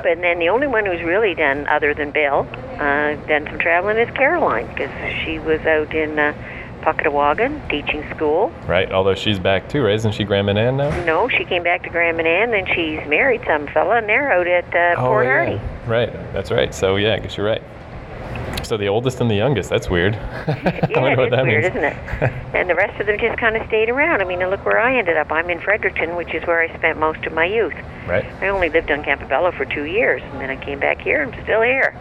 But 0.03 0.21
then 0.21 0.39
the 0.39 0.49
only 0.49 0.67
one 0.67 0.85
who's 0.85 1.03
really 1.03 1.35
done, 1.35 1.67
other 1.69 1.95
than 1.95 2.11
Bill, 2.11 2.47
uh, 2.79 3.15
done 3.27 3.47
some 3.47 3.59
traveling 3.59 3.97
is 3.97 4.11
Caroline, 4.15 4.67
because 4.67 4.91
she 5.25 5.39
was 5.39 5.61
out 5.61 5.95
in 5.95 6.19
uh, 6.19 6.33
Pukatawagan 6.85 7.69
teaching 7.71 8.05
school. 8.15 8.53
Right, 8.67 8.91
although 8.93 9.15
she's 9.15 9.39
back 9.39 9.69
too, 9.69 9.83
right? 9.83 9.95
Isn't 9.95 10.13
she 10.13 10.25
Grand 10.25 10.47
Manan 10.47 10.77
now? 10.77 11.05
No, 11.05 11.29
she 11.29 11.45
came 11.45 11.63
back 11.63 11.83
to 11.85 11.89
Grand 11.91 12.17
Manan, 12.17 12.53
and 12.55 12.69
she's 12.69 13.07
married 13.09 13.43
some 13.47 13.67
fella, 13.69 13.97
and 13.97 14.09
they're 14.09 14.31
out 14.31 14.47
at 14.47 14.65
uh, 14.75 15.01
Oh, 15.01 15.07
Port 15.07 15.27
yeah. 15.27 15.33
Hardy. 15.33 15.61
Right, 15.87 16.13
that's 16.33 16.51
right. 16.51 16.75
So 16.75 16.97
yeah, 16.97 17.15
I 17.15 17.19
guess 17.21 17.37
you're 17.37 17.47
right. 17.47 17.63
So 18.63 18.77
the 18.79 18.89
oldest 18.89 19.21
and 19.21 19.31
the 19.31 19.35
youngest, 19.35 19.69
that's 19.69 19.91
weird. 19.91 20.15
I 20.47 20.87
Yeah, 20.91 21.01
wonder 21.01 21.17
what 21.17 21.27
it's 21.27 21.37
that 21.37 21.43
weird, 21.45 21.65
means. 21.65 21.77
isn't 21.77 21.85
it? 21.85 21.97
and 22.55 22.69
the 22.71 22.75
rest 22.75 22.99
of 23.01 23.07
them 23.07 23.19
just 23.19 23.39
kind 23.39 23.57
of 23.57 23.67
stayed 23.69 23.91
around. 23.91 24.23
I 24.23 24.25
mean, 24.25 24.39
look 24.39 24.65
where 24.65 24.81
I 24.81 24.97
ended 24.99 25.17
up. 25.19 25.31
I'm 25.33 25.51
in 25.51 25.61
Fredericton, 25.61 26.17
which 26.17 26.33
is 26.35 26.47
where 26.47 26.61
I 26.63 26.75
spent 26.77 26.99
most 26.99 27.25
of 27.27 27.33
my 27.35 27.45
youth. 27.45 27.75
right. 28.07 28.25
I 28.43 28.49
only 28.49 28.71
lived 28.71 28.91
on 28.91 29.03
Campobello 29.03 29.55
for 29.57 29.65
two 29.67 29.85
years, 29.85 30.23
and 30.23 30.41
then 30.41 30.49
I 30.51 30.57
came 30.57 30.79
back 30.81 31.01
here. 31.01 31.23
And 31.23 31.35
I'm 31.35 31.43
still 31.45 31.61
here. 31.63 31.95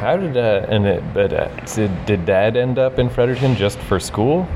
How 0.00 0.16
did 0.16 0.36
uh, 0.36 0.66
and 0.68 0.86
it, 0.86 1.02
but 1.14 1.32
uh, 1.32 1.48
did, 1.74 2.06
did 2.06 2.26
Dad 2.26 2.56
end 2.56 2.78
up 2.78 2.98
in 2.98 3.08
Fredericton 3.08 3.54
just 3.56 3.78
for 3.80 3.98
school? 4.00 4.46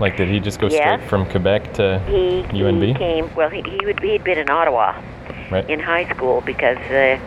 Like, 0.00 0.16
did 0.16 0.28
he 0.28 0.40
just 0.40 0.58
go 0.60 0.68
Yes. 0.68 0.78
straight 1.00 1.08
from 1.08 1.26
Quebec 1.26 1.74
to 1.74 1.98
He, 2.06 2.42
he 2.56 2.62
UNB? 2.62 2.96
came. 2.96 3.32
Well, 3.34 3.50
he 3.50 3.62
he 3.62 3.78
would 3.84 4.00
he'd 4.00 4.24
been 4.24 4.38
in 4.38 4.48
Ottawa 4.50 5.00
Right. 5.50 5.68
in 5.68 5.80
high 5.80 6.08
school 6.14 6.40
because 6.42 6.78
uh, 6.78 7.18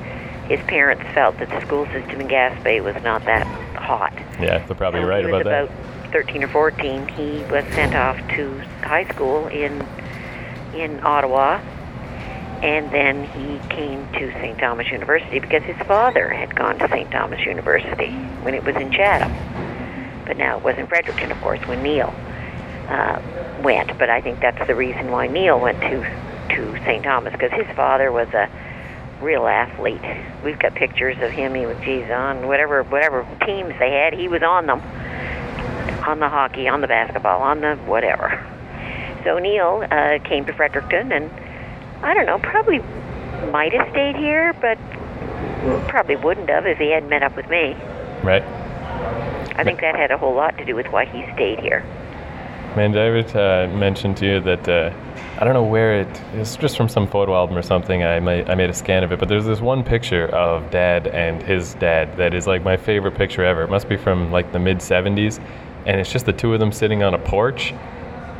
his 0.48 0.60
parents 0.62 1.04
felt 1.13 1.38
that 1.39 1.50
the 1.50 1.62
school 1.62 1.86
system 1.88 2.22
in 2.22 2.28
Gaspé 2.28 2.82
was 2.84 2.96
not 3.04 3.24
that 3.26 3.46
hot. 3.76 4.13
Yeah, 4.39 4.66
they're 4.66 4.76
probably 4.76 5.02
So 5.02 5.08
right 5.08 5.26
he 5.26 5.32
was 5.32 5.42
about 5.42 5.70
that. 5.70 5.76
about 6.06 6.12
13 6.12 6.44
or 6.44 6.48
14. 6.48 7.08
He 7.10 7.44
was 7.52 7.63
sent 7.74 7.96
off 7.96 8.18
to 8.36 8.58
high 8.82 9.06
school 9.06 9.48
in 9.48 9.86
in 10.74 11.00
Ottawa, 11.04 11.60
and 12.63 12.89
then 12.91 13.26
he 13.26 13.60
came 13.67 14.10
to 14.13 14.32
St. 14.39 14.58
Thomas 14.58 14.89
University 14.89 15.39
because 15.39 15.63
his 15.63 15.76
father 15.86 16.30
had 16.30 16.56
gone 16.56 16.80
to 16.80 16.88
St. 16.88 17.12
Thomas 17.12 17.45
University 17.45 18.10
when 18.41 18.54
it 18.54 18.63
was 18.63 18.78
in 18.78 18.89
Chatham. 18.89 19.34
But 20.26 20.38
now 20.38 20.58
it 20.58 20.63
was 20.63 20.78
in 20.78 20.88
Fredericton, 20.88 21.30
of 21.30 21.41
course, 21.41 21.60
when 21.67 21.84
Neil 21.84 22.13
uh, 22.88 23.21
went. 23.62 23.97
But 23.99 24.10
I 24.10 24.21
think 24.21 24.39
that's 24.39 24.65
the 24.65 24.76
reason 24.76 25.12
why 25.12 25.28
Neil 25.28 25.60
went 25.60 25.82
to 25.82 26.23
to 26.56 26.78
St. 26.86 27.04
Thomas 27.04 27.34
because 27.34 27.52
his 27.52 27.67
father 27.76 28.13
was 28.13 28.30
a 28.30 28.49
real 29.21 29.45
athlete. 29.45 30.02
We've 30.45 30.60
got 30.60 30.73
pictures 30.73 31.17
of 31.19 31.32
him. 31.32 31.56
He 31.56 31.65
was, 31.65 31.78
geez, 31.84 32.10
on 32.12 32.47
whatever 32.47 32.82
whatever 32.84 33.28
teams 33.45 33.73
they 33.78 33.91
had, 33.91 34.13
he 34.13 34.30
was 34.30 34.41
on 34.41 34.67
them. 34.67 34.80
On 36.08 36.19
the 36.19 36.30
hockey, 36.30 36.69
on 36.69 36.80
the 36.80 36.88
basketball, 36.88 37.41
on 37.41 37.60
the 37.60 37.76
whatever. 37.86 38.41
So 39.26 39.38
Neil 39.39 39.86
uh, 39.91 40.19
came 40.23 40.45
to 40.45 40.54
Fredericton, 40.54 41.12
and 41.12 41.30
I 42.04 42.13
don't 42.13 42.26
know, 42.26 42.38
probably 42.39 42.80
might 43.52 43.74
have 43.74 43.89
stayed 43.92 44.18
here, 44.18 44.54
but 44.62 44.78
probably 45.88 46.18
wouldn't 46.18 46.50
have 46.50 46.66
if 46.66 46.78
he 46.78 46.92
hadn't 46.92 47.10
met 47.10 47.24
up 47.24 47.36
with 47.36 47.50
me. 47.50 47.76
Right. 48.24 48.44
I 49.56 49.63
think 49.63 49.80
that 49.82 49.96
had 49.96 50.12
a 50.12 50.18
whole 50.18 50.36
lot 50.36 50.58
to 50.58 50.66
do 50.66 50.76
with 50.76 50.88
why 50.88 51.06
he 51.06 51.24
stayed 51.34 51.60
here. 51.60 51.82
Man, 52.76 52.92
did 52.92 53.02
I 53.02 53.06
ever 53.06 53.39
uh, 53.39 53.68
mention 53.78 54.13
to 54.16 54.26
you 54.26 54.39
that 54.42 54.68
uh, 54.68 54.92
I 55.38 55.46
don't 55.46 55.54
know 55.54 55.63
where 55.63 56.02
it 56.02 56.22
it's 56.34 56.56
just 56.56 56.76
from 56.76 56.89
some 56.89 57.08
photo 57.08 57.36
album 57.36 57.58
or 57.58 57.62
something. 57.62 58.04
I 58.04 58.20
made 58.20 58.50
I 58.50 58.56
made 58.56 58.70
a 58.70 58.74
scan 58.74 59.04
of 59.04 59.12
it, 59.12 59.20
but 59.20 59.30
there's 59.30 59.46
this 59.46 59.62
one 59.62 59.84
picture 59.84 60.28
of 60.30 60.70
Dad 60.72 61.08
and 61.08 61.42
his 61.42 61.76
dad 61.76 62.18
that 62.18 62.34
is 62.34 62.48
like 62.48 62.63
my 62.63 62.76
favorite 62.76 63.16
picture 63.16 63.46
ever. 63.46 63.63
It 63.63 63.70
must 63.70 63.88
be 63.88 63.96
from 63.96 64.32
like 64.32 64.52
the 64.52 64.60
mid 64.60 64.80
'70s, 64.80 65.39
and 65.86 66.00
it's 66.00 66.12
just 66.12 66.26
the 66.26 66.34
two 66.34 66.54
of 66.54 66.60
them 66.60 66.72
sitting 66.72 67.04
on 67.04 67.13
a 67.13 67.20
porch, 67.20 67.74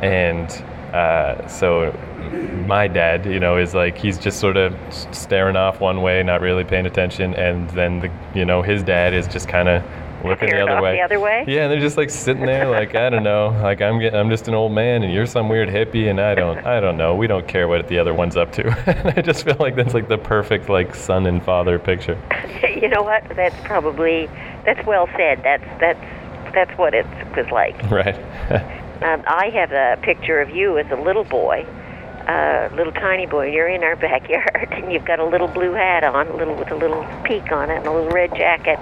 and 0.02 0.50
uh, 0.94 1.46
so 1.48 1.92
my 2.66 2.86
dad, 2.86 3.26
you 3.26 3.40
know, 3.40 3.56
is 3.56 3.74
like 3.74 3.98
he's 3.98 4.18
just 4.18 4.38
sort 4.38 4.56
of 4.56 4.74
staring 5.12 5.56
off 5.56 5.80
one 5.80 6.02
way, 6.02 6.22
not 6.22 6.40
really 6.40 6.64
paying 6.64 6.86
attention, 6.86 7.34
and 7.34 7.68
then 7.70 8.00
the 8.00 8.10
you 8.34 8.44
know 8.44 8.62
his 8.62 8.82
dad 8.82 9.12
is 9.12 9.26
just 9.26 9.48
kind 9.48 9.68
of 9.68 9.82
looking 10.24 10.50
the 10.50 10.60
other 10.60 10.80
way. 10.80 10.96
the 10.96 11.02
other 11.02 11.20
way? 11.20 11.44
Yeah, 11.46 11.64
and 11.64 11.72
they're 11.72 11.80
just 11.80 11.96
like 11.96 12.10
sitting 12.10 12.46
there, 12.46 12.68
like 12.68 12.94
I 12.94 13.10
don't 13.10 13.24
know, 13.24 13.48
like 13.62 13.82
I'm 13.82 13.98
getting, 13.98 14.18
I'm 14.18 14.30
just 14.30 14.48
an 14.48 14.54
old 14.54 14.72
man, 14.72 15.02
and 15.02 15.12
you're 15.12 15.26
some 15.26 15.48
weird 15.48 15.68
hippie, 15.68 16.08
and 16.08 16.20
I 16.20 16.34
don't, 16.34 16.64
I 16.64 16.80
don't 16.80 16.96
know. 16.96 17.14
We 17.14 17.26
don't 17.26 17.46
care 17.46 17.68
what 17.68 17.86
the 17.88 17.98
other 17.98 18.14
one's 18.14 18.36
up 18.36 18.52
to. 18.52 18.68
and 18.86 19.18
I 19.18 19.20
just 19.20 19.44
feel 19.44 19.56
like 19.58 19.76
that's 19.76 19.94
like 19.94 20.08
the 20.08 20.18
perfect 20.18 20.68
like 20.68 20.94
son 20.94 21.26
and 21.26 21.42
father 21.42 21.78
picture. 21.78 22.18
you 22.80 22.88
know 22.88 23.02
what? 23.02 23.24
That's 23.36 23.56
probably 23.64 24.26
that's 24.64 24.84
well 24.86 25.08
said. 25.16 25.42
That's 25.42 25.64
that's 25.80 26.54
that's 26.54 26.78
what 26.78 26.94
it 26.94 27.06
was 27.36 27.46
like. 27.50 27.74
Right. 27.90 28.16
Um, 29.04 29.22
I 29.26 29.50
have 29.50 29.70
a 29.70 30.00
picture 30.00 30.40
of 30.40 30.48
you 30.48 30.78
as 30.78 30.90
a 30.90 30.96
little 30.96 31.24
boy, 31.24 31.66
uh, 32.26 32.70
little 32.74 32.92
tiny 32.92 33.26
boy. 33.26 33.52
You're 33.52 33.68
in 33.68 33.84
our 33.84 33.96
backyard, 34.08 34.68
and 34.70 34.90
you've 34.90 35.04
got 35.04 35.18
a 35.18 35.24
little 35.26 35.46
blue 35.46 35.74
hat 35.74 36.04
on, 36.04 36.28
a 36.28 36.36
little 36.36 36.54
with 36.54 36.70
a 36.70 36.74
little 36.74 37.04
peak 37.22 37.52
on 37.52 37.68
it, 37.70 37.76
and 37.76 37.86
a 37.86 37.92
little 37.92 38.08
red 38.08 38.30
jacket, 38.34 38.78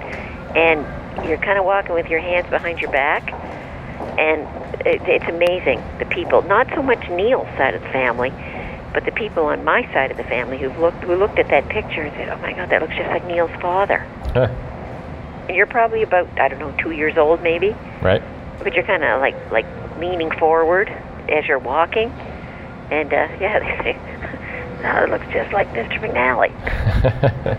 and 0.55 1.27
you're 1.27 1.37
kind 1.37 1.59
of 1.59 1.65
walking 1.65 1.93
with 1.93 2.07
your 2.07 2.21
hands 2.21 2.49
behind 2.49 2.79
your 2.79 2.89
back. 2.89 3.33
And 4.17 4.47
it, 4.87 5.01
it's 5.01 5.27
amazing 5.27 5.83
the 5.99 6.05
people. 6.05 6.41
Not 6.43 6.69
so 6.73 6.81
much 6.81 7.09
Neil's 7.09 7.47
side 7.57 7.75
of 7.75 7.81
the 7.81 7.89
family, 7.89 8.31
but 8.93 9.03
the 9.03 9.11
people 9.11 9.43
on 9.47 9.65
my 9.65 9.83
side 9.91 10.09
of 10.09 10.15
the 10.15 10.23
family 10.23 10.57
who 10.57 10.69
looked 10.79 11.03
who 11.03 11.17
looked 11.17 11.37
at 11.37 11.49
that 11.49 11.67
picture 11.67 12.03
and 12.03 12.15
said, 12.15 12.29
"Oh 12.29 12.37
my 12.37 12.53
God, 12.53 12.69
that 12.69 12.81
looks 12.81 12.95
just 12.95 13.09
like 13.09 13.27
Neil's 13.27 13.51
father." 13.61 13.99
Huh. 14.33 14.47
And 15.49 15.57
you're 15.57 15.67
probably 15.67 16.01
about 16.01 16.29
I 16.39 16.47
don't 16.47 16.59
know 16.59 16.73
two 16.81 16.91
years 16.91 17.17
old 17.17 17.43
maybe 17.43 17.75
right. 18.01 18.23
but 18.59 18.73
you're 18.73 18.85
kind 18.85 19.03
of 19.03 19.19
like 19.19 19.35
like 19.51 19.65
leaning 19.99 20.31
forward 20.31 20.89
as 21.29 21.45
you're 21.47 21.59
walking, 21.59 22.09
and 22.91 23.11
uh, 23.13 23.27
yeah, 23.39 23.59
they 23.59 23.83
say, 23.83 23.97
"Oh, 24.85 25.03
it 25.03 25.09
looks 25.09 25.25
just 25.33 25.53
like 25.53 25.67
Mr. 25.69 25.99
McNally." 25.99 26.51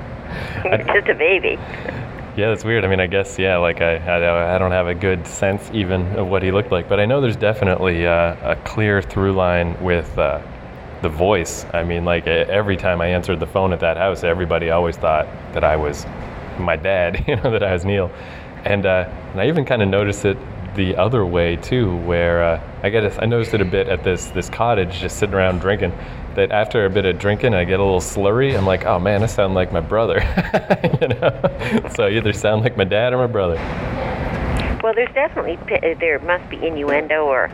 Just 0.64 1.08
a 1.08 1.14
baby. 1.14 1.58
Yeah, 2.36 2.48
that's 2.48 2.64
weird. 2.64 2.84
I 2.84 2.88
mean, 2.88 3.00
I 3.00 3.06
guess 3.06 3.38
yeah. 3.38 3.56
Like 3.58 3.80
I, 3.80 3.96
I, 3.96 4.56
I 4.56 4.58
don't 4.58 4.72
have 4.72 4.88
a 4.88 4.94
good 4.94 5.26
sense 5.26 5.70
even 5.72 6.06
of 6.16 6.26
what 6.26 6.42
he 6.42 6.50
looked 6.50 6.72
like, 6.72 6.88
but 6.88 6.98
I 6.98 7.06
know 7.06 7.20
there's 7.20 7.36
definitely 7.36 8.06
uh, 8.06 8.52
a 8.52 8.56
clear 8.64 9.00
through 9.00 9.34
line 9.34 9.80
with 9.82 10.18
uh, 10.18 10.42
the 11.02 11.08
voice. 11.08 11.66
I 11.72 11.84
mean, 11.84 12.04
like 12.04 12.26
every 12.26 12.76
time 12.76 13.00
I 13.00 13.06
answered 13.08 13.38
the 13.38 13.46
phone 13.46 13.72
at 13.72 13.80
that 13.80 13.96
house, 13.96 14.24
everybody 14.24 14.70
always 14.70 14.96
thought 14.96 15.26
that 15.52 15.62
I 15.62 15.76
was 15.76 16.06
my 16.58 16.76
dad. 16.76 17.24
You 17.28 17.36
know, 17.36 17.50
that 17.52 17.62
I 17.62 17.72
was 17.72 17.84
Neil, 17.84 18.10
and 18.64 18.84
uh, 18.84 19.08
and 19.32 19.40
I 19.40 19.48
even 19.48 19.64
kind 19.64 19.82
of 19.82 19.88
noticed 19.88 20.24
it 20.24 20.38
the 20.74 20.96
other 20.96 21.24
way 21.24 21.56
too, 21.56 21.96
where 21.98 22.42
uh, 22.42 22.70
I 22.82 22.90
get 22.90 23.22
I 23.22 23.26
noticed 23.26 23.54
it 23.54 23.60
a 23.60 23.64
bit 23.64 23.88
at 23.88 24.04
this 24.04 24.26
this 24.26 24.48
cottage, 24.48 25.00
just 25.00 25.18
sitting 25.18 25.34
around 25.34 25.60
drinking. 25.60 25.92
That 26.34 26.50
after 26.50 26.84
a 26.84 26.90
bit 26.90 27.04
of 27.04 27.18
drinking, 27.18 27.54
I 27.54 27.64
get 27.64 27.78
a 27.78 27.84
little 27.84 28.00
slurry. 28.00 28.58
I'm 28.58 28.66
like, 28.66 28.84
oh 28.86 28.98
man, 28.98 29.22
I 29.22 29.26
sound 29.26 29.54
like 29.54 29.72
my 29.72 29.80
brother. 29.80 30.16
you 31.00 31.08
know, 31.08 31.90
so 31.94 32.04
I 32.04 32.10
either 32.10 32.32
sound 32.32 32.62
like 32.62 32.76
my 32.76 32.84
dad 32.84 33.12
or 33.12 33.18
my 33.18 33.28
brother. 33.28 33.54
Well, 34.82 34.94
there's 34.94 35.14
definitely 35.14 35.58
there 36.00 36.18
must 36.20 36.48
be 36.50 36.56
innuendo 36.56 37.24
or 37.24 37.50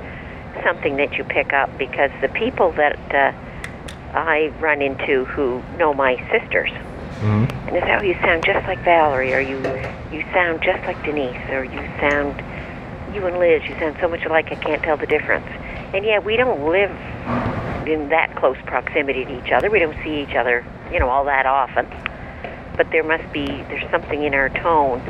something 0.65 0.97
that 0.97 1.13
you 1.13 1.25
pick 1.25 1.53
up 1.53 1.77
because 1.79 2.11
the 2.21 2.29
people 2.29 2.73
that 2.73 2.97
uh, 3.15 4.17
I 4.17 4.53
run 4.61 4.83
into 4.83 5.25
who 5.27 5.63
know 5.79 5.95
my 5.95 6.17
sisters. 6.31 6.71
Mm-hmm. 7.21 7.69
And 7.69 7.85
say, 7.85 7.97
"Oh, 7.99 8.03
you 8.03 8.15
sound 8.15 8.45
just 8.45 8.67
like 8.67 8.83
Valerie," 8.83 9.35
or 9.35 9.41
"You, 9.41 9.59
you 10.11 10.25
sound 10.33 10.63
just 10.63 10.83
like 10.87 11.03
Denise," 11.05 11.37
or 11.51 11.65
"You 11.65 11.81
sound 12.01 12.43
you 13.15 13.27
and 13.27 13.39
Liz, 13.39 13.63
you 13.69 13.75
sound 13.79 13.97
so 14.01 14.09
much 14.09 14.25
alike, 14.25 14.49
I 14.51 14.57
can't 14.57 14.83
tell 14.83 14.97
the 14.97 15.07
difference. 15.07 15.47
And 15.95 16.05
yeah, 16.05 16.19
we 16.19 16.37
don't 16.37 16.69
live 16.71 16.91
in 17.87 18.09
that 18.11 18.37
close 18.37 18.57
proximity 18.67 19.25
to 19.25 19.45
each 19.45 19.53
other. 19.53 19.71
We 19.71 19.79
don't 19.79 19.97
see 20.05 20.23
each 20.23 20.35
other, 20.37 20.65
you 20.93 21.01
know, 21.01 21.09
all 21.09 21.25
that 21.25 21.47
often. 21.47 21.87
But 22.77 22.91
there 22.91 23.03
must 23.03 23.31
be, 23.33 23.47
there's 23.47 23.91
something 23.91 24.23
in 24.23 24.35
our 24.35 24.49
tone. 24.49 25.01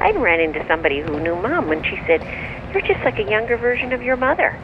I 0.00 0.12
ran 0.12 0.40
into 0.40 0.64
somebody 0.68 1.00
who 1.00 1.18
knew 1.20 1.34
mom 1.34 1.72
and 1.72 1.84
she 1.84 1.96
said, 2.06 2.22
You're 2.72 2.82
just 2.82 3.04
like 3.04 3.18
a 3.18 3.28
younger 3.28 3.56
version 3.56 3.92
of 3.92 4.02
your 4.02 4.16
mother. 4.16 4.58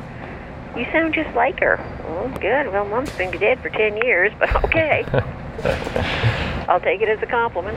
You 0.77 0.85
sound 0.93 1.15
just 1.15 1.35
like 1.35 1.61
her. 1.61 1.79
Oh, 2.07 2.29
good. 2.41 2.73
Well, 2.73 2.85
mom's 2.85 3.11
been 3.17 3.31
dead 3.39 3.61
for 3.61 3.71
10 3.71 3.97
years, 3.99 4.33
but 4.39 4.55
okay. 4.65 5.05
I'll 6.69 6.81
take 6.81 7.01
it 7.01 7.09
as 7.09 7.21
a 7.23 7.27
compliment. 7.27 7.77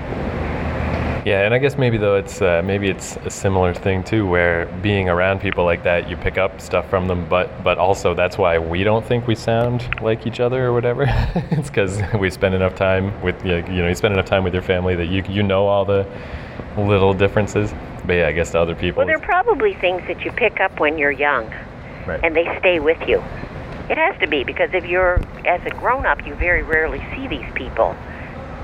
Yeah, 1.28 1.42
and 1.42 1.54
I 1.54 1.58
guess 1.58 1.78
maybe 1.78 1.98
though 1.98 2.16
it's 2.16 2.42
uh, 2.42 2.62
maybe 2.64 2.88
it's 2.88 3.18
a 3.18 3.30
similar 3.30 3.74
thing 3.74 4.02
too, 4.02 4.26
where 4.26 4.66
being 4.82 5.10
around 5.10 5.42
people 5.42 5.66
like 5.66 5.84
that, 5.84 6.10
you 6.10 6.16
pick 6.16 6.38
up 6.38 6.62
stuff 6.62 6.90
from 6.90 7.06
them, 7.10 7.28
but 7.28 7.66
but 7.66 7.78
also 7.78 8.14
that's 8.14 8.38
why 8.38 8.58
we 8.58 8.86
don't 8.86 9.06
think 9.06 9.28
we 9.28 9.36
sound 9.36 9.90
like 10.02 10.26
each 10.26 10.40
other 10.40 10.66
or 10.66 10.72
whatever. 10.72 11.04
it's 11.52 11.70
because 11.70 12.02
we 12.18 12.30
spend 12.30 12.56
enough 12.56 12.76
time 12.76 13.12
with 13.22 13.36
you 13.46 13.62
know 13.62 13.90
you 13.90 13.96
spend 13.96 14.14
enough 14.14 14.26
time 14.26 14.46
with 14.46 14.54
your 14.54 14.64
family 14.64 14.96
that 14.96 15.08
you 15.08 15.22
you 15.28 15.44
know 15.44 15.68
all 15.68 15.84
the 15.84 16.08
little 16.78 17.14
differences. 17.14 17.74
But 18.06 18.14
yeah, 18.14 18.28
I 18.30 18.32
guess 18.32 18.52
to 18.52 18.62
other 18.62 18.74
people. 18.74 19.00
Well, 19.00 19.08
there 19.08 19.18
are 19.18 19.20
probably 19.20 19.74
things 19.74 20.04
that 20.08 20.24
you 20.24 20.32
pick 20.32 20.62
up 20.62 20.80
when 20.80 20.98
you're 20.98 21.12
young, 21.12 21.54
right. 22.08 22.22
and 22.24 22.38
they 22.38 22.46
stay 22.60 22.80
with 22.80 23.06
you. 23.06 23.18
It 23.90 23.98
has 23.98 24.18
to 24.22 24.28
be 24.28 24.46
because 24.46 24.70
if 24.72 24.86
you're 24.86 25.16
as 25.46 25.60
a 25.66 25.72
grown 25.72 26.06
up, 26.06 26.26
you 26.26 26.36
very 26.36 26.64
rarely 26.64 27.06
see 27.14 27.28
these 27.28 27.52
people 27.54 27.98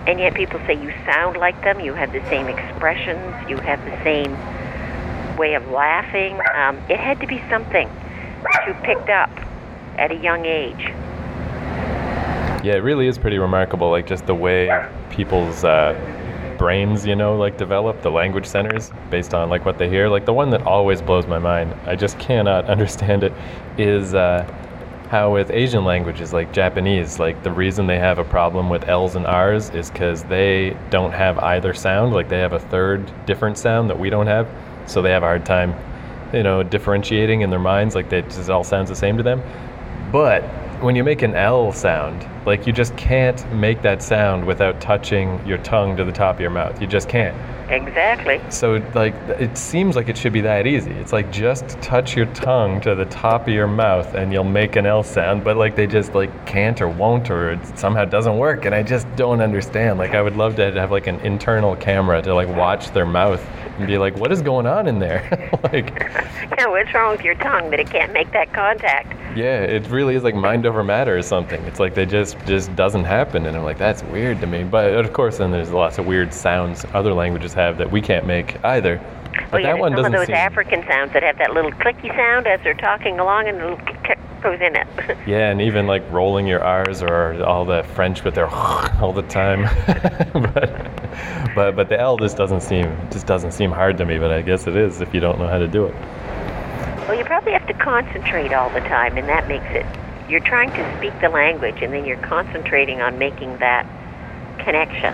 and 0.07 0.19
yet 0.19 0.33
people 0.33 0.59
say 0.67 0.73
you 0.73 0.91
sound 1.05 1.37
like 1.37 1.61
them, 1.63 1.79
you 1.79 1.93
have 1.93 2.11
the 2.11 2.23
same 2.29 2.47
expressions, 2.47 3.49
you 3.49 3.57
have 3.57 3.83
the 3.85 4.03
same 4.03 4.31
way 5.37 5.53
of 5.55 5.67
laughing. 5.69 6.39
Um, 6.55 6.77
it 6.89 6.99
had 6.99 7.19
to 7.21 7.27
be 7.27 7.41
something 7.49 7.87
that 8.43 8.63
you 8.67 8.73
picked 8.83 9.09
up 9.09 9.29
at 9.97 10.11
a 10.11 10.15
young 10.15 10.45
age. 10.45 10.91
Yeah, 12.63 12.75
it 12.75 12.83
really 12.83 13.07
is 13.07 13.17
pretty 13.17 13.39
remarkable, 13.39 13.89
like 13.89 14.07
just 14.07 14.25
the 14.25 14.35
way 14.35 14.69
people's 15.09 15.63
uh, 15.63 15.93
brains, 16.57 17.05
you 17.05 17.15
know, 17.15 17.35
like 17.37 17.57
develop, 17.57 18.01
the 18.01 18.11
language 18.11 18.45
centers 18.45 18.91
based 19.09 19.33
on 19.33 19.49
like 19.49 19.65
what 19.65 19.77
they 19.77 19.89
hear. 19.89 20.07
Like 20.07 20.25
the 20.25 20.33
one 20.33 20.49
that 20.51 20.63
always 20.63 21.01
blows 21.01 21.27
my 21.27 21.39
mind, 21.39 21.73
I 21.85 21.95
just 21.95 22.19
cannot 22.19 22.65
understand 22.69 23.23
it, 23.23 23.33
is 23.77 24.13
uh, 24.13 24.45
how 25.13 25.32
with 25.32 25.52
Asian 25.52 25.86
languages 25.86 26.34
like 26.34 26.52
Japanese, 26.52 27.19
like 27.19 27.43
the 27.43 27.52
reason 27.52 27.86
they 27.86 27.99
have 27.99 28.17
a 28.17 28.23
problem 28.23 28.67
with 28.67 28.89
L's 28.89 29.15
and 29.15 29.28
R's 29.28 29.69
is 29.69 29.91
because 29.91 30.23
they 30.23 30.76
don't 30.89 31.12
have 31.12 31.38
either 31.38 31.71
sound. 31.71 32.13
Like 32.13 32.30
they 32.30 32.39
have 32.39 32.54
a 32.54 32.60
third 32.60 33.12
different 33.28 33.60
sound 33.60 33.91
that 33.91 33.99
we 33.99 34.10
don't 34.10 34.26
have, 34.26 34.49
so 34.88 35.04
they 35.04 35.12
have 35.12 35.21
a 35.21 35.28
hard 35.28 35.45
time, 35.45 35.76
you 36.34 36.41
know, 36.41 36.63
differentiating 36.63 37.41
in 37.41 37.52
their 37.52 37.60
minds. 37.60 37.93
Like 37.93 38.10
they 38.10 38.23
just 38.23 38.49
all 38.49 38.63
sounds 38.63 38.89
the 38.89 38.95
same 38.95 39.15
to 39.17 39.21
them. 39.21 39.43
But 40.12 40.45
when 40.84 40.98
you 40.98 41.04
make 41.04 41.22
an 41.22 41.34
L 41.34 41.72
sound, 41.72 42.28
like 42.46 42.67
you 42.67 42.74
just 42.74 42.96
can't 42.98 43.50
make 43.54 43.82
that 43.84 44.04
sound 44.04 44.46
without 44.46 44.82
touching 44.82 45.43
your 45.48 45.58
tongue 45.60 45.96
to 45.96 46.04
the 46.04 46.12
top 46.12 46.36
of 46.36 46.41
your 46.41 46.50
mouth. 46.50 46.82
You 46.82 46.88
just 46.88 47.08
can't. 47.08 47.38
Exactly. 47.72 48.41
So 48.50 48.84
like 48.93 49.13
it 49.39 49.58
seems 49.58 49.96
like 49.96 50.10
it 50.10 50.17
should 50.17 50.34
be 50.34 50.41
that 50.41 50.67
easy. 50.67 50.91
It's 50.91 51.13
like 51.13 51.32
just 51.32 51.69
touch 51.82 52.17
your 52.17 52.26
tongue 52.34 52.82
to 52.82 52.96
the 52.96 53.06
top 53.06 53.48
of 53.48 53.54
your 53.54 53.67
mouth 53.67 54.13
and 54.13 54.34
you'll 54.34 54.43
make 54.43 54.76
an 54.76 54.86
L 54.86 55.04
sound, 55.04 55.46
but 55.46 55.56
like 55.56 55.78
they 55.78 55.88
just 55.88 56.13
like 56.13 56.46
can't 56.46 56.82
or 56.82 56.89
won't 56.89 57.32
or 57.32 57.54
it 57.54 57.80
somehow 57.80 58.04
doesn't 58.04 58.38
work 58.38 58.65
and 58.65 58.76
I 58.76 58.84
just 58.84 59.08
don't 59.15 59.39
understand. 59.39 59.98
Like 59.98 60.13
I 60.13 60.22
would 60.22 60.36
love 60.36 60.58
to 60.58 60.69
have 60.74 60.91
like 60.91 61.08
an 61.08 61.22
internal 61.22 61.78
camera 61.78 62.22
to 62.22 62.36
like 62.36 62.50
watch 62.50 62.91
their 62.91 63.06
mouth 63.06 63.41
and 63.77 63.88
be 63.88 63.97
like, 63.97 64.15
what 64.17 64.31
is 64.31 64.41
going 64.41 64.65
on 64.65 64.88
in 64.88 64.99
there? 64.99 65.49
like, 65.63 65.89
yeah, 66.57 66.67
what's 66.67 66.93
wrong 66.93 67.12
with 67.12 67.21
your 67.21 67.36
tongue 67.36 67.69
that 67.71 67.79
it 67.79 67.89
can't 67.89 68.13
make 68.13 68.31
that 68.31 68.53
contact? 68.53 69.13
Yeah, 69.38 69.62
it 69.62 69.88
really 69.89 70.15
is 70.15 70.23
like 70.23 70.36
mind 70.36 70.65
over 70.65 70.83
matter 70.83 71.17
or 71.17 71.21
something. 71.21 71.62
It's 71.63 71.79
like 71.79 71.95
they 71.95 72.05
just 72.05 72.38
just 72.45 72.75
doesn't 72.75 73.05
happen, 73.05 73.45
and 73.45 73.57
I'm 73.57 73.63
like, 73.63 73.77
that's 73.77 74.03
weird 74.03 74.39
to 74.41 74.47
me. 74.47 74.63
But 74.63 74.93
of 74.93 75.12
course, 75.13 75.38
then 75.38 75.51
there's 75.51 75.71
lots 75.71 75.97
of 75.97 76.05
weird 76.05 76.33
sounds 76.33 76.86
other 76.93 77.13
languages 77.13 77.53
have 77.53 77.77
that 77.77 77.91
we 77.91 78.01
can't 78.01 78.27
make 78.27 78.63
either. 78.63 79.01
But 79.49 79.53
oh, 79.53 79.57
yeah, 79.57 79.73
that 79.73 79.79
one 79.79 79.95
some 79.95 80.05
of 80.05 80.12
those 80.12 80.27
seem... 80.27 80.36
African 80.36 80.83
sounds 80.88 81.13
that 81.13 81.23
have 81.23 81.38
that 81.39 81.53
little 81.53 81.71
clicky 81.71 82.15
sound 82.15 82.45
as 82.45 82.59
they're 82.63 82.73
talking 82.75 83.19
along, 83.19 83.47
and 83.47 83.59
a 83.59 83.69
little 83.69 83.86
click 83.86 84.19
goes 84.43 84.60
in 84.62 84.75
it. 84.75 84.88
yeah, 85.27 85.49
and 85.49 85.62
even 85.62 85.88
like 85.88 86.03
rolling 86.12 86.45
your 86.45 86.62
R's 86.62 87.01
or 87.01 87.41
all 87.43 87.65
the 87.65 87.84
French 87.95 88.23
with 88.23 88.36
their 88.36 88.47
all 89.01 89.13
the 89.13 89.23
time. 89.23 89.63
but 90.34 90.91
but 91.56 91.75
but 91.75 91.89
the 91.89 91.99
L 91.99 92.17
just 92.17 92.38
doesn't 92.38 92.62
seem 92.62 92.95
just 93.10 93.25
doesn't 93.25 93.53
seem 93.53 93.71
hard 93.71 93.97
to 93.97 94.06
me. 94.06 94.19
But 94.19 94.32
I 94.32 94.41
guess 94.41 94.67
it 94.67 94.75
is 94.75 95.01
if 95.01 95.13
you 95.13 95.19
don't 95.19 95.39
know 95.39 95.47
how 95.47 95.60
to 95.60 95.67
do 95.67 95.86
it. 95.86 95.95
Well, 97.08 97.17
you 97.17 97.25
probably 97.25 97.53
have 97.53 97.67
to 97.67 97.73
concentrate 97.73 98.53
all 98.53 98.69
the 98.69 98.79
time, 98.82 99.17
and 99.17 99.27
that 99.27 99.47
makes 99.47 99.65
it. 99.69 99.86
You're 100.29 100.39
trying 100.39 100.69
to 100.71 100.97
speak 100.97 101.19
the 101.21 101.29
language, 101.29 101.82
and 101.82 101.91
then 101.93 102.06
you're 102.06 102.17
concentrating 102.17 103.01
on 103.01 103.17
making 103.17 103.58
that 103.58 103.86
connection. 104.60 105.13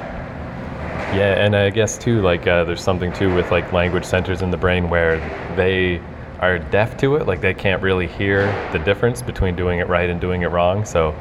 Yeah, 1.15 1.43
and 1.43 1.55
I 1.55 1.71
guess 1.71 1.97
too, 1.97 2.21
like 2.21 2.45
uh, 2.45 2.63
there's 2.63 2.83
something 2.83 3.11
too 3.11 3.33
with 3.33 3.49
like 3.49 3.73
language 3.73 4.05
centers 4.05 4.43
in 4.43 4.51
the 4.51 4.57
brain 4.57 4.89
where 4.89 5.17
they 5.55 5.99
are 6.41 6.59
deaf 6.59 6.97
to 6.97 7.15
it, 7.15 7.27
like 7.27 7.41
they 7.41 7.53
can't 7.53 7.81
really 7.81 8.07
hear 8.07 8.45
the 8.71 8.79
difference 8.79 9.21
between 9.21 9.55
doing 9.55 9.79
it 9.79 9.87
right 9.87 10.09
and 10.09 10.21
doing 10.21 10.41
it 10.41 10.47
wrong. 10.47 10.85
So 10.85 11.15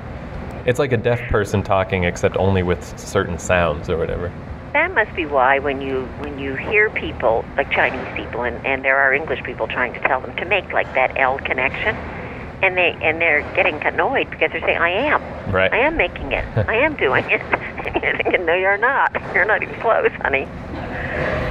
it's 0.67 0.79
like 0.79 0.93
a 0.93 0.97
deaf 0.97 1.21
person 1.31 1.63
talking, 1.63 2.05
except 2.05 2.37
only 2.37 2.63
with 2.63 2.99
certain 2.99 3.39
sounds 3.39 3.89
or 3.89 3.97
whatever 3.97 4.33
that 4.73 4.95
must 4.95 5.15
be 5.17 5.27
why 5.27 5.59
when 5.59 5.81
you 5.81 6.05
when 6.21 6.39
you 6.39 6.55
hear 6.55 6.91
people 6.91 7.45
like 7.57 7.71
Chinese 7.73 8.07
people 8.17 8.43
and, 8.43 8.65
and 8.65 8.85
there 8.85 8.97
are 8.97 9.13
English 9.13 9.43
people 9.43 9.67
trying 9.67 9.93
to 9.93 10.01
tell 10.01 10.21
them 10.21 10.35
to 10.37 10.45
make 10.45 10.73
like 10.73 10.93
that 10.95 11.17
L 11.17 11.39
connection 11.39 11.97
and 12.63 12.77
they 12.77 12.97
and 13.03 13.21
they're 13.21 13.43
getting 13.55 13.81
annoyed 13.83 14.31
because 14.31 14.51
they're 14.53 14.61
saying 14.61 14.79
I 14.79 14.91
am. 14.91 15.23
Right. 15.53 15.73
I 15.73 15.79
am 15.79 15.97
making 15.97 16.33
it. 16.33 16.45
I 16.69 16.77
am 16.77 16.97
doing 16.97 17.25
it. 17.31 17.43
And 17.79 18.03
you're 18.03 18.17
thinking 18.17 18.45
no 18.45 18.55
you're 18.55 18.77
not. 18.77 19.17
You're 19.33 19.45
not 19.45 19.63
even 19.63 19.81
close 19.81 20.11
honey. 20.21 20.49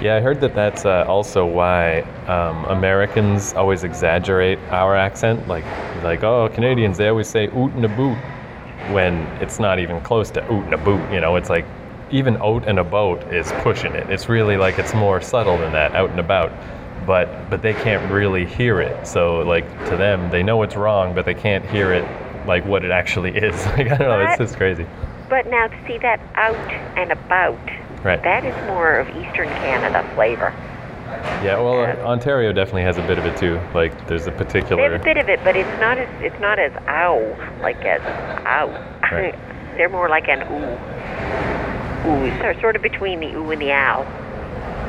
Yeah 0.02 0.16
I 0.18 0.22
heard 0.22 0.42
that 0.42 0.54
that's 0.54 0.86
uh, 0.86 1.06
also 1.08 1.46
why 1.46 2.02
um, 2.28 2.66
Americans 2.66 3.54
always 3.54 3.84
exaggerate 3.84 4.60
our 4.70 4.96
accent. 4.96 5.48
Like 5.48 5.66
like 6.04 6.24
oh 6.24 6.50
Canadians 6.50 6.98
they 6.98 7.08
always 7.08 7.28
say 7.28 7.48
oot 7.48 7.72
and 7.74 7.86
a 7.86 7.90
boot 7.90 8.18
when 8.92 9.14
it's 9.42 9.60
not 9.60 9.80
even 9.80 10.02
close 10.02 10.30
to 10.32 10.44
oot 10.52 10.66
and 10.66 10.74
a 10.74 10.78
boot 10.78 11.02
you 11.12 11.22
know? 11.22 11.38
It's 11.38 11.50
like 11.50 11.66
even 12.12 12.38
out 12.38 12.68
and 12.68 12.80
about 12.80 13.34
is 13.34 13.52
pushing 13.64 13.94
it. 13.94 14.10
It's 14.10 14.30
really 14.30 14.58
like 14.58 14.80
it's 14.80 14.94
more 14.94 15.22
subtle 15.22 15.58
than 15.58 15.74
that, 15.74 15.96
out 15.96 16.10
and 16.10 16.20
about. 16.20 16.52
But 17.08 17.50
but 17.50 17.62
they 17.64 17.74
can't 17.74 18.12
really 18.12 18.46
hear 18.46 18.82
it. 18.82 19.08
So 19.08 19.40
like 19.40 19.66
to 19.90 19.98
them, 19.98 20.30
they 20.30 20.44
know 20.44 20.62
it's 20.62 20.76
wrong, 20.76 21.16
but 21.16 21.26
they 21.26 21.34
can't 21.34 21.66
hear 21.66 21.92
it 21.94 22.06
like 22.46 22.66
what 22.66 22.86
it 22.86 22.92
actually 22.92 23.32
is. 23.36 23.66
like 23.78 23.90
I 23.90 23.98
don't 23.98 24.00
know, 24.00 24.24
but, 24.24 24.30
it's 24.30 24.38
just 24.38 24.58
crazy. 24.58 24.86
But 25.30 25.48
now 25.48 25.68
to 25.68 25.88
see 25.88 25.98
that 26.00 26.20
out 26.36 26.56
and 26.98 27.12
about, 27.12 27.60
right. 28.04 28.22
that 28.24 28.46
is 28.46 28.56
more 28.68 29.00
of 29.00 29.08
Eastern 29.10 29.50
Canada 29.50 30.08
flavor. 30.16 30.54
Yeah, 31.42 31.60
well, 31.60 31.82
uh, 31.82 32.06
Ontario 32.06 32.52
definitely 32.52 32.84
has 32.84 32.98
a 32.98 33.02
bit 33.08 33.18
of 33.18 33.26
it 33.26 33.38
too. 33.38 33.60
Like, 33.74 34.08
there's 34.08 34.28
a 34.28 34.32
particular. 34.32 34.90
There's 34.90 35.02
a 35.02 35.04
bit 35.04 35.18
of 35.18 35.30
it, 35.30 35.42
but 35.44 35.56
it's 35.56 35.80
not 35.80 35.98
as 35.98 36.10
it's 36.22 36.40
not 36.42 36.60
as 36.60 36.74
ow 36.88 37.20
like 37.62 37.78
as 37.78 38.02
ow. 38.46 38.68
Right. 39.12 39.34
They're 39.78 39.90
more 39.90 40.10
like 40.10 40.28
an 40.28 40.42
ooh 40.52 40.98
ooh, 42.08 42.62
sort 42.62 42.76
of 42.76 42.82
between 42.82 43.20
the 43.20 43.34
ooh 43.34 43.52
and 43.52 43.62
the 43.62 43.72
ow. 43.72 44.06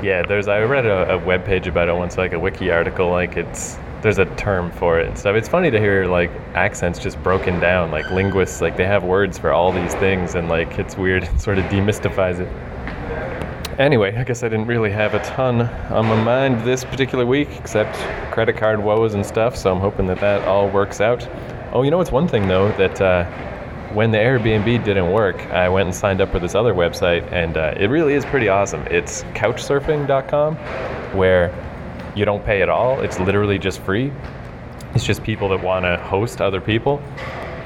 Yeah, 0.02 0.22
there's. 0.22 0.46
I 0.46 0.60
read 0.60 0.86
a, 0.86 1.14
a 1.14 1.18
web 1.18 1.44
page 1.44 1.66
about 1.66 1.88
it 1.88 1.94
once, 1.94 2.16
like 2.16 2.32
a 2.32 2.38
wiki 2.38 2.70
article. 2.70 3.10
Like 3.10 3.36
it's 3.36 3.78
there's 4.00 4.18
a 4.18 4.26
term 4.36 4.70
for 4.70 5.00
it 5.00 5.08
and 5.08 5.18
stuff. 5.18 5.34
It's 5.34 5.48
funny 5.48 5.72
to 5.72 5.78
hear 5.78 6.06
like 6.06 6.30
accents 6.54 7.00
just 7.00 7.20
broken 7.22 7.58
down. 7.58 7.90
Like 7.90 8.08
linguists, 8.10 8.60
like 8.60 8.76
they 8.76 8.86
have 8.86 9.02
words 9.02 9.38
for 9.38 9.52
all 9.52 9.72
these 9.72 9.94
things, 9.96 10.36
and 10.36 10.48
like 10.48 10.78
it's 10.78 10.96
weird. 10.96 11.24
It 11.24 11.40
sort 11.40 11.58
of 11.58 11.64
demystifies 11.64 12.38
it. 12.38 12.48
Anyway, 13.80 14.14
I 14.16 14.24
guess 14.24 14.42
I 14.42 14.48
didn't 14.48 14.66
really 14.66 14.90
have 14.90 15.14
a 15.14 15.20
ton 15.20 15.62
on 15.62 16.06
my 16.06 16.22
mind 16.22 16.64
this 16.64 16.84
particular 16.84 17.26
week, 17.26 17.48
except 17.56 17.96
credit 18.32 18.56
card 18.56 18.82
woes 18.82 19.14
and 19.14 19.24
stuff. 19.26 19.56
So 19.56 19.72
I'm 19.72 19.80
hoping 19.80 20.06
that 20.06 20.20
that 20.20 20.46
all 20.46 20.68
works 20.68 21.00
out. 21.00 21.26
Oh, 21.72 21.82
you 21.82 21.90
know 21.90 21.98
what's 21.98 22.12
one 22.12 22.28
thing 22.28 22.46
though 22.46 22.70
that 22.72 23.00
uh, 23.00 23.24
when 23.94 24.10
the 24.10 24.18
Airbnb 24.18 24.84
didn't 24.84 25.10
work, 25.10 25.40
I 25.46 25.68
went 25.68 25.86
and 25.86 25.94
signed 25.94 26.20
up 26.20 26.30
for 26.30 26.38
this 26.38 26.54
other 26.54 26.74
website, 26.74 27.30
and 27.32 27.56
uh, 27.56 27.74
it 27.76 27.86
really 27.86 28.14
is 28.14 28.24
pretty 28.26 28.48
awesome. 28.48 28.82
It's 28.88 29.22
Couchsurfing.com, 29.34 30.56
where 31.16 31.54
you 32.14 32.24
don't 32.24 32.44
pay 32.44 32.62
at 32.62 32.68
all. 32.68 33.00
It's 33.00 33.18
literally 33.18 33.58
just 33.58 33.80
free. 33.80 34.12
It's 34.94 35.04
just 35.04 35.22
people 35.22 35.48
that 35.50 35.62
want 35.62 35.84
to 35.84 35.96
host 35.96 36.40
other 36.40 36.60
people. 36.60 37.02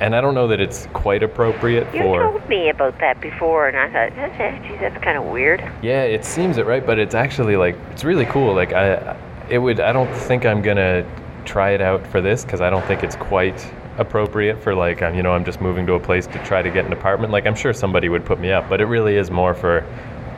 And 0.01 0.17
I 0.17 0.21
don't 0.21 0.35
know 0.35 0.49
that 0.49 0.61
it's 0.61 0.89
quite 0.93 1.23
appropriate 1.23 1.87
You 1.95 2.03
for. 2.03 2.23
You 2.25 2.31
told 2.31 2.49
me 2.49 2.69
about 2.69 2.99
that 2.99 3.21
before, 3.21 3.69
and 3.69 3.77
I 3.77 3.87
thought, 3.87 4.17
that's, 4.17 4.67
geez, 4.67 4.81
that's 4.81 5.03
kind 5.03 5.17
of 5.17 5.25
weird. 5.25 5.61
Yeah, 5.81 6.03
it 6.03 6.25
seems 6.25 6.59
it 6.59 6.67
right, 6.67 6.85
but 6.85 6.99
it's 6.99 7.15
actually 7.15 7.57
like 7.57 7.77
it's 7.93 8.03
really 8.03 8.27
cool. 8.27 8.53
Like 8.53 8.73
I, 8.73 9.17
it 9.49 9.59
would. 9.59 9.79
I 9.79 9.93
don't 9.93 10.13
think 10.13 10.45
I'm 10.45 10.61
gonna 10.61 11.07
try 11.45 11.71
it 11.71 11.81
out 11.81 12.05
for 12.07 12.21
this 12.21 12.45
because 12.45 12.61
I 12.61 12.69
don't 12.69 12.85
think 12.87 13.05
it's 13.05 13.15
quite 13.15 13.65
appropriate 13.99 14.63
for 14.63 14.75
like 14.75 15.03
I'm, 15.03 15.15
you 15.15 15.23
know 15.23 15.33
I'm 15.33 15.45
just 15.45 15.61
moving 15.61 15.87
to 15.87 15.95
a 15.95 16.01
place 16.01 16.27
to 16.29 16.45
try 16.45 16.63
to 16.63 16.71
get 16.71 16.85
an 16.87 16.93
apartment. 16.93 17.33
Like 17.33 17.47
I'm 17.47 17.55
sure 17.55 17.73
somebody 17.73 18.09
would 18.09 18.25
put 18.25 18.41
me 18.41 18.53
up, 18.53 18.69
but 18.69 18.81
it 18.81 18.87
really 18.87 19.17
is 19.17 19.31
more 19.31 19.55
for 19.55 19.87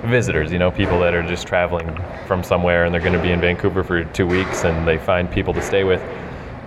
visitors. 0.05 0.53
You 0.53 0.59
know, 0.59 0.71
people 0.71 1.01
that 1.01 1.15
are 1.15 1.23
just 1.23 1.47
traveling 1.47 1.89
from 2.27 2.43
somewhere 2.43 2.85
and 2.85 2.95
they're 2.95 3.01
going 3.01 3.15
to 3.15 3.23
be 3.23 3.31
in 3.31 3.41
Vancouver 3.41 3.83
for 3.83 4.05
two 4.05 4.27
weeks 4.27 4.65
and 4.65 4.87
they 4.87 4.99
find 4.99 5.31
people 5.31 5.55
to 5.55 5.63
stay 5.63 5.85
with. 5.85 6.01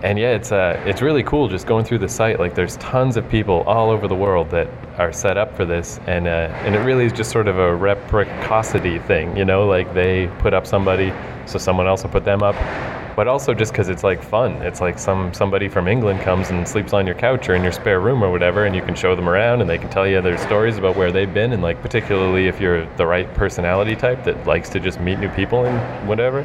And 0.03 0.19
yeah, 0.19 0.31
it's 0.31 0.51
uh, 0.51 0.81
it's 0.85 1.01
really 1.01 1.23
cool 1.23 1.47
just 1.47 1.65
going 1.65 1.83
through 1.85 1.99
the 1.99 2.09
site. 2.09 2.39
Like, 2.39 2.53
there's 2.53 2.77
tons 2.77 3.17
of 3.17 3.27
people 3.29 3.61
all 3.61 3.89
over 3.89 4.07
the 4.07 4.15
world 4.15 4.49
that 4.51 4.69
are 4.97 5.13
set 5.13 5.37
up 5.37 5.55
for 5.55 5.65
this, 5.65 5.99
and 6.07 6.27
uh, 6.27 6.49
and 6.65 6.75
it 6.75 6.79
really 6.79 7.05
is 7.05 7.13
just 7.13 7.31
sort 7.31 7.47
of 7.47 7.57
a 7.59 7.75
reciprocity 7.75 8.99
thing, 8.99 9.35
you 9.37 9.45
know. 9.45 9.67
Like 9.67 9.93
they 9.93 10.27
put 10.39 10.53
up 10.53 10.65
somebody, 10.65 11.13
so 11.45 11.57
someone 11.57 11.87
else 11.87 12.03
will 12.03 12.09
put 12.09 12.25
them 12.25 12.43
up. 12.43 12.55
But 13.15 13.27
also 13.27 13.55
just 13.55 13.71
because 13.71 13.89
it's 13.89 14.03
like 14.03 14.21
fun. 14.23 14.61
It's 14.61 14.79
like 14.79 14.99
some 14.99 15.33
somebody 15.33 15.67
from 15.67 15.87
England 15.87 16.21
comes 16.21 16.49
and 16.49 16.67
sleeps 16.67 16.93
on 16.93 17.05
your 17.05 17.15
couch 17.15 17.49
or 17.49 17.55
in 17.55 17.63
your 17.63 17.71
spare 17.71 17.99
room 17.99 18.23
or 18.23 18.31
whatever, 18.31 18.65
and 18.65 18.75
you 18.75 18.81
can 18.81 18.95
show 18.95 19.15
them 19.15 19.29
around, 19.29 19.61
and 19.61 19.69
they 19.69 19.77
can 19.77 19.89
tell 19.89 20.07
you 20.07 20.21
their 20.21 20.37
stories 20.37 20.77
about 20.77 20.95
where 20.95 21.11
they've 21.11 21.33
been, 21.33 21.53
and 21.53 21.61
like 21.61 21.81
particularly 21.81 22.47
if 22.47 22.59
you're 22.59 22.85
the 22.97 23.05
right 23.05 23.31
personality 23.33 23.95
type 23.95 24.23
that 24.23 24.45
likes 24.45 24.69
to 24.69 24.79
just 24.79 24.99
meet 24.99 25.19
new 25.19 25.29
people 25.29 25.65
and 25.65 26.07
whatever 26.07 26.43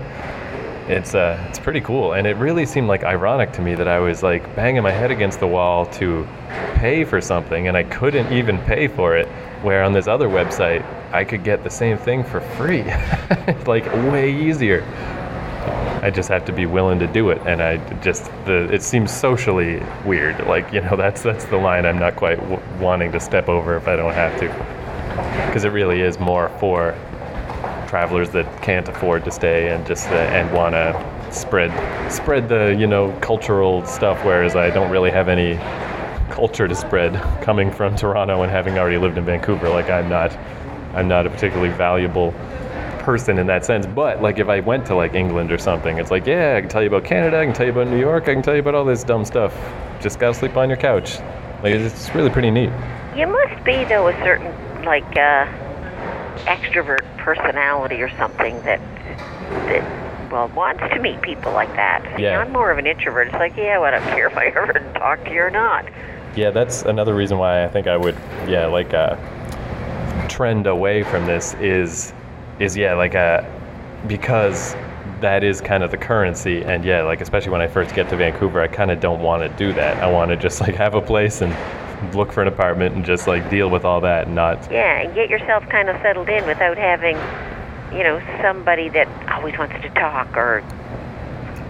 it's 0.88 1.14
uh, 1.14 1.44
it's 1.48 1.58
pretty 1.58 1.80
cool, 1.80 2.14
and 2.14 2.26
it 2.26 2.36
really 2.36 2.66
seemed 2.66 2.88
like 2.88 3.04
ironic 3.04 3.52
to 3.52 3.62
me 3.62 3.74
that 3.74 3.88
I 3.88 3.98
was 3.98 4.22
like 4.22 4.54
banging 4.56 4.82
my 4.82 4.90
head 4.90 5.10
against 5.10 5.40
the 5.40 5.46
wall 5.46 5.86
to 5.86 6.26
pay 6.74 7.04
for 7.04 7.20
something, 7.20 7.68
and 7.68 7.76
I 7.76 7.84
couldn't 7.84 8.32
even 8.32 8.58
pay 8.58 8.88
for 8.88 9.16
it. 9.16 9.28
Where 9.62 9.84
on 9.84 9.92
this 9.92 10.08
other 10.08 10.28
website, 10.28 10.84
I 11.12 11.22
could 11.22 11.44
get 11.44 11.62
the 11.62 11.70
same 11.70 11.96
thing 11.96 12.24
for 12.24 12.40
free, 12.40 12.82
It's 13.46 13.66
like 13.68 13.84
way 14.10 14.34
easier. 14.34 14.82
I 16.02 16.10
just 16.10 16.28
have 16.30 16.44
to 16.46 16.52
be 16.52 16.66
willing 16.66 16.98
to 16.98 17.06
do 17.06 17.30
it, 17.30 17.40
and 17.46 17.62
I 17.62 17.76
just 18.00 18.24
the 18.44 18.68
it 18.72 18.82
seems 18.82 19.12
socially 19.12 19.80
weird. 20.04 20.44
Like 20.46 20.72
you 20.72 20.80
know, 20.80 20.96
that's 20.96 21.22
that's 21.22 21.44
the 21.44 21.58
line 21.58 21.86
I'm 21.86 21.98
not 21.98 22.16
quite 22.16 22.40
w- 22.40 22.60
wanting 22.80 23.12
to 23.12 23.20
step 23.20 23.48
over 23.48 23.76
if 23.76 23.86
I 23.86 23.94
don't 23.94 24.14
have 24.14 24.38
to, 24.40 24.48
because 25.46 25.64
it 25.64 25.70
really 25.70 26.00
is 26.00 26.18
more 26.18 26.48
for 26.58 26.96
travelers 27.92 28.30
that 28.30 28.46
can't 28.62 28.88
afford 28.88 29.22
to 29.22 29.30
stay 29.30 29.68
and 29.68 29.86
just 29.86 30.08
uh, 30.08 30.14
and 30.14 30.50
want 30.50 30.72
to 30.72 31.28
spread 31.30 31.70
spread 32.10 32.48
the 32.48 32.74
you 32.80 32.86
know 32.86 33.12
cultural 33.20 33.84
stuff 33.84 34.24
whereas 34.24 34.56
I 34.56 34.70
don't 34.70 34.90
really 34.90 35.10
have 35.10 35.28
any 35.28 35.56
culture 36.34 36.66
to 36.66 36.74
spread 36.74 37.12
coming 37.42 37.70
from 37.70 37.94
Toronto 37.94 38.40
and 38.40 38.50
having 38.50 38.78
already 38.78 38.96
lived 38.96 39.18
in 39.18 39.26
Vancouver. 39.26 39.68
Like 39.68 39.90
I'm 39.90 40.08
not 40.08 40.34
I'm 40.94 41.06
not 41.06 41.26
a 41.26 41.30
particularly 41.30 41.68
valuable 41.74 42.32
person 43.00 43.38
in 43.38 43.46
that 43.48 43.66
sense. 43.66 43.84
But 43.84 44.22
like 44.22 44.38
if 44.38 44.48
I 44.48 44.60
went 44.60 44.86
to 44.86 44.94
like 44.94 45.12
England 45.12 45.52
or 45.52 45.58
something 45.58 45.98
it's 45.98 46.10
like 46.10 46.24
yeah 46.24 46.56
I 46.56 46.62
can 46.62 46.70
tell 46.70 46.80
you 46.80 46.88
about 46.88 47.04
Canada 47.04 47.40
I 47.40 47.44
can 47.44 47.52
tell 47.52 47.66
you 47.66 47.72
about 47.72 47.88
New 47.88 48.00
York 48.00 48.22
I 48.22 48.32
can 48.32 48.42
tell 48.42 48.54
you 48.54 48.60
about 48.60 48.74
all 48.74 48.86
this 48.86 49.04
dumb 49.04 49.26
stuff. 49.26 49.54
Just 50.00 50.18
gotta 50.18 50.32
sleep 50.32 50.56
on 50.56 50.70
your 50.70 50.78
couch. 50.78 51.18
Like 51.62 51.74
it's 51.74 52.14
really 52.14 52.30
pretty 52.30 52.50
neat. 52.50 52.70
You 53.14 53.26
must 53.26 53.62
be 53.64 53.84
though 53.84 54.08
a 54.08 54.14
certain 54.24 54.50
like 54.82 55.14
uh, 55.14 55.44
extrovert 56.46 57.02
personality 57.18 58.02
or 58.02 58.10
something 58.16 58.54
that 58.62 58.80
that 59.66 60.30
well 60.32 60.48
wants 60.48 60.82
to 60.94 61.00
meet 61.00 61.20
people 61.22 61.52
like 61.52 61.68
that. 61.76 62.18
Yeah. 62.18 62.38
I'm 62.38 62.52
more 62.52 62.70
of 62.70 62.78
an 62.78 62.86
introvert. 62.86 63.28
It's 63.28 63.36
like 63.36 63.56
yeah, 63.56 63.78
well, 63.78 63.94
I 63.94 63.98
don't 63.98 64.08
care 64.14 64.28
if 64.28 64.36
I 64.36 64.46
ever 64.56 64.72
talk 64.94 65.24
to 65.24 65.32
you 65.32 65.42
or 65.42 65.50
not. 65.50 65.86
Yeah, 66.34 66.50
that's 66.50 66.82
another 66.82 67.14
reason 67.14 67.36
why 67.36 67.64
I 67.64 67.68
think 67.68 67.86
I 67.86 67.96
would, 67.96 68.16
yeah, 68.48 68.66
like 68.66 68.94
uh, 68.94 69.16
trend 70.28 70.66
away 70.66 71.02
from 71.02 71.26
this 71.26 71.52
is, 71.54 72.14
is 72.58 72.74
yeah, 72.74 72.94
like 72.94 73.14
uh, 73.14 73.44
because 74.06 74.74
that 75.22 75.42
is 75.42 75.60
kind 75.60 75.82
of 75.82 75.90
the 75.90 75.96
currency, 75.96 76.62
and 76.62 76.84
yeah, 76.84 77.02
like 77.02 77.20
especially 77.20 77.50
when 77.50 77.60
I 77.60 77.66
first 77.66 77.94
get 77.94 78.08
to 78.10 78.16
Vancouver, 78.16 78.60
I 78.60 78.68
kind 78.68 78.90
of 78.90 79.00
don't 79.00 79.20
want 79.20 79.42
to 79.42 79.48
do 79.56 79.72
that. 79.72 80.02
I 80.02 80.10
want 80.10 80.30
to 80.30 80.36
just 80.36 80.60
like 80.60 80.74
have 80.74 80.94
a 80.94 81.00
place 81.00 81.40
and 81.40 81.56
look 82.14 82.32
for 82.32 82.42
an 82.42 82.48
apartment 82.48 82.94
and 82.94 83.04
just 83.04 83.26
like 83.26 83.48
deal 83.48 83.70
with 83.70 83.84
all 83.84 84.00
that, 84.02 84.26
and 84.26 84.34
not 84.34 84.70
Yeah, 84.70 85.00
and 85.00 85.14
get 85.14 85.30
yourself 85.30 85.66
kind 85.68 85.88
of 85.88 85.96
settled 86.02 86.28
in 86.28 86.46
without 86.46 86.76
having, 86.76 87.16
you 87.96 88.04
know, 88.04 88.20
somebody 88.42 88.88
that 88.90 89.08
always 89.32 89.56
wants 89.56 89.80
to 89.80 89.88
talk 89.90 90.36
or 90.36 90.62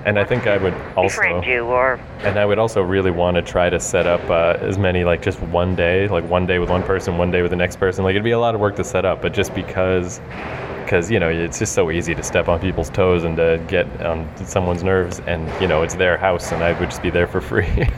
and 0.05 0.19
I 0.19 0.25
think 0.25 0.49
I 0.49 0.57
would 0.57 0.75
also 0.97 1.15
befriend 1.15 1.45
you 1.45 1.65
or 1.67 2.01
And 2.25 2.37
I 2.37 2.45
would 2.45 2.59
also 2.59 2.83
really 2.83 3.13
want 3.13 3.37
to 3.37 3.43
try 3.43 3.71
to 3.71 3.79
set 3.79 4.07
up 4.07 4.29
uh, 4.29 4.57
as 4.61 4.77
many, 4.77 5.05
like 5.05 5.23
just 5.23 5.41
one 5.41 5.77
day, 5.77 6.09
like 6.09 6.29
one 6.29 6.45
day 6.45 6.59
with 6.59 6.71
one 6.71 6.83
person, 6.83 7.19
one 7.19 7.31
day 7.31 7.43
with 7.43 7.53
the 7.53 7.57
next 7.57 7.77
person. 7.77 8.03
Like 8.03 8.13
it'd 8.13 8.25
be 8.25 8.33
a 8.33 8.39
lot 8.39 8.57
of 8.57 8.61
work 8.61 8.75
to 8.77 8.85
set 8.85 9.05
up, 9.05 9.23
but 9.23 9.33
just 9.33 9.55
because, 9.55 10.21
because 10.93 11.11
you 11.11 11.19
know, 11.19 11.31
it's 11.31 11.59
just 11.59 11.73
so 11.75 11.91
easy 11.91 12.15
to 12.15 12.23
step 12.23 12.49
on 12.49 12.61
people's 12.61 12.91
toes 12.91 13.25
and 13.25 13.35
to 13.39 13.59
get 13.67 13.87
on 14.03 14.29
someone's 14.45 14.85
nerves, 14.85 15.21
and 15.21 15.49
you 15.59 15.67
know, 15.67 15.83
it's 15.83 15.95
their 15.95 16.19
house, 16.19 16.53
and 16.53 16.63
I 16.63 16.79
would 16.79 16.91
just 16.91 17.01
be 17.01 17.09
there 17.09 17.27
for 17.27 17.41
free. 17.51 17.89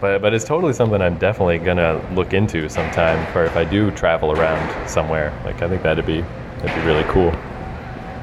but 0.00 0.22
but 0.22 0.32
it's 0.32 0.44
totally 0.44 0.74
something 0.74 1.02
I'm 1.02 1.18
definitely 1.18 1.58
gonna 1.58 2.00
look 2.14 2.32
into 2.32 2.68
sometime 2.68 3.26
for 3.32 3.44
if 3.44 3.56
I 3.56 3.64
do 3.64 3.90
travel 3.90 4.30
around 4.30 4.88
somewhere. 4.88 5.36
Like 5.44 5.60
I 5.60 5.68
think 5.68 5.82
that'd 5.82 6.06
be 6.06 6.20
that'd 6.20 6.80
be 6.80 6.86
really 6.86 7.02
cool. 7.12 7.30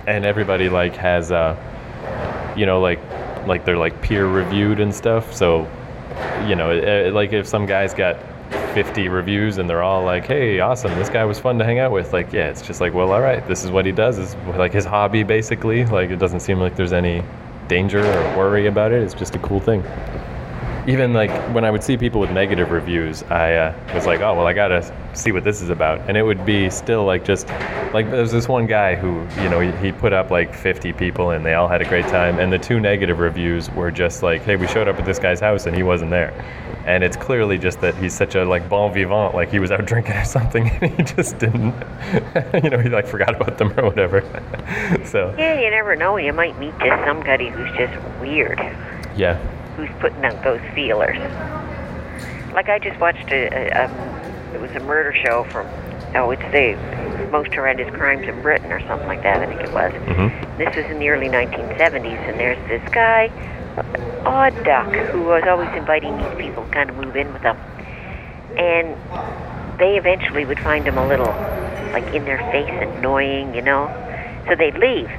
And 0.07 0.25
everybody 0.25 0.69
like 0.69 0.95
has. 0.95 1.33
Uh, 1.33 1.57
you 2.55 2.65
know, 2.65 2.79
like 2.79 2.99
like 3.45 3.65
they're 3.65 3.77
like 3.77 4.01
peer 4.01 4.25
reviewed 4.25 4.79
and 4.79 4.93
stuff. 4.95 5.33
So, 5.33 5.69
you 6.47 6.55
know, 6.55 6.69
eh, 6.69 7.09
like 7.11 7.33
if 7.33 7.45
some 7.45 7.65
guy's 7.65 7.93
got 7.93 8.17
50 8.73 9.07
reviews 9.09 9.57
and 9.57 9.69
they're 9.69 9.83
all 9.83 10.03
like, 10.03 10.25
"Hey, 10.25 10.59
awesome, 10.59 10.93
this 10.95 11.09
guy 11.09 11.25
was 11.25 11.39
fun 11.39 11.57
to 11.59 11.65
hang 11.65 11.79
out 11.79 11.91
with." 11.91 12.13
Like, 12.13 12.31
yeah, 12.33 12.49
it's 12.49 12.61
just 12.61 12.81
like, 12.81 12.93
well, 12.93 13.11
all 13.11 13.21
right, 13.21 13.45
this 13.47 13.63
is 13.63 13.71
what 13.71 13.85
he 13.85 13.91
does. 13.91 14.17
Is 14.17 14.35
like 14.57 14.73
his 14.73 14.85
hobby 14.85 15.23
basically. 15.23 15.85
Like 15.85 16.09
it 16.09 16.17
doesn't 16.17 16.41
seem 16.41 16.59
like 16.59 16.75
there's 16.75 16.93
any 16.93 17.23
danger 17.67 17.99
or 17.99 18.37
worry 18.37 18.67
about 18.67 18.91
it. 18.91 19.01
It's 19.01 19.13
just 19.13 19.35
a 19.35 19.39
cool 19.39 19.59
thing. 19.59 19.81
Even 20.87 21.13
like 21.13 21.31
when 21.53 21.63
I 21.63 21.71
would 21.71 21.83
see 21.83 21.95
people 21.95 22.19
with 22.19 22.31
negative 22.31 22.71
reviews, 22.71 23.23
I 23.23 23.53
uh, 23.53 23.93
was 23.93 24.05
like, 24.07 24.19
oh 24.21 24.33
well, 24.35 24.47
I 24.47 24.53
gotta 24.53 24.81
see 25.13 25.31
what 25.31 25.43
this 25.43 25.61
is 25.61 25.69
about, 25.69 25.99
and 26.07 26.17
it 26.17 26.23
would 26.23 26.45
be 26.45 26.69
still 26.69 27.05
like 27.05 27.23
just 27.23 27.47
like 27.93 28.09
there's 28.09 28.31
this 28.31 28.47
one 28.47 28.65
guy 28.65 28.95
who 28.95 29.25
you 29.41 29.49
know 29.49 29.59
he, 29.59 29.71
he 29.77 29.91
put 29.91 30.11
up 30.11 30.31
like 30.31 30.55
50 30.55 30.91
people 30.93 31.31
and 31.31 31.45
they 31.45 31.53
all 31.53 31.67
had 31.67 31.81
a 31.81 31.87
great 31.87 32.07
time, 32.07 32.39
and 32.39 32.51
the 32.51 32.57
two 32.59 32.79
negative 32.79 33.19
reviews 33.19 33.69
were 33.71 33.91
just 33.91 34.23
like, 34.23 34.41
hey, 34.41 34.55
we 34.55 34.67
showed 34.67 34.87
up 34.87 34.97
at 34.97 35.05
this 35.05 35.19
guy's 35.19 35.39
house 35.39 35.65
and 35.65 35.75
he 35.75 35.83
wasn't 35.83 36.09
there, 36.09 36.31
and 36.85 37.03
it's 37.03 37.15
clearly 37.17 37.57
just 37.57 37.81
that 37.81 37.95
he's 37.95 38.13
such 38.13 38.35
a 38.35 38.43
like 38.45 38.67
bon 38.69 38.93
vivant, 38.93 39.33
like 39.35 39.49
he 39.51 39.59
was 39.59 39.71
out 39.71 39.85
drinking 39.85 40.15
or 40.15 40.25
something, 40.25 40.69
and 40.81 40.91
he 40.97 41.03
just 41.03 41.37
didn't, 41.37 41.73
you 42.63 42.69
know, 42.69 42.79
he 42.79 42.89
like 42.89 43.07
forgot 43.07 43.35
about 43.35 43.57
them 43.57 43.71
or 43.79 43.85
whatever. 43.85 44.21
so 45.05 45.33
yeah, 45.37 45.59
you 45.59 45.69
never 45.69 45.95
know. 45.95 46.17
You 46.17 46.33
might 46.33 46.57
meet 46.59 46.77
just 46.79 47.03
somebody 47.05 47.49
who's 47.49 47.71
just 47.77 47.93
weird, 48.19 48.59
yeah, 49.15 49.37
who's 49.75 49.89
putting 49.99 50.23
out 50.25 50.43
those 50.43 50.61
feelers. 50.73 51.17
Like 52.53 52.67
I 52.69 52.79
just 52.79 52.99
watched 52.99 53.31
a, 53.31 53.47
a, 53.47 53.85
a 53.85 54.53
it 54.55 54.59
was 54.59 54.71
a 54.71 54.79
murder 54.81 55.13
show 55.13 55.45
from 55.45 55.67
oh 56.15 56.31
it's 56.31 56.41
the 56.51 56.75
most 57.31 57.53
horrendous 57.53 57.89
crimes 57.95 58.27
in 58.27 58.41
Britain 58.41 58.71
or 58.71 58.81
something 58.87 59.07
like 59.07 59.23
that 59.23 59.39
I 59.41 59.45
think 59.45 59.61
it 59.61 59.71
was. 59.71 59.93
hmm 59.93 60.57
This 60.57 60.75
was 60.75 60.85
in 60.87 60.99
the 60.99 61.07
early 61.09 61.27
1970s, 61.29 62.29
and 62.29 62.37
there's 62.39 62.57
this 62.67 62.83
guy, 62.91 63.27
Odd 64.25 64.63
Duck, 64.63 64.91
who 65.11 65.23
was 65.23 65.43
always 65.47 65.69
inviting 65.75 66.17
these 66.17 66.37
people 66.37 66.65
to 66.65 66.71
kind 66.71 66.89
of 66.89 66.95
move 66.95 67.15
in 67.15 67.31
with 67.33 67.41
them. 67.41 67.57
And 68.57 68.97
they 69.79 69.97
eventually 69.97 70.45
would 70.45 70.59
find 70.59 70.85
him 70.85 70.97
a 70.97 71.07
little, 71.07 71.33
like, 71.93 72.13
in 72.13 72.25
their 72.25 72.37
face, 72.51 72.69
annoying, 72.81 73.55
you 73.55 73.61
know? 73.61 73.87
So 74.47 74.55
they'd 74.55 74.77
leave. 74.77 75.09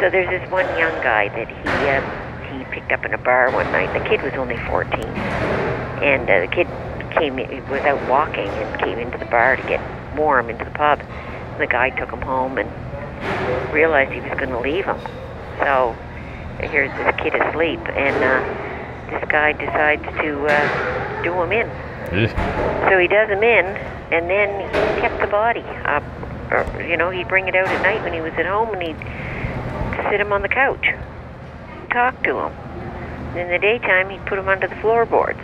So 0.00 0.10
there's 0.10 0.28
this 0.30 0.50
one 0.50 0.66
young 0.76 1.00
guy 1.00 1.28
that 1.28 1.48
he, 1.48 1.88
uh, 1.88 2.00
he 2.50 2.64
picked 2.74 2.92
up 2.92 3.04
in 3.04 3.12
a 3.12 3.18
bar 3.18 3.50
one 3.50 3.70
night. 3.72 3.92
The 3.92 4.08
kid 4.08 4.22
was 4.22 4.32
only 4.34 4.56
14. 4.56 5.00
And 6.02 6.28
uh, 6.28 6.40
the 6.40 6.48
kid 6.48 6.66
came, 7.12 7.36
was 7.68 7.82
out 7.82 8.02
walking 8.08 8.48
and 8.48 8.78
came 8.80 8.98
into 8.98 9.18
the 9.18 9.26
bar 9.26 9.56
to 9.56 9.62
get 9.62 9.80
warm 10.16 10.50
into 10.50 10.64
the 10.64 10.70
pub. 10.70 11.00
The 11.58 11.66
guy 11.66 11.90
took 11.90 12.10
him 12.10 12.22
home 12.22 12.58
and 12.58 12.68
realized 13.72 14.12
he 14.12 14.20
was 14.20 14.30
going 14.38 14.50
to 14.50 14.60
leave 14.60 14.84
him. 14.84 14.98
So 15.60 15.96
here's 16.60 16.90
this 16.92 17.14
kid 17.16 17.34
asleep, 17.34 17.80
and 17.80 18.16
uh, 18.22 19.18
this 19.18 19.28
guy 19.30 19.52
decides 19.52 20.02
to 20.02 20.46
uh, 20.46 21.22
do 21.22 21.32
him 21.42 21.52
in. 21.52 21.68
So 22.90 22.98
he 22.98 23.08
does 23.08 23.28
him 23.28 23.42
in, 23.42 23.64
and 24.12 24.28
then 24.30 24.70
he 24.70 25.00
kept 25.00 25.20
the 25.20 25.26
body 25.26 25.64
up 25.84 26.04
or, 26.50 26.82
you 26.82 26.96
know, 26.96 27.10
he'd 27.10 27.28
bring 27.28 27.48
it 27.48 27.54
out 27.54 27.66
at 27.66 27.82
night 27.82 28.02
when 28.02 28.12
he 28.12 28.20
was 28.20 28.32
at 28.34 28.46
home, 28.46 28.72
and 28.74 28.82
he'd 28.82 30.10
sit 30.10 30.20
him 30.20 30.32
on 30.32 30.42
the 30.42 30.48
couch, 30.48 30.86
talk 31.90 32.22
to 32.24 32.38
him. 32.38 32.52
And 33.32 33.38
in 33.38 33.48
the 33.48 33.58
daytime, 33.58 34.10
he'd 34.10 34.24
put 34.26 34.38
him 34.38 34.48
under 34.48 34.68
the 34.68 34.76
floorboards. 34.76 35.40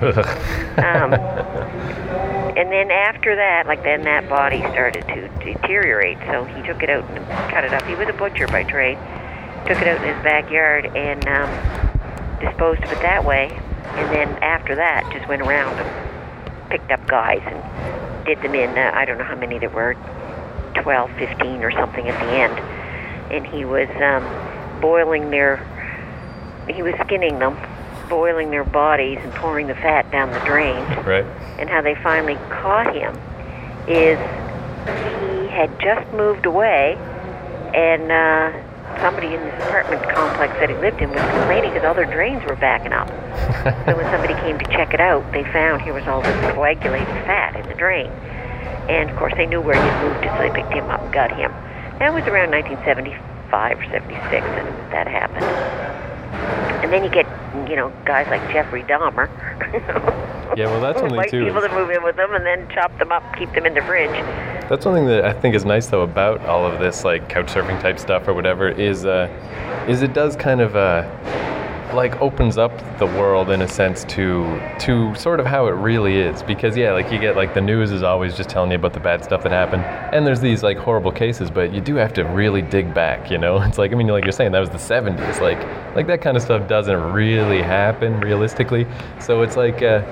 Um, 0.76 1.14
and 1.14 2.70
then 2.70 2.90
after 2.90 3.34
that, 3.34 3.66
like 3.66 3.82
then 3.82 4.02
that 4.02 4.28
body 4.28 4.58
started 4.58 5.08
to 5.08 5.28
deteriorate. 5.42 6.18
So 6.26 6.44
he 6.44 6.60
took 6.66 6.82
it 6.82 6.90
out 6.90 7.08
and 7.08 7.26
cut 7.50 7.64
it 7.64 7.72
up. 7.72 7.82
He 7.84 7.94
was 7.94 8.06
a 8.06 8.12
butcher 8.12 8.46
by 8.46 8.62
trade. 8.64 8.98
Took 9.66 9.82
it 9.82 9.88
out 9.88 10.04
in 10.04 10.14
his 10.14 10.22
backyard 10.22 10.86
and 10.96 11.26
um, 11.26 11.50
disposed 12.40 12.82
of 12.82 12.92
it 12.92 13.00
that 13.02 13.24
way. 13.24 13.50
And 13.84 14.12
then 14.12 14.28
after 14.42 14.74
that, 14.76 15.10
just 15.12 15.28
went 15.28 15.42
around 15.42 15.78
and 15.78 16.70
picked 16.70 16.90
up 16.90 17.06
guys 17.06 17.42
and 17.46 18.26
did 18.26 18.40
them 18.42 18.54
in. 18.54 18.70
Uh, 18.76 18.92
I 18.94 19.04
don't 19.04 19.18
know 19.18 19.24
how 19.24 19.36
many 19.36 19.58
there 19.58 19.70
were, 19.70 19.94
12, 20.82 21.10
15 21.12 21.62
or 21.62 21.72
something 21.72 22.08
at 22.08 22.20
the 22.24 22.32
end. 22.32 22.58
And 23.32 23.46
he 23.46 23.64
was 23.64 23.88
um, 24.00 24.80
boiling 24.80 25.30
their. 25.30 25.56
He 26.68 26.82
was 26.82 26.94
skinning 27.04 27.38
them 27.38 27.56
boiling 28.08 28.50
their 28.50 28.64
bodies 28.64 29.18
and 29.20 29.32
pouring 29.34 29.66
the 29.66 29.74
fat 29.74 30.10
down 30.10 30.30
the 30.32 30.40
drain. 30.40 30.76
Right. 31.04 31.24
And 31.58 31.68
how 31.68 31.82
they 31.82 31.94
finally 31.96 32.36
caught 32.50 32.94
him 32.94 33.14
is 33.88 34.18
he 34.86 35.48
had 35.48 35.70
just 35.80 36.10
moved 36.12 36.46
away, 36.46 36.94
and 37.74 38.12
uh, 38.12 38.52
somebody 39.00 39.34
in 39.34 39.40
this 39.40 39.54
apartment 39.64 40.02
complex 40.14 40.52
that 40.60 40.68
he 40.68 40.76
lived 40.76 41.00
in 41.00 41.10
was 41.10 41.20
complaining 41.20 41.70
because 41.72 41.84
all 41.84 41.94
their 41.94 42.10
drains 42.10 42.42
were 42.44 42.56
backing 42.56 42.92
up. 42.92 43.08
so 43.86 43.96
when 43.96 44.06
somebody 44.10 44.34
came 44.44 44.58
to 44.58 44.64
check 44.66 44.94
it 44.94 45.00
out, 45.00 45.24
they 45.32 45.44
found 45.52 45.82
here 45.82 45.92
was 45.92 46.06
all 46.06 46.22
this 46.22 46.36
coagulated 46.52 47.06
fat 47.26 47.56
in 47.56 47.66
the 47.68 47.74
drain. 47.74 48.10
And 48.88 49.10
of 49.10 49.16
course, 49.16 49.34
they 49.36 49.46
knew 49.46 49.60
where 49.60 49.74
he 49.74 49.80
had 49.80 50.02
moved 50.04 50.22
to, 50.22 50.28
so 50.30 50.38
they 50.42 50.54
picked 50.54 50.72
him 50.72 50.86
up 50.86 51.02
and 51.02 51.12
got 51.12 51.30
him. 51.30 51.50
That 51.98 52.12
was 52.12 52.24
around 52.24 52.50
1975 52.50 53.80
or 53.80 53.84
76 53.90 54.20
that 54.30 54.90
that 54.90 55.08
happened. 55.08 55.44
And 56.82 56.92
then 56.92 57.02
you 57.02 57.10
get, 57.10 57.26
you 57.68 57.76
know, 57.76 57.92
guys 58.04 58.26
like 58.28 58.42
Jeffrey 58.52 58.82
Dahmer. 58.82 59.28
Yeah, 60.56 60.66
well, 60.66 60.80
that's 60.80 61.00
invite 61.02 61.30
too. 61.30 61.44
people 61.44 61.60
to 61.60 61.68
move 61.68 61.90
in 61.90 62.02
with 62.02 62.16
them 62.16 62.34
and 62.34 62.44
then 62.46 62.68
chop 62.70 62.96
them 62.98 63.12
up, 63.12 63.22
keep 63.36 63.52
them 63.52 63.66
in 63.66 63.74
the 63.74 63.82
fridge. 63.82 64.10
That's 64.68 64.84
one 64.84 64.94
thing 64.94 65.06
that 65.06 65.24
I 65.24 65.32
think 65.32 65.54
is 65.54 65.64
nice 65.64 65.86
though 65.86 66.02
about 66.02 66.44
all 66.46 66.66
of 66.66 66.80
this 66.80 67.04
like 67.04 67.28
couch 67.28 67.46
surfing 67.46 67.80
type 67.80 67.98
stuff 67.98 68.26
or 68.26 68.34
whatever 68.34 68.68
is 68.68 69.04
uh, 69.04 69.28
is 69.88 70.02
it 70.02 70.12
does 70.12 70.34
kind 70.34 70.60
of 70.60 70.74
uh, 70.74 71.02
like 71.94 72.20
opens 72.20 72.58
up 72.58 72.72
the 72.98 73.06
world 73.06 73.50
in 73.50 73.62
a 73.62 73.68
sense 73.68 74.04
to 74.04 74.60
to 74.80 75.14
sort 75.14 75.40
of 75.40 75.46
how 75.46 75.66
it 75.66 75.72
really 75.72 76.16
is. 76.16 76.42
Because 76.42 76.76
yeah 76.76 76.92
like 76.92 77.10
you 77.10 77.18
get 77.18 77.36
like 77.36 77.54
the 77.54 77.60
news 77.60 77.90
is 77.90 78.02
always 78.02 78.36
just 78.36 78.48
telling 78.48 78.70
you 78.70 78.76
about 78.76 78.92
the 78.92 79.00
bad 79.00 79.24
stuff 79.24 79.42
that 79.42 79.52
happened. 79.52 79.82
And 80.14 80.26
there's 80.26 80.40
these 80.40 80.62
like 80.62 80.76
horrible 80.76 81.12
cases 81.12 81.50
but 81.50 81.72
you 81.72 81.80
do 81.80 81.96
have 81.96 82.12
to 82.14 82.24
really 82.24 82.62
dig 82.62 82.92
back 82.94 83.30
you 83.30 83.38
know? 83.38 83.60
It's 83.66 83.78
like 83.78 83.92
I 83.92 83.94
mean 83.94 84.06
like 84.08 84.24
you're 84.24 84.32
saying 84.32 84.52
that 84.52 84.60
was 84.60 84.70
the 84.70 84.76
70s 84.76 85.40
like 85.40 85.58
like 85.96 86.06
that 86.06 86.20
kind 86.20 86.36
of 86.36 86.42
stuff 86.42 86.68
doesn't 86.68 87.12
really 87.12 87.62
happen 87.62 88.20
realistically. 88.20 88.86
So 89.20 89.42
it's 89.42 89.56
like 89.56 89.82
uh, 89.82 90.02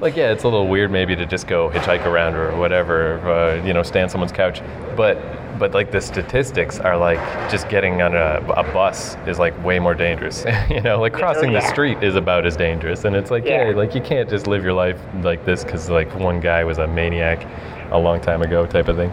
like 0.00 0.16
yeah, 0.16 0.32
it's 0.32 0.44
a 0.44 0.48
little 0.48 0.68
weird 0.68 0.90
maybe 0.90 1.16
to 1.16 1.26
just 1.26 1.46
go 1.46 1.70
hitchhike 1.70 2.04
around 2.06 2.34
or 2.34 2.56
whatever, 2.56 3.18
uh, 3.28 3.64
you 3.64 3.72
know, 3.72 3.82
stay 3.82 4.02
on 4.02 4.08
someone's 4.08 4.32
couch. 4.32 4.60
But 4.96 5.18
but 5.58 5.72
like 5.72 5.90
the 5.90 6.00
statistics 6.00 6.78
are 6.78 6.96
like 6.96 7.18
just 7.50 7.68
getting 7.68 8.02
on 8.02 8.14
a, 8.14 8.44
a 8.56 8.62
bus 8.72 9.16
is 9.26 9.38
like 9.38 9.54
way 9.64 9.78
more 9.78 9.94
dangerous. 9.94 10.44
you 10.70 10.80
know, 10.80 11.00
like 11.00 11.12
crossing 11.12 11.52
the 11.52 11.60
yeah. 11.60 11.68
street 11.72 12.02
is 12.02 12.14
about 12.14 12.46
as 12.46 12.56
dangerous. 12.56 13.04
And 13.04 13.16
it's 13.16 13.30
like 13.30 13.44
yeah, 13.44 13.70
Yeah. 13.70 13.76
like 13.76 13.94
you 13.94 14.00
can't 14.00 14.28
just 14.28 14.46
live 14.46 14.62
your 14.62 14.74
life 14.74 15.00
like 15.22 15.44
this 15.44 15.64
because 15.64 15.88
like 15.88 16.14
one 16.14 16.40
guy 16.40 16.64
was 16.64 16.78
a 16.78 16.86
maniac 16.86 17.46
a 17.90 17.98
long 17.98 18.20
time 18.20 18.42
ago 18.42 18.66
type 18.66 18.88
of 18.88 18.96
thing. 18.96 19.10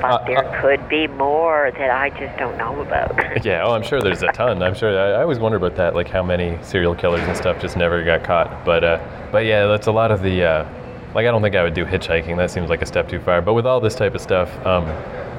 But 0.00 0.04
Uh, 0.04 0.24
there 0.26 0.60
could 0.60 0.88
be 0.88 1.06
more 1.06 1.70
that 1.76 1.90
I 1.90 2.10
just 2.10 2.36
don't 2.38 2.56
know 2.58 2.80
about. 2.80 3.16
Yeah, 3.44 3.64
oh, 3.64 3.72
I'm 3.72 3.82
sure 3.82 4.00
there's 4.00 4.22
a 4.22 4.32
ton. 4.32 4.62
I'm 4.62 4.74
sure. 4.74 4.98
I, 4.98 5.18
I 5.18 5.22
always 5.22 5.38
wonder 5.38 5.56
about 5.56 5.76
that, 5.76 5.94
like 5.94 6.08
how 6.08 6.22
many 6.22 6.58
serial 6.62 6.94
killers 6.94 7.22
and 7.22 7.36
stuff 7.36 7.60
just 7.60 7.76
never 7.76 8.02
got 8.04 8.22
caught. 8.24 8.64
But, 8.64 8.84
uh, 8.84 8.98
but 9.32 9.44
yeah, 9.46 9.66
that's 9.66 9.86
a 9.86 9.92
lot 9.92 10.10
of 10.10 10.22
the. 10.22 10.44
Uh, 10.44 10.68
like, 11.14 11.26
I 11.26 11.30
don't 11.32 11.42
think 11.42 11.56
I 11.56 11.62
would 11.64 11.74
do 11.74 11.84
hitchhiking. 11.84 12.36
That 12.36 12.50
seems 12.50 12.70
like 12.70 12.82
a 12.82 12.86
step 12.86 13.08
too 13.08 13.18
far. 13.20 13.40
But 13.42 13.54
with 13.54 13.66
all 13.66 13.80
this 13.80 13.96
type 13.96 14.14
of 14.14 14.20
stuff, 14.20 14.48
um, 14.64 14.84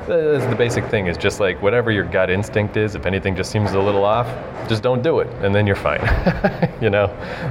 the, 0.07 0.45
the 0.49 0.55
basic 0.55 0.85
thing 0.87 1.07
is 1.07 1.17
just 1.17 1.39
like 1.39 1.61
whatever 1.61 1.91
your 1.91 2.03
gut 2.03 2.29
instinct 2.29 2.75
is. 2.75 2.95
If 2.95 3.05
anything 3.05 3.35
just 3.35 3.51
seems 3.51 3.71
a 3.71 3.79
little 3.79 4.03
off, 4.03 4.27
just 4.67 4.83
don't 4.83 5.01
do 5.01 5.19
it, 5.19 5.27
and 5.43 5.53
then 5.55 5.65
you're 5.67 5.75
fine. 5.75 6.01
you 6.81 6.89
know, 6.89 7.05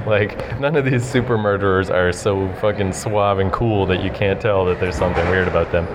like 0.05 0.59
none 0.59 0.75
of 0.75 0.85
these 0.85 1.03
super 1.03 1.37
murderers 1.37 1.89
are 1.89 2.11
so 2.11 2.51
fucking 2.55 2.93
suave 2.93 3.39
and 3.39 3.51
cool 3.51 3.85
that 3.87 4.03
you 4.03 4.11
can't 4.11 4.39
tell 4.39 4.65
that 4.65 4.79
there's 4.79 4.95
something 4.95 5.27
weird 5.29 5.47
about 5.47 5.71
them. 5.71 5.85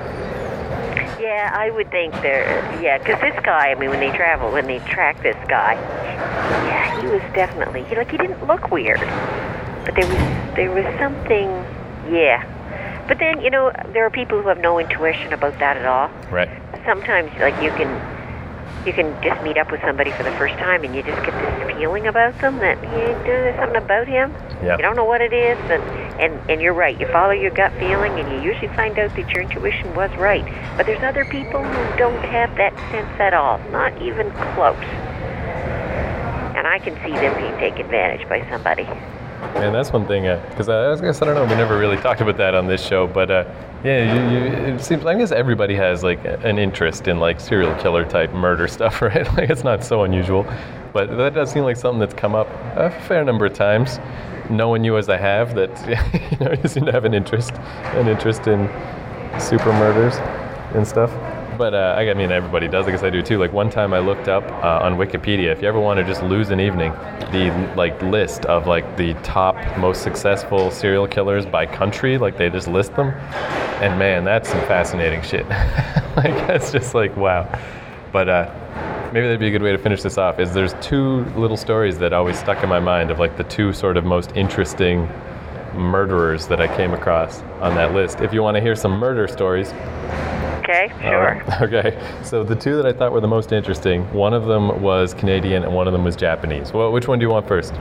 Yeah, 1.47 1.57
I 1.57 1.71
would 1.71 1.91
think 1.91 2.13
there. 2.15 2.45
Yeah, 2.83 2.99
because 2.99 3.21
this 3.21 3.39
guy, 3.45 3.71
I 3.71 3.75
mean, 3.75 3.91
when 3.91 4.01
they 4.01 4.15
travel, 4.17 4.51
when 4.53 4.67
they 4.67 4.79
track 4.81 5.23
this 5.23 5.37
guy, 5.49 5.75
yeah, 6.67 7.01
he 7.01 7.07
was 7.07 7.23
definitely 7.35 7.85
he 7.85 7.95
like 7.95 8.11
he 8.11 8.19
didn't 8.19 8.47
look 8.47 8.71
weird, 8.71 9.01
but 9.85 9.95
there 9.95 10.07
was 10.07 10.57
there 10.57 10.71
was 10.71 10.87
something. 10.99 11.49
Yeah, 12.13 12.43
but 13.09 13.19
then 13.19 13.41
you 13.41 13.51
know 13.51 13.73
there 13.93 14.05
are 14.07 14.11
people 14.11 14.41
who 14.41 14.49
have 14.49 14.59
no 14.59 14.79
intuition 14.79 15.33
about 15.33 15.59
that 15.59 15.77
at 15.77 15.87
all. 15.87 16.11
Right. 16.31 16.49
sometimes 16.85 17.31
like 17.41 17.61
you 17.63 17.71
can 17.71 17.91
you 18.87 18.93
can 18.93 19.11
just 19.23 19.43
meet 19.43 19.59
up 19.59 19.71
with 19.71 19.81
somebody 19.81 20.13
for 20.13 20.23
the 20.23 20.33
first 20.33 20.55
time 20.55 20.85
and 20.85 20.95
you 20.95 21.03
just 21.03 21.23
get 21.25 21.35
this 21.35 21.77
feeling 21.77 22.07
about 22.07 22.39
them 22.41 22.59
that 22.59 22.81
yeah, 22.83 23.23
there's 23.25 23.57
something 23.57 23.83
about 23.83 24.07
him. 24.07 24.33
Yeah. 24.63 24.77
You 24.77 24.83
don't 24.83 24.97
know 24.97 25.05
what 25.05 25.21
it 25.21 25.33
is, 25.33 25.59
and, 25.71 25.83
and 26.21 26.51
and 26.51 26.61
you're 26.63 26.73
right. 26.73 26.99
You 26.99 27.07
follow 27.13 27.33
your 27.33 27.51
gut 27.51 27.73
feeling, 27.75 28.13
and 28.19 28.31
you 28.33 28.51
usually 28.51 28.75
find 28.75 28.99
out 28.99 29.15
that 29.15 29.29
your 29.31 29.43
intuition 29.43 29.95
was 29.95 30.11
right. 30.17 30.45
But 30.77 30.87
there's 30.87 31.03
other 31.03 31.25
people 31.25 31.63
who 31.63 31.99
don't 31.99 32.25
have 32.25 32.57
that 32.57 32.73
sense 32.91 33.21
at 33.21 33.35
all, 33.35 33.59
not 33.71 34.01
even 34.01 34.31
close. 34.55 34.77
And 36.57 36.67
I 36.67 36.79
can 36.79 36.95
see 37.05 37.13
them 37.13 37.37
being 37.37 37.57
taken 37.59 37.85
advantage 37.85 38.27
by 38.29 38.49
somebody. 38.49 38.89
And 39.57 39.75
that's 39.75 39.93
one 39.93 40.07
thing, 40.07 40.23
because 40.51 40.69
I, 40.69 40.93
I 40.93 41.01
guess 41.01 41.23
I 41.23 41.27
don't 41.27 41.35
know. 41.35 41.45
We 41.45 41.55
never 41.55 41.79
really 41.79 41.97
talked 41.97 42.21
about 42.21 42.37
that 42.37 42.55
on 42.55 42.67
this 42.67 42.85
show, 42.85 43.07
but 43.07 43.31
uh, 43.31 43.45
yeah, 43.85 44.31
you, 44.31 44.39
you, 44.39 44.75
it 44.75 44.81
seems. 44.83 45.05
I 45.07 45.15
guess 45.15 45.33
everybody 45.33 45.75
has 45.75 46.03
like 46.03 46.25
an 46.25 46.59
interest 46.59 47.09
in 47.09 47.21
like 47.21 47.41
serial 47.41 47.75
killer 47.77 48.05
type 48.05 48.33
murder 48.33 48.69
stuff, 48.77 49.03
right? 49.03 49.27
Like 49.35 49.51
it's 49.51 49.65
not 49.65 49.85
so 49.85 50.05
unusual, 50.05 50.47
but 50.93 51.17
that 51.17 51.35
does 51.35 51.53
seem 51.53 51.65
like 51.65 51.77
something 51.77 52.01
that's 52.01 52.15
come 52.15 52.35
up 52.35 52.49
a 52.77 52.91
fair 53.07 53.25
number 53.25 53.47
of 53.47 53.55
times. 53.55 53.99
Knowing 54.49 54.85
you 54.85 54.97
as 54.97 55.09
I 55.09 55.17
have, 55.17 55.55
that 55.55 55.71
you 56.31 56.45
know 56.45 56.53
you 56.53 56.69
seem 56.69 56.85
to 56.87 56.93
have 56.93 57.05
an 57.05 57.15
interest, 57.15 57.53
an 57.95 58.09
interest 58.09 58.47
in 58.47 58.69
super 59.41 59.73
murders 59.73 60.17
and 60.75 60.87
stuff. 60.87 61.11
But 61.57 61.75
uh, 61.75 61.95
I 61.97 62.13
mean, 62.15 62.31
everybody 62.31 62.69
does. 62.69 62.87
I 62.87 62.91
guess 62.91 63.03
I 63.03 63.11
do 63.11 63.23
too. 63.23 63.39
Like 63.39 63.53
one 63.53 63.71
time, 63.71 63.95
I 63.95 63.99
looked 63.99 64.29
up 64.29 64.45
uh, 64.63 64.85
on 64.85 64.97
Wikipedia. 64.97 65.53
If 65.53 65.63
you 65.63 65.69
ever 65.69 65.81
want 65.81 65.99
to 65.99 66.05
just 66.05 66.23
lose 66.23 66.51
an 66.51 66.61
evening, 66.61 66.93
the 67.33 67.73
like 67.77 68.01
list 68.03 68.45
of 68.47 68.67
like 68.67 68.97
the 68.97 69.15
top 69.23 69.57
most 69.79 70.03
successful 70.03 70.71
serial 70.71 71.07
killers 71.07 71.47
by 71.47 71.65
country. 71.65 72.19
Like 72.19 72.37
they 72.37 72.51
just 72.51 72.69
list 72.69 72.95
them, 72.95 73.09
and 73.81 73.99
man, 73.99 74.25
that's 74.25 74.51
some 74.51 74.61
fascinating 74.63 75.23
shit. 75.23 75.49
like 76.17 76.35
that's 76.47 76.73
just 76.73 76.95
like 76.95 77.17
wow. 77.17 77.49
But 78.13 78.29
uh, 78.29 79.11
maybe 79.13 79.27
that'd 79.27 79.41
be 79.41 79.49
a 79.49 79.51
good 79.51 79.63
way 79.63 79.73
to 79.73 79.79
finish 79.79 80.03
this 80.03 80.19
off. 80.19 80.39
Is 80.39 80.53
there's 80.53 80.75
two 80.75 81.25
little 81.37 81.57
stories 81.57 81.99
that 81.99 82.13
always 82.13 82.39
stuck 82.39 82.63
in 82.63 82.69
my 82.69 82.81
mind 82.81 83.11
of 83.11 83.19
like 83.19 83.37
the 83.37 83.45
two 83.45 83.73
sort 83.73 83.97
of 83.97 84.05
most 84.05 84.33
interesting 84.37 85.09
murderers 85.75 86.47
that 86.49 86.61
I 86.61 86.75
came 86.77 86.93
across 86.93 87.43
on 87.61 87.75
that 87.75 87.93
list. 87.95 88.21
If 88.21 88.33
you 88.33 88.43
want 88.43 88.57
to 88.57 88.61
hear 88.61 88.75
some 88.75 88.93
murder 88.93 89.29
stories, 89.29 89.73
Okay, 90.69 90.93
sure. 91.01 91.21
right. 91.21 91.63
Okay. 91.63 91.97
So 92.25 92.43
the 92.43 92.57
two 92.57 92.77
that 92.77 92.87
I 92.87 92.93
thought 92.93 93.13
were 93.13 93.21
the 93.21 93.29
most 93.29 93.53
interesting, 93.53 94.03
one 94.13 94.35
of 94.35 94.47
them 94.47 94.83
was 94.83 95.15
Canadian 95.15 95.63
and 95.63 95.73
one 95.73 95.87
of 95.87 95.93
them 95.93 96.03
was 96.03 96.17
Japanese. 96.17 96.73
Well, 96.73 96.91
which 96.91 97.07
one 97.07 97.21
do 97.21 97.25
you 97.25 97.31
want 97.31 97.47
first? 97.47 97.73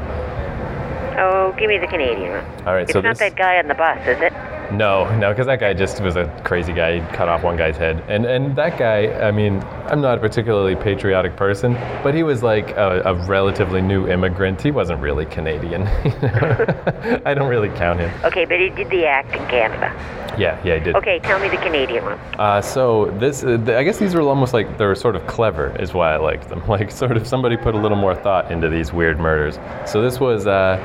Oh, 1.18 1.56
give 1.58 1.68
me 1.68 1.80
the 1.80 1.88
Canadian 1.88 2.32
one. 2.32 2.68
All 2.68 2.74
right. 2.74 2.84
It's 2.84 2.94
so 2.94 3.02
not 3.02 3.18
this, 3.18 3.20
that 3.20 3.36
guy 3.36 3.58
on 3.58 3.68
the 3.68 3.74
bus, 3.74 4.00
is 4.06 4.22
it? 4.22 4.34
No, 4.72 5.16
no, 5.18 5.30
because 5.32 5.46
that 5.48 5.60
guy 5.60 5.74
just 5.74 6.02
was 6.02 6.16
a 6.16 6.26
crazy 6.44 6.74
guy. 6.74 7.00
He 7.00 7.16
cut 7.16 7.30
off 7.30 7.44
one 7.44 7.58
guy's 7.58 7.78
head, 7.78 8.04
and 8.08 8.26
and 8.26 8.56
that 8.56 8.78
guy. 8.78 9.08
I 9.22 9.32
mean, 9.32 9.62
I'm 9.88 10.02
not 10.02 10.18
a 10.18 10.22
particularly 10.22 10.76
patriotic 10.76 11.36
person, 11.36 11.74
but 12.04 12.14
he 12.14 12.24
was 12.24 12.44
like 12.44 12.72
a, 12.72 13.02
a 13.06 13.14
relatively 13.28 13.82
new 13.82 14.08
immigrant. 14.08 14.62
He 14.62 14.72
wasn't 14.72 15.02
really 15.02 15.26
Canadian. 15.26 15.84
I 17.26 17.34
don't 17.34 17.50
really 17.50 17.70
count 17.70 18.00
him. 18.00 18.12
Okay, 18.24 18.46
but 18.46 18.60
he 18.60 18.70
did 18.70 18.90
the 18.90 19.06
act 19.06 19.34
in 19.34 19.46
Canada. 19.48 19.94
Yeah, 20.38 20.60
yeah, 20.66 20.78
he 20.78 20.84
did. 20.84 20.96
Okay, 20.96 21.20
tell 21.20 21.40
me 21.40 21.48
the 21.48 21.58
Canadian 21.58 22.04
one. 22.04 22.20
Uh, 22.38 22.62
so 22.62 23.06
this, 23.20 23.44
uh, 23.44 23.58
I 23.68 23.84
guess 23.84 23.98
these 23.98 24.14
were 24.14 24.22
almost 24.22 24.54
like 24.54 24.78
they 24.78 24.86
were 24.86 24.96
sort 24.96 25.16
of 25.16 25.26
clever, 25.28 25.76
is 25.80 25.94
why 25.94 26.14
I 26.14 26.18
liked 26.18 26.50
them. 26.50 26.64
Like 26.76 26.92
sort 26.92 27.16
of 27.16 27.26
somebody 27.26 27.56
put 27.56 27.74
a 27.74 27.78
little 27.78 27.96
more 27.96 28.14
thought 28.14 28.52
into 28.52 28.68
these 28.68 28.92
weird 28.92 29.18
murders. 29.18 29.60
So 29.90 30.02
this 30.02 30.20
was 30.20 30.46
uh, 30.46 30.78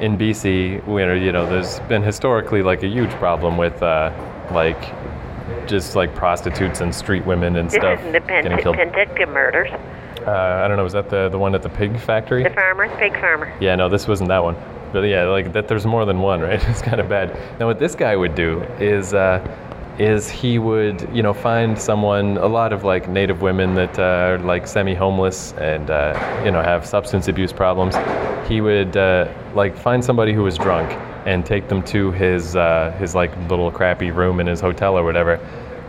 in 0.00 0.16
BC, 0.16 0.84
where 0.86 1.16
you 1.16 1.32
know 1.32 1.46
there's 1.48 1.80
been 1.80 2.02
historically 2.02 2.62
like 2.62 2.82
a 2.82 2.88
huge 2.88 3.10
problem 3.12 3.56
with 3.56 3.82
uh, 3.82 4.10
like 4.52 4.80
just 5.66 5.96
like 5.96 6.14
prostitutes 6.14 6.80
and 6.80 6.94
street 6.94 7.24
women 7.26 7.56
and 7.56 7.68
This 7.70 7.76
stuff 7.80 8.00
the 8.12 8.20
Pen- 8.20 8.42
getting 8.44 8.58
killed. 8.58 8.76
Penticton 8.76 9.32
murders. 9.32 9.70
Uh, 10.26 10.62
I 10.64 10.68
don't 10.68 10.76
know, 10.76 10.84
was 10.84 10.92
that 10.92 11.08
the 11.10 11.28
the 11.28 11.38
one 11.38 11.54
at 11.54 11.62
the 11.62 11.68
pig 11.68 11.98
factory? 11.98 12.42
The 12.42 12.50
farmer, 12.50 12.88
pig 12.98 13.12
farmer. 13.18 13.52
Yeah, 13.60 13.74
no, 13.76 13.88
this 13.88 14.06
wasn't 14.06 14.28
that 14.28 14.42
one. 14.42 14.56
But 14.92 15.02
yeah, 15.02 15.24
like 15.24 15.52
that, 15.52 15.68
there's 15.68 15.86
more 15.86 16.04
than 16.04 16.20
one, 16.20 16.40
right? 16.40 16.62
It's 16.68 16.82
kind 16.82 17.00
of 17.00 17.08
bad. 17.08 17.36
Now, 17.60 17.66
what 17.66 17.78
this 17.78 17.94
guy 17.94 18.16
would 18.16 18.34
do 18.34 18.60
is 18.80 19.14
uh, 19.14 19.40
is 19.98 20.30
he 20.30 20.58
would, 20.58 21.08
you 21.12 21.22
know, 21.22 21.34
find 21.34 21.78
someone, 21.78 22.36
a 22.38 22.46
lot 22.46 22.72
of 22.72 22.84
like 22.84 23.08
native 23.08 23.42
women 23.42 23.74
that 23.74 23.98
uh, 23.98 24.02
are 24.02 24.38
like 24.38 24.66
semi-homeless 24.66 25.52
and, 25.54 25.90
uh, 25.90 26.42
you 26.44 26.50
know, 26.50 26.62
have 26.62 26.86
substance 26.86 27.28
abuse 27.28 27.52
problems. 27.52 27.96
He 28.48 28.60
would 28.60 28.96
uh, 28.96 29.32
like 29.54 29.76
find 29.76 30.04
somebody 30.04 30.32
who 30.32 30.42
was 30.42 30.56
drunk 30.56 30.90
and 31.26 31.44
take 31.44 31.68
them 31.68 31.82
to 31.84 32.12
his, 32.12 32.54
uh, 32.54 32.94
his 32.98 33.14
like 33.14 33.36
little 33.50 33.70
crappy 33.70 34.10
room 34.10 34.40
in 34.40 34.46
his 34.46 34.60
hotel 34.60 34.96
or 34.96 35.04
whatever 35.04 35.40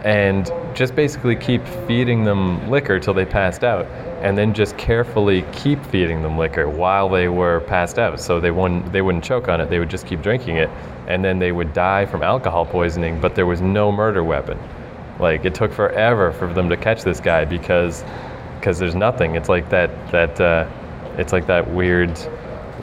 and 0.04 0.52
just 0.74 0.96
basically 0.96 1.36
keep 1.36 1.66
feeding 1.88 2.24
them 2.24 2.70
liquor 2.70 3.00
till 3.00 3.14
they 3.14 3.26
passed 3.26 3.64
out 3.64 3.86
and 4.22 4.38
then 4.38 4.54
just 4.54 4.78
carefully 4.78 5.44
keep 5.52 5.84
feeding 5.88 6.22
them 6.22 6.38
liquor 6.38 6.70
while 6.70 7.10
they 7.10 7.28
were 7.28 7.60
passed 7.62 8.00
out 8.00 8.20
so 8.20 8.40
they 8.40 8.52
wouldn't 8.52 8.92
they 8.94 9.02
wouldn't 9.02 9.24
choke 9.24 9.48
on 9.50 9.60
it. 9.60 9.70
They 9.70 9.80
would 9.80 9.90
just 9.90 10.06
keep 10.08 10.22
drinking 10.22 10.58
it 10.58 10.70
and 11.08 11.24
then 11.24 11.40
they 11.40 11.52
would 11.52 11.74
die 11.74 12.06
from 12.06 12.24
alcohol 12.24 12.66
poisoning 12.66 13.20
but 13.20 13.36
there 13.36 13.46
was 13.46 13.62
no 13.62 13.92
murder 13.92 14.24
weapon. 14.24 14.58
Like 15.20 15.44
it 15.44 15.54
took 15.54 15.74
forever 15.74 16.32
for 16.32 16.54
them 16.54 16.70
to 16.70 16.78
catch 16.78 17.04
this 17.04 17.20
guy 17.20 17.44
because 17.46 18.04
because 18.60 18.78
there's 18.80 18.96
nothing. 18.96 19.36
It's 19.36 19.50
like 19.50 19.70
that 19.70 19.90
that 20.12 20.40
uh, 20.40 20.70
it's 21.18 21.34
like 21.34 21.48
that 21.48 21.70
weird 21.70 22.18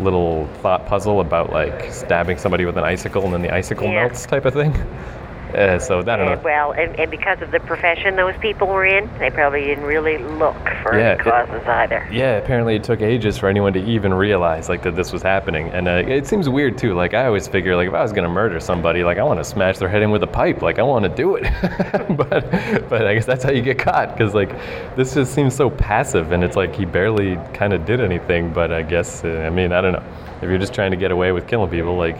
little 0.00 0.46
thought 0.60 0.84
puzzle 0.86 1.20
about 1.20 1.50
like 1.50 1.90
stabbing 1.92 2.36
somebody 2.36 2.66
with 2.66 2.76
an 2.76 2.84
icicle 2.84 3.24
and 3.24 3.32
then 3.32 3.40
the 3.40 3.52
icicle 3.54 3.86
Yeah. 3.86 4.02
melts 4.06 4.26
type 4.26 4.44
of 4.44 4.52
thing 4.52 4.72
uh, 5.56 5.78
so 5.78 6.00
I 6.00 6.02
don't 6.02 6.18
know 6.26 6.32
And, 6.32 6.42
well, 6.44 6.72
and, 6.72 6.94
and 7.00 7.10
because 7.10 7.40
of 7.42 7.50
the 7.50 7.60
profession 7.60 8.14
those 8.16 8.36
people 8.38 8.68
were 8.68 8.84
in, 8.84 9.08
they 9.18 9.30
probably 9.30 9.62
didn't 9.64 9.84
really 9.84 10.18
look 10.18 10.56
for 10.82 10.98
Yeah, 10.98 11.12
any 11.12 11.20
it- 11.20 11.24
causes 11.24 11.66
either. 11.66 12.06
Yeah, 12.12 12.36
apparently 12.36 12.76
it 12.76 12.84
took 12.84 13.00
ages 13.00 13.38
for 13.38 13.48
anyone 13.48 13.72
to 13.72 13.80
even 13.84 14.12
realize 14.14 14.68
like 14.68 14.82
that 14.82 14.94
this 14.96 15.12
was 15.12 15.22
happening, 15.22 15.68
and 15.70 15.88
uh, 15.88 16.02
it 16.06 16.26
seems 16.26 16.48
weird 16.48 16.76
too. 16.78 16.94
Like 16.94 17.14
I 17.14 17.26
always 17.26 17.48
figure, 17.48 17.74
like 17.74 17.88
if 17.88 17.94
I 17.94 18.02
was 18.02 18.12
gonna 18.12 18.28
murder 18.28 18.60
somebody, 18.60 19.02
like 19.02 19.18
I 19.18 19.22
want 19.22 19.40
to 19.40 19.44
smash 19.44 19.78
their 19.78 19.88
head 19.88 20.02
in 20.02 20.10
with 20.10 20.22
a 20.22 20.26
pipe, 20.28 20.62
like 20.62 20.78
I 20.78 20.82
want 20.82 21.04
to 21.04 21.08
do 21.08 21.36
it. 21.36 21.44
but 22.16 22.50
but 22.88 23.06
I 23.06 23.14
guess 23.14 23.24
that's 23.26 23.42
how 23.44 23.50
you 23.50 23.62
get 23.62 23.78
caught, 23.78 24.12
because 24.16 24.34
like 24.34 24.50
this 24.96 25.14
just 25.14 25.32
seems 25.34 25.54
so 25.54 25.70
passive, 25.70 26.32
and 26.32 26.44
it's 26.44 26.56
like 26.56 26.74
he 26.74 26.84
barely 26.84 27.36
kind 27.54 27.72
of 27.72 27.84
did 27.84 28.00
anything. 28.00 28.52
But 28.52 28.72
I 28.72 28.82
guess 28.82 29.24
uh, 29.24 29.28
I 29.46 29.50
mean 29.50 29.72
I 29.72 29.80
don't 29.80 29.92
know. 29.92 30.04
If 30.42 30.50
you're 30.50 30.58
just 30.58 30.74
trying 30.74 30.90
to 30.90 30.96
get 30.98 31.10
away 31.10 31.32
with 31.32 31.46
killing 31.48 31.70
people, 31.70 31.96
like 31.96 32.18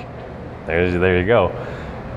there's 0.66 0.94
there 0.94 1.18
you 1.20 1.26
go. 1.26 1.52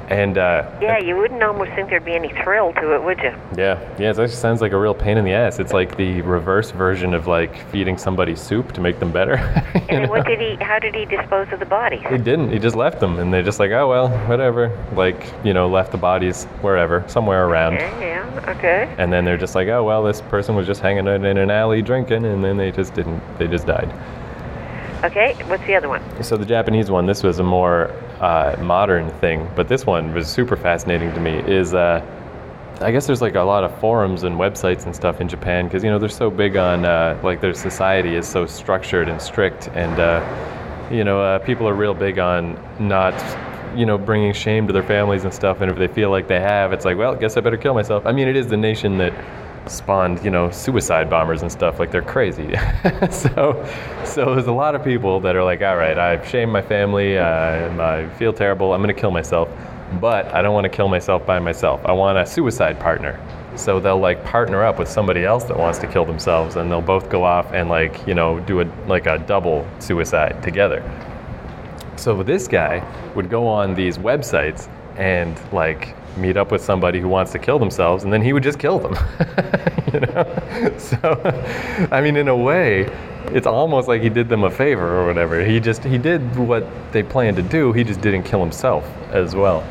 And 0.10 0.40
uh, 0.40 0.68
Yeah, 0.82 0.98
you 0.98 1.16
wouldn't 1.16 1.44
almost 1.44 1.72
think 1.74 1.90
there'd 1.92 2.04
be 2.04 2.16
any 2.16 2.30
thrill 2.44 2.74
to 2.74 2.96
it, 2.96 3.04
would 3.04 3.20
you? 3.20 3.30
yeah, 3.56 3.80
yeah, 4.00 4.10
it 4.10 4.18
actually 4.18 4.30
sounds 4.30 4.60
like 4.60 4.72
a 4.72 4.78
real 4.78 4.96
pain 4.96 5.18
in 5.20 5.24
the 5.24 5.34
ass. 5.34 5.60
It's 5.60 5.72
like 5.72 5.98
the 5.98 6.22
reverse 6.24 6.72
version 6.72 7.14
of 7.14 7.28
like 7.28 7.70
feeding 7.70 7.96
somebody 7.96 8.36
soup 8.36 8.72
to 8.74 8.82
make 8.82 9.00
them 9.00 9.12
better. 9.12 9.38
And 9.90 10.04
then 10.04 10.10
what 10.10 10.26
did 10.28 10.40
he? 10.40 10.56
How 10.64 10.78
did 10.78 10.94
he 10.94 11.06
dispose 11.06 11.48
of 11.52 11.60
the 11.60 11.66
bodies? 11.66 12.02
He 12.10 12.18
didn't. 12.18 12.52
He 12.52 12.60
just 12.60 12.76
left 12.76 13.00
them, 13.00 13.18
and 13.18 13.34
they're 13.34 13.42
just 13.44 13.60
like, 13.60 13.72
oh 13.72 13.88
well, 13.90 14.10
whatever. 14.28 14.70
Like, 14.94 15.32
you 15.44 15.52
know, 15.54 15.68
left 15.68 15.92
the 15.92 15.98
bodies 15.98 16.46
wherever, 16.62 17.04
somewhere 17.08 17.48
around. 17.48 17.74
Yeah, 17.74 18.00
yeah, 18.00 18.56
okay. 18.56 18.94
And 19.00 19.12
then 19.12 19.26
they're 19.26 19.38
just 19.38 19.56
like, 19.56 19.68
oh 19.68 19.84
well, 19.84 20.04
this 20.04 20.22
person 20.22 20.56
was 20.56 20.68
just 20.68 20.82
hanging 20.82 21.08
out 21.08 21.24
in 21.26 21.38
an 21.38 21.50
alley 21.50 21.82
drinking, 21.82 22.24
and 22.26 22.44
then 22.44 22.56
they 22.58 22.72
just 22.72 22.94
didn't. 22.94 23.20
They 23.40 23.48
just 23.48 23.66
died. 23.66 23.92
Okay, 25.04 25.34
what's 25.48 25.66
the 25.66 25.76
other 25.76 25.88
one? 25.90 26.02
So 26.24 26.38
the 26.38 26.46
Japanese 26.46 26.92
one, 26.92 27.06
this 27.08 27.24
was 27.24 27.40
a 27.40 27.44
more 27.44 27.92
uh, 28.20 28.56
modern 28.60 29.10
thing, 29.20 29.50
but 29.56 29.68
this 29.68 29.86
one 29.86 30.14
was 30.14 30.28
super 30.28 30.56
fascinating 30.58 31.14
to 31.14 31.20
me. 31.20 31.40
Is 31.40 31.74
uh, 31.74 32.06
I 32.82 32.92
guess 32.92 33.08
there's 33.08 33.22
like 33.22 33.36
a 33.36 33.42
lot 33.42 33.64
of 33.64 33.78
forums 33.80 34.24
and 34.24 34.36
websites 34.36 34.86
and 34.86 34.96
stuff 34.96 35.20
in 35.20 35.28
Japan 35.28 35.66
because 35.66 35.84
you 35.84 35.90
know 35.90 36.00
they're 36.00 36.10
so 36.10 36.30
big 36.30 36.56
on 36.56 36.86
uh, 36.86 37.20
like 37.24 37.42
their 37.42 37.54
society 37.54 38.16
is 38.16 38.28
so 38.28 38.46
structured 38.46 39.10
and 39.10 39.22
strict, 39.22 39.70
and 39.70 40.00
uh, 40.00 40.90
you 40.92 41.04
know 41.04 41.22
uh, 41.22 41.40
people 41.40 41.68
are 41.68 41.74
real 41.74 41.94
big 41.94 42.20
on 42.20 42.58
not 42.80 43.14
you 43.76 43.86
know 43.86 43.98
bringing 43.98 44.34
shame 44.34 44.68
to 44.68 44.74
their 44.74 44.84
families 44.84 45.24
and 45.24 45.34
stuff. 45.34 45.62
And 45.62 45.72
if 45.72 45.78
they 45.78 45.88
feel 45.88 46.10
like 46.10 46.28
they 46.28 46.40
have, 46.40 46.74
it's 46.74 46.86
like, 46.86 46.98
well, 46.98 47.16
guess 47.16 47.38
I 47.38 47.42
better 47.42 47.58
kill 47.58 47.74
myself. 47.74 48.06
I 48.06 48.12
mean, 48.12 48.28
it 48.28 48.36
is 48.36 48.48
the 48.48 48.58
nation 48.58 48.98
that 48.98 49.14
spawned 49.70 50.24
you 50.24 50.32
know 50.32 50.50
suicide 50.52 51.10
bombers 51.10 51.42
and 51.42 51.52
stuff 51.52 51.80
like 51.80 51.92
they're 51.92 52.02
crazy. 52.02 52.54
So 53.12 53.66
so 54.06 54.34
there's 54.34 54.48
a 54.48 54.52
lot 54.52 54.76
of 54.76 54.84
people 54.84 55.20
that 55.22 55.36
are 55.36 55.44
like 55.44 55.62
all 55.62 55.76
right 55.76 55.98
i've 55.98 56.28
shamed 56.28 56.52
my 56.52 56.62
family 56.62 57.18
uh, 57.18 57.82
i 57.82 58.10
feel 58.18 58.34
terrible 58.34 58.74
i'm 58.74 58.82
going 58.82 58.94
to 58.94 59.00
kill 59.00 59.12
myself 59.12 59.50
but 60.00 60.34
i 60.34 60.42
don't 60.42 60.54
want 60.54 60.66
to 60.66 60.70
kill 60.70 60.88
myself 60.88 61.26
by 61.26 61.40
myself. 61.40 61.82
I 61.86 61.92
want 61.92 62.18
a 62.18 62.26
suicide 62.26 62.80
partner. 62.80 63.20
So 63.56 63.80
they'll 63.80 64.00
like 64.00 64.24
partner 64.24 64.64
up 64.64 64.80
with 64.80 64.88
somebody 64.88 65.26
else 65.26 65.44
that 65.46 65.58
wants 65.58 65.80
to 65.80 65.88
kill 65.88 66.06
themselves 66.06 66.56
and 66.56 66.72
they'll 66.72 66.82
both 66.82 67.10
go 67.10 67.24
off 67.24 67.52
and 67.52 67.68
like 67.70 68.08
you 68.08 68.14
know 68.14 68.40
do 68.42 68.62
a 68.62 68.66
like 68.88 69.06
a 69.08 69.18
double 69.18 69.68
suicide 69.80 70.42
together. 70.42 70.82
So 71.96 72.24
this 72.24 72.48
guy 72.48 72.84
would 73.16 73.30
go 73.30 73.46
on 73.48 73.76
these 73.76 73.98
websites 73.98 74.70
and 74.98 75.38
like 75.52 75.96
meet 76.20 76.38
up 76.38 76.52
with 76.52 76.64
somebody 76.64 77.00
who 77.00 77.08
wants 77.08 77.32
to 77.32 77.40
kill 77.40 77.60
themselves, 77.60 78.04
and 78.04 78.14
then 78.14 78.22
he 78.22 78.34
would 78.34 78.44
just 78.44 78.60
kill 78.60 78.80
them. 78.80 78.94
you 79.94 80.00
know? 80.02 80.76
So, 80.78 81.88
I 81.92 82.02
mean, 82.02 82.16
in 82.16 82.28
a 82.28 82.36
way, 82.36 82.90
it's 83.32 83.48
almost 83.48 83.88
like 83.88 84.02
he 84.02 84.10
did 84.10 84.30
them 84.30 84.44
a 84.44 84.52
favor 84.52 85.00
or 85.00 85.08
whatever. 85.08 85.44
He 85.44 85.60
just 85.60 85.84
he 85.84 85.98
did 85.98 86.22
what 86.38 86.66
they 86.92 87.04
planned 87.04 87.38
to 87.38 87.44
do. 87.44 87.74
He 87.74 87.84
just 87.84 88.02
didn't 88.02 88.24
kill 88.24 88.40
himself 88.40 88.86
as 89.12 89.36
well. 89.36 89.62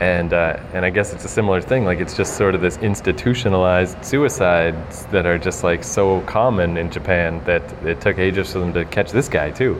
And 0.00 0.32
uh, 0.32 0.58
and 0.72 0.84
I 0.84 0.90
guess 0.90 1.12
it's 1.12 1.24
a 1.24 1.28
similar 1.28 1.60
thing. 1.60 1.84
Like 1.84 2.00
it's 2.00 2.16
just 2.16 2.36
sort 2.36 2.54
of 2.54 2.60
this 2.60 2.78
institutionalized 2.78 4.04
suicides 4.04 5.06
that 5.06 5.26
are 5.26 5.38
just 5.38 5.62
like 5.62 5.84
so 5.84 6.20
common 6.22 6.76
in 6.76 6.90
Japan 6.90 7.42
that 7.44 7.62
it 7.84 8.00
took 8.00 8.18
ages 8.18 8.52
for 8.52 8.58
them 8.60 8.72
to 8.72 8.84
catch 8.84 9.12
this 9.12 9.28
guy 9.28 9.50
too. 9.50 9.74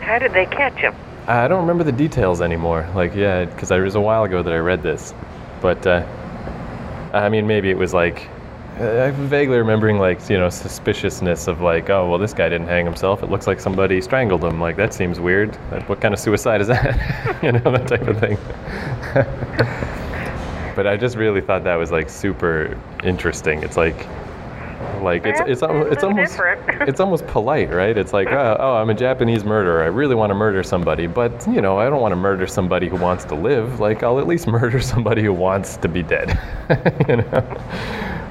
How 0.00 0.18
did 0.18 0.32
they 0.32 0.46
catch 0.46 0.76
him? 0.76 0.94
I 1.26 1.48
don't 1.48 1.60
remember 1.60 1.82
the 1.82 1.90
details 1.90 2.40
anymore. 2.40 2.88
Like, 2.94 3.12
yeah, 3.16 3.46
because 3.46 3.72
it 3.72 3.80
was 3.80 3.96
a 3.96 4.00
while 4.00 4.22
ago 4.22 4.44
that 4.44 4.52
I 4.52 4.58
read 4.58 4.80
this. 4.80 5.12
But, 5.60 5.86
uh, 5.86 6.04
I 7.12 7.28
mean, 7.28 7.46
maybe 7.46 7.70
it 7.70 7.78
was 7.78 7.94
like, 7.94 8.28
I'm 8.78 9.14
vaguely 9.28 9.56
remembering, 9.56 9.98
like, 9.98 10.28
you 10.28 10.36
know, 10.36 10.50
suspiciousness 10.50 11.48
of, 11.48 11.62
like, 11.62 11.88
oh, 11.88 12.08
well, 12.08 12.18
this 12.18 12.34
guy 12.34 12.48
didn't 12.48 12.68
hang 12.68 12.84
himself. 12.84 13.22
It 13.22 13.30
looks 13.30 13.46
like 13.46 13.58
somebody 13.58 14.00
strangled 14.02 14.44
him. 14.44 14.60
Like, 14.60 14.76
that 14.76 14.92
seems 14.92 15.18
weird. 15.18 15.56
Like, 15.70 15.88
what 15.88 16.00
kind 16.00 16.12
of 16.12 16.20
suicide 16.20 16.60
is 16.60 16.68
that? 16.68 17.38
you 17.42 17.52
know, 17.52 17.72
that 17.72 17.88
type 17.88 18.06
of 18.06 18.20
thing. 18.20 18.36
but 20.76 20.86
I 20.86 20.96
just 20.98 21.16
really 21.16 21.40
thought 21.40 21.64
that 21.64 21.76
was, 21.76 21.90
like, 21.90 22.10
super 22.10 22.78
interesting. 23.02 23.62
It's 23.62 23.78
like, 23.78 24.06
like 25.02 25.26
it's 25.26 25.40
it's 25.40 25.62
it's 25.62 25.62
it's 25.62 26.04
almost 26.04 26.32
different. 26.32 26.60
it's 26.88 27.00
almost 27.00 27.26
polite, 27.26 27.70
right? 27.70 27.96
It's 27.96 28.12
like, 28.12 28.28
oh, 28.28 28.56
oh, 28.58 28.76
I'm 28.76 28.90
a 28.90 28.94
Japanese 28.94 29.44
murderer. 29.44 29.82
I 29.82 29.86
really 29.86 30.14
want 30.14 30.30
to 30.30 30.34
murder 30.34 30.62
somebody, 30.62 31.06
but 31.06 31.46
you 31.46 31.60
know, 31.60 31.78
I 31.78 31.88
don't 31.88 32.00
want 32.00 32.12
to 32.12 32.16
murder 32.16 32.46
somebody 32.46 32.88
who 32.88 32.96
wants 32.96 33.24
to 33.26 33.34
live. 33.34 33.80
Like, 33.80 34.02
I'll 34.02 34.18
at 34.18 34.26
least 34.26 34.46
murder 34.58 34.80
somebody 34.80 35.22
who 35.22 35.32
wants 35.32 35.76
to 35.78 35.88
be 35.88 36.02
dead. 36.02 36.38
you 37.08 37.16
know. 37.16 37.62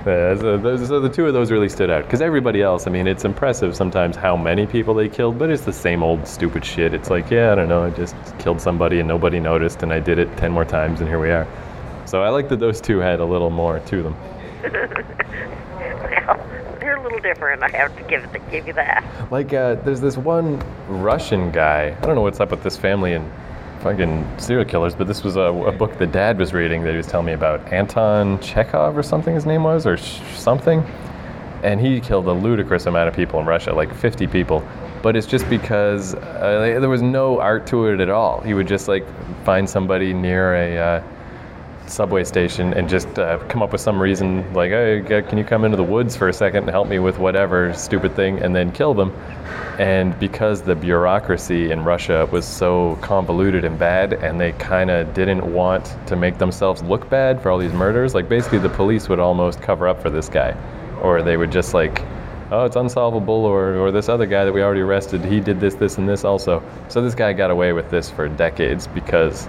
Yeah, 0.06 0.38
so, 0.38 0.56
those, 0.58 0.88
so 0.88 1.00
the 1.00 1.10
two 1.10 1.26
of 1.26 1.34
those 1.34 1.50
really 1.52 1.68
stood 1.68 1.90
out 1.90 2.04
because 2.04 2.22
everybody 2.22 2.62
else, 2.62 2.86
I 2.86 2.92
mean, 2.92 3.08
it's 3.08 3.26
impressive 3.26 3.76
sometimes 3.76 4.16
how 4.16 4.38
many 4.38 4.68
people 4.68 4.94
they 4.94 5.10
killed, 5.10 5.40
but 5.40 5.50
it's 5.50 5.64
the 5.64 5.74
same 5.74 6.04
old 6.04 6.28
stupid 6.28 6.64
shit. 6.64 6.94
It's 6.94 7.10
like, 7.10 7.32
yeah, 7.32 7.52
I 7.52 7.56
don't 7.56 7.68
know, 7.68 7.84
I 7.84 7.90
just 7.90 8.16
killed 8.38 8.62
somebody 8.62 9.00
and 9.00 9.08
nobody 9.08 9.40
noticed, 9.40 9.82
and 9.82 9.92
I 9.92 10.00
did 10.00 10.20
it 10.20 10.38
ten 10.38 10.52
more 10.52 10.64
times, 10.64 11.00
and 11.00 11.10
here 11.10 11.20
we 11.20 11.32
are. 11.32 11.48
So 12.06 12.22
I 12.22 12.30
like 12.30 12.50
that 12.50 12.60
those 12.60 12.80
two 12.80 13.00
had 13.00 13.20
a 13.20 13.26
little 13.26 13.50
more 13.50 13.80
to 13.80 14.04
them. 14.04 14.16
They're 16.80 16.98
a 16.98 17.04
little 17.04 17.20
different. 17.20 17.64
I 17.64 17.70
have 17.70 17.96
to 17.98 18.04
give 18.04 18.24
it, 18.24 18.52
give 18.52 18.68
you 18.68 18.74
that. 18.74 19.04
Like, 19.32 19.54
uh, 19.54 19.76
there's 19.76 20.02
this 20.02 20.18
one 20.18 20.60
Russian 20.88 21.52
guy. 21.52 21.98
I 21.98 22.06
don't 22.06 22.16
know 22.16 22.22
what's 22.22 22.40
up 22.40 22.52
with 22.52 22.64
this 22.64 22.78
family 22.78 23.14
and 23.14 23.32
fucking 23.82 24.40
serial 24.40 24.66
killers, 24.66 24.96
but 24.96 25.08
this 25.08 25.24
was 25.24 25.36
a, 25.36 25.42
a 25.42 25.72
book 25.72 25.98
that 25.98 26.12
Dad 26.12 26.38
was 26.38 26.54
reading 26.54 26.84
that 26.84 26.92
he 26.92 26.98
was 26.98 27.08
telling 27.08 27.26
me 27.26 27.34
about. 27.34 27.72
Anton 27.74 28.40
Chekhov 28.40 28.98
or 28.98 29.04
something 29.04 29.34
his 29.34 29.46
name 29.46 29.64
was, 29.64 29.86
or 29.86 29.98
sh- 29.98 30.20
something. 30.36 30.82
And 31.64 31.82
he 31.82 32.00
killed 32.00 32.28
a 32.28 32.34
ludicrous 32.34 32.86
amount 32.86 33.10
of 33.10 33.16
people 33.16 33.40
in 33.40 33.46
Russia, 33.46 33.74
like 33.74 33.94
50 33.94 34.28
people. 34.28 34.68
But 35.02 35.16
it's 35.16 35.28
just 35.28 35.50
because 35.50 36.14
uh, 36.16 36.78
there 36.80 36.90
was 36.90 37.02
no 37.02 37.40
art 37.40 37.66
to 37.68 37.88
it 37.88 38.00
at 38.00 38.10
all. 38.10 38.42
He 38.42 38.54
would 38.54 38.68
just 38.68 38.88
like 38.88 39.06
find 39.44 39.70
somebody 39.70 40.14
near 40.14 40.56
a. 40.56 40.78
Uh, 40.78 41.04
subway 41.88 42.24
station 42.24 42.74
and 42.74 42.90
just 42.90 43.08
uh, 43.20 43.38
come 43.48 43.62
up 43.62 43.72
with 43.72 43.82
some 43.82 44.02
reason 44.02 44.52
like 44.54 44.72
hey 44.72 45.02
can 45.28 45.38
you 45.38 45.44
come 45.44 45.64
into 45.66 45.78
the 45.78 45.84
woods 45.84 46.16
for 46.16 46.30
a 46.30 46.34
second 46.34 46.64
and 46.64 46.70
help 46.70 46.88
me 46.88 47.00
with 47.00 47.18
whatever 47.20 47.74
stupid 47.74 48.16
thing? 48.16 48.40
and 48.40 48.56
then 48.56 48.72
kill 48.72 48.94
them. 48.94 49.12
And 49.78 50.18
because 50.20 50.62
the 50.62 50.76
bureaucracy 50.76 51.72
in 51.72 51.84
russia 51.84 52.28
was 52.32 52.46
so 52.46 52.98
convoluted 53.02 53.66
and 53.66 53.78
bad 53.78 54.14
and 54.14 54.40
they 54.40 54.52
kind 54.54 54.90
of 54.90 55.14
didn't 55.14 55.54
want 55.54 55.96
to 56.08 56.16
make 56.16 56.38
themselves 56.38 56.82
look 56.84 57.10
bad 57.10 57.42
for 57.42 57.50
all 57.50 57.58
these 57.58 57.74
murders 57.74 58.14
like 58.14 58.28
basically 58.30 58.60
the 58.60 58.70
police 58.70 59.10
would 59.10 59.20
almost 59.20 59.62
cover 59.62 59.88
up 59.88 60.02
for 60.02 60.10
this 60.10 60.30
guy. 60.30 60.56
Or 61.02 61.22
they 61.22 61.38
would 61.38 61.52
just 61.52 61.74
like 61.74 62.02
oh 62.52 62.66
it's 62.66 62.76
unsolvable 62.76 63.46
or, 63.46 63.76
or 63.76 63.92
this 63.92 64.10
other 64.10 64.26
guy 64.26 64.46
that 64.46 64.54
we 64.54 64.62
already 64.62 64.82
arrested 64.82 65.24
he 65.24 65.40
did 65.40 65.60
this 65.60 65.76
this 65.76 65.98
and 65.98 66.08
this 66.08 66.24
also. 66.24 66.64
So 66.88 67.02
this 67.02 67.16
guy 67.16 67.34
got 67.34 67.52
away 67.52 67.74
with 67.74 67.90
this 67.90 68.10
for 68.10 68.28
decades 68.28 68.88
because 68.88 69.48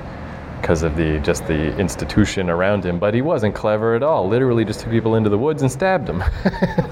because 0.66 0.82
of 0.82 0.96
the 0.96 1.20
just 1.20 1.46
the 1.46 1.78
institution 1.78 2.50
around 2.50 2.84
him. 2.84 2.98
But 2.98 3.14
he 3.14 3.22
wasn't 3.22 3.54
clever 3.54 3.94
at 3.94 4.02
all. 4.02 4.26
Literally, 4.26 4.64
just 4.64 4.80
took 4.80 4.90
people 4.90 5.14
into 5.14 5.30
the 5.30 5.38
woods 5.38 5.62
and 5.62 5.70
stabbed 5.70 6.06
them. 6.06 6.24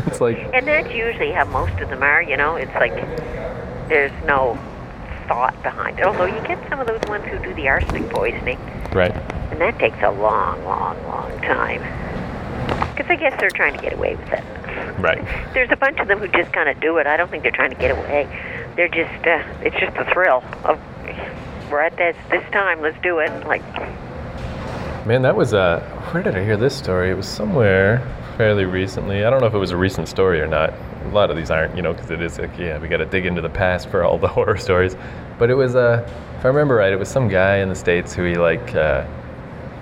it's 0.07 0.20
like, 0.20 0.39
And 0.55 0.64
that's 0.68 0.95
usually 0.95 1.33
how 1.33 1.45
most 1.47 1.81
of 1.81 1.89
them 1.89 2.01
are, 2.01 2.22
you 2.22 2.37
know. 2.37 2.55
It's 2.55 2.72
like 2.77 2.95
there's 3.89 4.12
no 4.27 4.57
thought 5.27 5.61
behind 5.64 5.99
it. 5.99 6.05
Although 6.05 6.27
you 6.27 6.41
get 6.47 6.64
some 6.68 6.79
of 6.79 6.87
those 6.87 7.01
ones 7.09 7.25
who 7.25 7.37
do 7.41 7.53
the 7.55 7.66
arsenic 7.66 8.09
poisoning. 8.11 8.61
right? 8.93 9.11
And 9.51 9.61
that 9.61 9.77
takes 9.81 9.99
a 10.03 10.11
long, 10.12 10.62
long, 10.64 10.97
long 11.09 11.33
time. 11.41 11.81
Because 12.95 13.11
I 13.11 13.16
guess 13.16 13.35
they're 13.41 13.51
trying 13.51 13.75
to 13.75 13.83
get 13.83 13.93
away 13.93 14.14
with 14.14 14.33
it. 14.33 14.45
Right. 15.01 15.25
There's 15.53 15.72
a 15.72 15.77
bunch 15.77 15.99
of 15.99 16.07
them 16.07 16.20
who 16.20 16.29
just 16.29 16.53
kind 16.53 16.68
of 16.68 16.79
do 16.79 16.99
it. 16.99 17.09
I 17.09 17.16
don't 17.16 17.29
think 17.29 17.43
they're 17.43 17.51
trying 17.51 17.70
to 17.70 17.77
get 17.77 17.91
away. 17.91 18.29
They're 18.77 18.89
just, 18.89 19.27
uh, 19.27 19.43
it's 19.62 19.75
just 19.81 19.97
a 19.97 20.05
thrill 20.12 20.45
of, 20.62 20.79
we're 21.75 21.81
at 21.81 21.97
this, 21.97 22.16
this 22.31 22.49
time, 22.53 22.81
let's 22.81 22.97
do 23.03 23.18
it. 23.18 23.47
Like, 23.49 23.62
Man, 25.05 25.22
that 25.22 25.35
was 25.35 25.53
uh, 25.53 25.81
where 26.12 26.22
did 26.22 26.37
I 26.37 26.45
hear 26.45 26.57
this 26.57 26.75
story? 26.75 27.11
It 27.11 27.16
was 27.16 27.27
somewhere 27.27 27.99
fairly 28.37 28.64
recently. 28.64 29.25
I 29.25 29.31
don't 29.31 29.41
know 29.41 29.49
if 29.49 29.55
it 29.55 29.59
was 29.59 29.72
a 29.72 29.77
recent 29.77 30.09
story 30.09 30.41
or 30.41 30.47
not. 30.47 30.72
A 31.07 31.09
lot 31.09 31.31
of 31.31 31.37
these 31.37 31.51
aren't, 31.51 31.75
you 31.75 31.83
know, 31.83 31.93
because 31.93 32.12
it 32.12 32.22
is 32.22 32.39
like, 32.39 32.57
yeah, 32.57 32.79
we 32.79 32.87
got 32.87 32.99
to 32.99 33.07
dig 33.07 33.27
into 33.27 33.43
the 33.43 33.51
past 33.51 33.89
for 33.89 34.05
all 34.05 34.18
the 34.18 34.29
horror 34.37 34.57
stories. 34.57 34.97
But 35.37 35.51
it 35.51 35.55
was, 35.55 35.75
uh, 35.75 36.09
if 36.39 36.45
I 36.45 36.49
remember 36.49 36.77
right, 36.77 36.93
it 36.93 36.99
was 36.99 37.09
some 37.09 37.27
guy 37.27 37.57
in 37.57 37.68
the 37.68 37.75
states 37.75 38.14
who 38.14 38.22
he 38.22 38.37
like, 38.37 38.77
uh, 38.77 39.05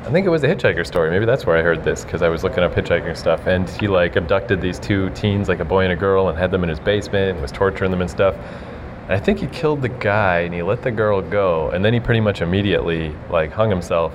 I 0.00 0.10
think 0.10 0.26
it 0.26 0.30
was 0.30 0.42
a 0.44 0.48
hitchhiker 0.48 0.86
story. 0.86 1.10
Maybe 1.10 1.26
that's 1.26 1.44
where 1.44 1.58
I 1.58 1.62
heard 1.62 1.84
this 1.84 2.04
because 2.04 2.22
I 2.22 2.30
was 2.30 2.42
looking 2.42 2.64
up 2.64 2.72
hitchhiking 2.72 3.16
stuff, 3.18 3.46
and 3.46 3.68
he 3.68 3.86
like 3.86 4.16
abducted 4.16 4.62
these 4.62 4.78
two 4.78 5.10
teens, 5.10 5.48
like 5.48 5.60
a 5.60 5.64
boy 5.64 5.84
and 5.84 5.92
a 5.92 5.96
girl, 5.96 6.30
and 6.30 6.38
had 6.38 6.50
them 6.50 6.62
in 6.62 6.70
his 6.70 6.80
basement 6.80 7.32
and 7.32 7.42
was 7.42 7.52
torturing 7.52 7.90
them 7.90 8.00
and 8.00 8.10
stuff. 8.10 8.34
I 9.12 9.18
think 9.18 9.38
he 9.38 9.46
killed 9.48 9.82
the 9.82 9.88
guy 9.88 10.40
and 10.40 10.54
he 10.54 10.62
let 10.62 10.82
the 10.82 10.90
girl 10.90 11.20
go, 11.20 11.70
and 11.70 11.84
then 11.84 11.92
he 11.92 12.00
pretty 12.00 12.20
much 12.20 12.40
immediately 12.40 13.14
like 13.30 13.50
hung 13.52 13.70
himself 13.70 14.14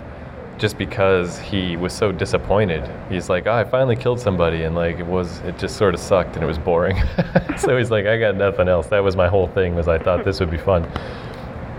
just 0.57 0.77
because 0.77 1.39
he 1.39 1.77
was 1.77 1.93
so 1.93 2.11
disappointed. 2.11 2.89
He's 3.09 3.29
like, 3.29 3.45
oh, 3.47 3.53
I 3.53 3.63
finally 3.63 3.95
killed 3.95 4.19
somebody, 4.19 4.63
and 4.63 4.75
like 4.75 4.97
it 4.97 5.05
was, 5.05 5.39
it 5.41 5.57
just 5.57 5.77
sort 5.77 5.93
of 5.93 5.99
sucked 5.99 6.35
and 6.35 6.43
it 6.43 6.47
was 6.47 6.57
boring. 6.57 6.97
so 7.57 7.77
he's 7.77 7.91
like, 7.91 8.05
I 8.05 8.17
got 8.19 8.35
nothing 8.35 8.67
else. 8.67 8.87
That 8.87 9.03
was 9.03 9.15
my 9.15 9.27
whole 9.27 9.47
thing. 9.47 9.75
Was 9.75 9.87
I 9.87 9.97
thought 9.97 10.23
this 10.23 10.39
would 10.39 10.51
be 10.51 10.57
fun. 10.57 10.89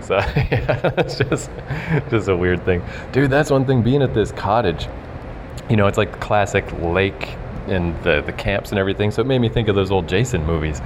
So 0.01 0.15
yeah, 0.35 0.93
it's 0.97 1.17
just, 1.17 1.51
just 2.09 2.29
a 2.29 2.35
weird 2.35 2.63
thing, 2.65 2.81
dude. 3.11 3.29
That's 3.29 3.51
one 3.51 3.65
thing. 3.65 3.81
Being 3.81 4.01
at 4.01 4.13
this 4.13 4.31
cottage, 4.31 4.87
you 5.69 5.75
know, 5.75 5.87
it's 5.87 5.97
like 5.97 6.19
classic 6.19 6.65
lake 6.81 7.35
and 7.67 8.01
the 8.03 8.21
the 8.21 8.33
camps 8.33 8.71
and 8.71 8.79
everything. 8.79 9.11
So 9.11 9.21
it 9.21 9.27
made 9.27 9.39
me 9.39 9.49
think 9.49 9.67
of 9.67 9.75
those 9.75 9.91
old 9.91 10.07
Jason 10.07 10.45
movies. 10.45 10.81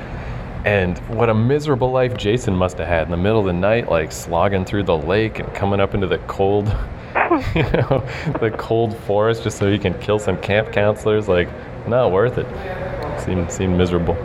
And 0.65 0.97
what 1.09 1.29
a 1.29 1.33
miserable 1.33 1.91
life 1.91 2.15
Jason 2.15 2.55
must 2.55 2.77
have 2.77 2.87
had 2.87 3.03
in 3.03 3.11
the 3.11 3.17
middle 3.17 3.39
of 3.39 3.45
the 3.45 3.53
night, 3.53 3.89
like 3.89 4.13
slogging 4.13 4.63
through 4.63 4.83
the 4.83 4.97
lake 4.97 5.39
and 5.39 5.53
coming 5.53 5.81
up 5.81 5.93
into 5.93 6.07
the 6.07 6.19
cold, 6.19 6.67
you 7.55 7.63
know, 7.63 8.07
the 8.39 8.53
cold 8.57 8.97
forest 8.99 9.43
just 9.43 9.57
so 9.57 9.69
he 9.69 9.77
can 9.77 9.93
kill 9.99 10.19
some 10.19 10.39
camp 10.39 10.71
counselors. 10.71 11.27
Like, 11.27 11.49
not 11.87 12.13
worth 12.13 12.37
it. 12.37 12.47
Seemed 13.21 13.51
seemed 13.51 13.77
miserable. 13.77 14.15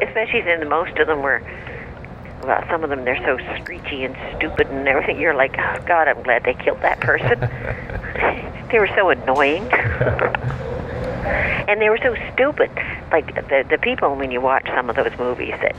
especially 0.00 0.42
since 0.42 0.64
most 0.68 0.96
of 0.98 1.08
them 1.08 1.22
were, 1.22 1.42
well, 2.44 2.64
some 2.70 2.84
of 2.84 2.90
them 2.90 3.04
they're 3.04 3.22
so 3.24 3.36
screechy 3.60 4.04
and 4.04 4.16
stupid 4.36 4.68
and 4.68 4.86
everything. 4.86 5.20
You're 5.20 5.34
like, 5.34 5.56
oh 5.58 5.82
God, 5.86 6.06
I'm 6.06 6.22
glad 6.22 6.44
they 6.44 6.54
killed 6.54 6.82
that 6.82 7.00
person. 7.00 7.40
they 8.70 8.78
were 8.78 8.90
so 8.94 9.10
annoying. 9.10 9.68
and 11.30 11.80
they 11.80 11.88
were 11.88 11.98
so 11.98 12.14
stupid. 12.32 12.70
Like 13.10 13.34
the 13.34 13.64
the 13.68 13.78
people 13.78 14.14
when 14.16 14.30
you 14.30 14.40
watch 14.40 14.66
some 14.66 14.90
of 14.90 14.96
those 14.96 15.16
movies 15.18 15.54
that, 15.60 15.76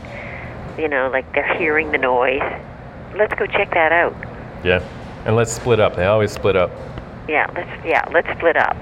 you 0.78 0.88
know, 0.88 1.10
like 1.12 1.32
they're 1.34 1.58
hearing 1.58 1.91
the 1.91 1.97
noise. 1.97 2.41
Let's 3.16 3.34
go 3.36 3.45
check 3.45 3.74
that 3.74 3.91
out. 3.91 4.16
Yeah. 4.64 4.84
And 5.26 5.36
let's 5.36 5.52
split 5.52 5.80
up. 5.80 5.95
They 5.95 6.06
always 6.06 6.32
split 6.32 6.56
up. 6.56 6.72
Yeah, 7.28 7.49
let's 7.56 7.86
yeah, 7.86 8.06
let's 8.12 8.30
split 8.38 8.58
up. 8.58 8.76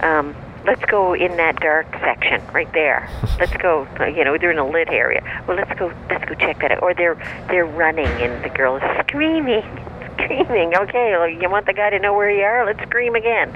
Um, 0.00 0.34
let's 0.64 0.84
go 0.84 1.14
in 1.14 1.36
that 1.38 1.56
dark 1.60 1.86
section 2.00 2.42
right 2.52 2.70
there. 2.72 3.08
let's 3.40 3.56
go. 3.56 3.86
You 4.06 4.24
know, 4.24 4.36
they're 4.38 4.50
in 4.50 4.58
a 4.58 4.68
lit 4.68 4.88
area. 4.88 5.22
Well, 5.46 5.56
let's 5.56 5.72
go. 5.78 5.92
Let's 6.10 6.24
go 6.24 6.34
check 6.34 6.60
that 6.60 6.72
out. 6.72 6.82
Or 6.82 6.94
they're 6.94 7.16
they're 7.48 7.66
running 7.66 8.06
and 8.06 8.44
the 8.44 8.50
girl 8.50 8.76
is 8.76 8.82
screaming, 9.06 9.62
screaming. 10.14 10.76
Okay, 10.76 11.12
well, 11.12 11.28
you 11.28 11.48
want 11.48 11.66
the 11.66 11.72
guy 11.72 11.90
to 11.90 11.98
know 11.98 12.14
where 12.14 12.30
you 12.30 12.42
are? 12.42 12.66
Let's 12.66 12.82
scream 12.82 13.14
again. 13.14 13.50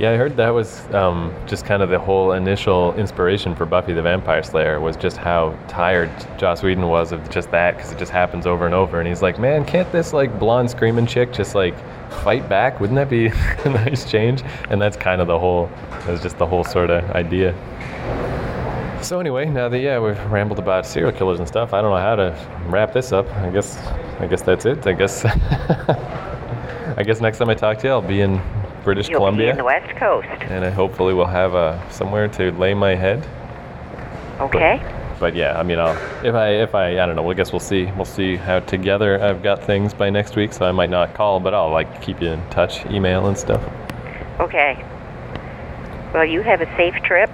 Yeah, 0.00 0.10
I 0.10 0.16
heard 0.16 0.36
that 0.38 0.50
was 0.50 0.92
um, 0.92 1.32
just 1.46 1.64
kind 1.64 1.80
of 1.80 1.88
the 1.88 2.00
whole 2.00 2.32
initial 2.32 2.92
inspiration 2.94 3.54
for 3.54 3.64
Buffy 3.64 3.92
the 3.92 4.02
Vampire 4.02 4.42
Slayer 4.42 4.80
was 4.80 4.96
just 4.96 5.16
how 5.16 5.56
tired 5.68 6.10
Joss 6.36 6.64
Whedon 6.64 6.88
was 6.88 7.12
of 7.12 7.30
just 7.30 7.52
that 7.52 7.76
because 7.76 7.92
it 7.92 7.98
just 7.98 8.10
happens 8.10 8.44
over 8.44 8.66
and 8.66 8.74
over. 8.74 8.98
And 8.98 9.06
he's 9.06 9.22
like, 9.22 9.38
man, 9.38 9.64
can't 9.64 9.90
this 9.92 10.12
like 10.12 10.36
blonde 10.36 10.68
screaming 10.68 11.06
chick 11.06 11.32
just 11.32 11.54
like 11.54 11.78
fight 12.24 12.48
back? 12.48 12.80
Wouldn't 12.80 12.96
that 12.96 13.08
be 13.08 13.26
a 13.64 13.68
nice 13.68 14.10
change? 14.10 14.42
And 14.68 14.82
that's 14.82 14.96
kind 14.96 15.20
of 15.20 15.28
the 15.28 15.38
whole, 15.38 15.70
that 15.90 16.08
was 16.08 16.20
just 16.20 16.38
the 16.38 16.46
whole 16.46 16.64
sort 16.64 16.90
of 16.90 17.08
idea. 17.12 17.54
So 19.00 19.20
anyway, 19.20 19.44
now 19.44 19.68
that 19.68 19.78
yeah 19.78 20.00
we've 20.00 20.18
rambled 20.24 20.58
about 20.58 20.86
serial 20.86 21.12
killers 21.12 21.38
and 21.38 21.46
stuff, 21.46 21.72
I 21.72 21.80
don't 21.80 21.92
know 21.92 22.00
how 22.00 22.16
to 22.16 22.66
wrap 22.66 22.92
this 22.92 23.12
up. 23.12 23.30
I 23.34 23.50
guess 23.50 23.76
I 24.18 24.26
guess 24.26 24.42
that's 24.42 24.64
it. 24.64 24.84
I 24.88 24.92
guess 24.92 25.24
I 26.96 27.02
guess 27.04 27.20
next 27.20 27.38
time 27.38 27.50
I 27.50 27.54
talk 27.54 27.78
to 27.78 27.86
you, 27.86 27.92
I'll 27.92 28.02
be 28.02 28.22
in 28.22 28.40
British 28.84 29.08
You'll 29.08 29.18
Columbia 29.20 29.46
be 29.46 29.50
in 29.50 29.56
the 29.56 29.64
West 29.64 29.96
Coast. 29.96 30.28
and 30.42 30.64
I 30.64 30.70
hopefully 30.70 31.14
will 31.14 31.26
have 31.26 31.54
uh, 31.54 31.88
somewhere 31.90 32.28
to 32.28 32.52
lay 32.52 32.74
my 32.74 32.94
head. 32.94 33.26
Okay. 34.40 34.80
But 35.20 35.34
yeah, 35.34 35.58
I 35.58 35.62
mean, 35.62 35.78
I'll 35.78 35.96
if 36.24 36.34
I 36.34 36.48
if 36.50 36.74
I 36.74 37.00
I 37.00 37.06
don't 37.06 37.16
know. 37.16 37.30
I 37.30 37.34
guess 37.34 37.52
we'll 37.52 37.60
see. 37.60 37.86
We'll 37.96 38.04
see 38.04 38.36
how 38.36 38.60
together 38.60 39.22
I've 39.22 39.42
got 39.42 39.62
things 39.62 39.94
by 39.94 40.10
next 40.10 40.34
week. 40.36 40.52
So 40.52 40.66
I 40.66 40.72
might 40.72 40.90
not 40.90 41.14
call, 41.14 41.38
but 41.40 41.54
I'll 41.54 41.70
like 41.70 42.02
keep 42.02 42.20
you 42.20 42.28
in 42.28 42.48
touch, 42.50 42.84
email 42.86 43.26
and 43.26 43.38
stuff. 43.38 43.62
Okay. 44.40 44.84
Well, 46.12 46.24
you 46.24 46.42
have 46.42 46.60
a 46.60 46.76
safe 46.76 46.94
trip. 47.04 47.30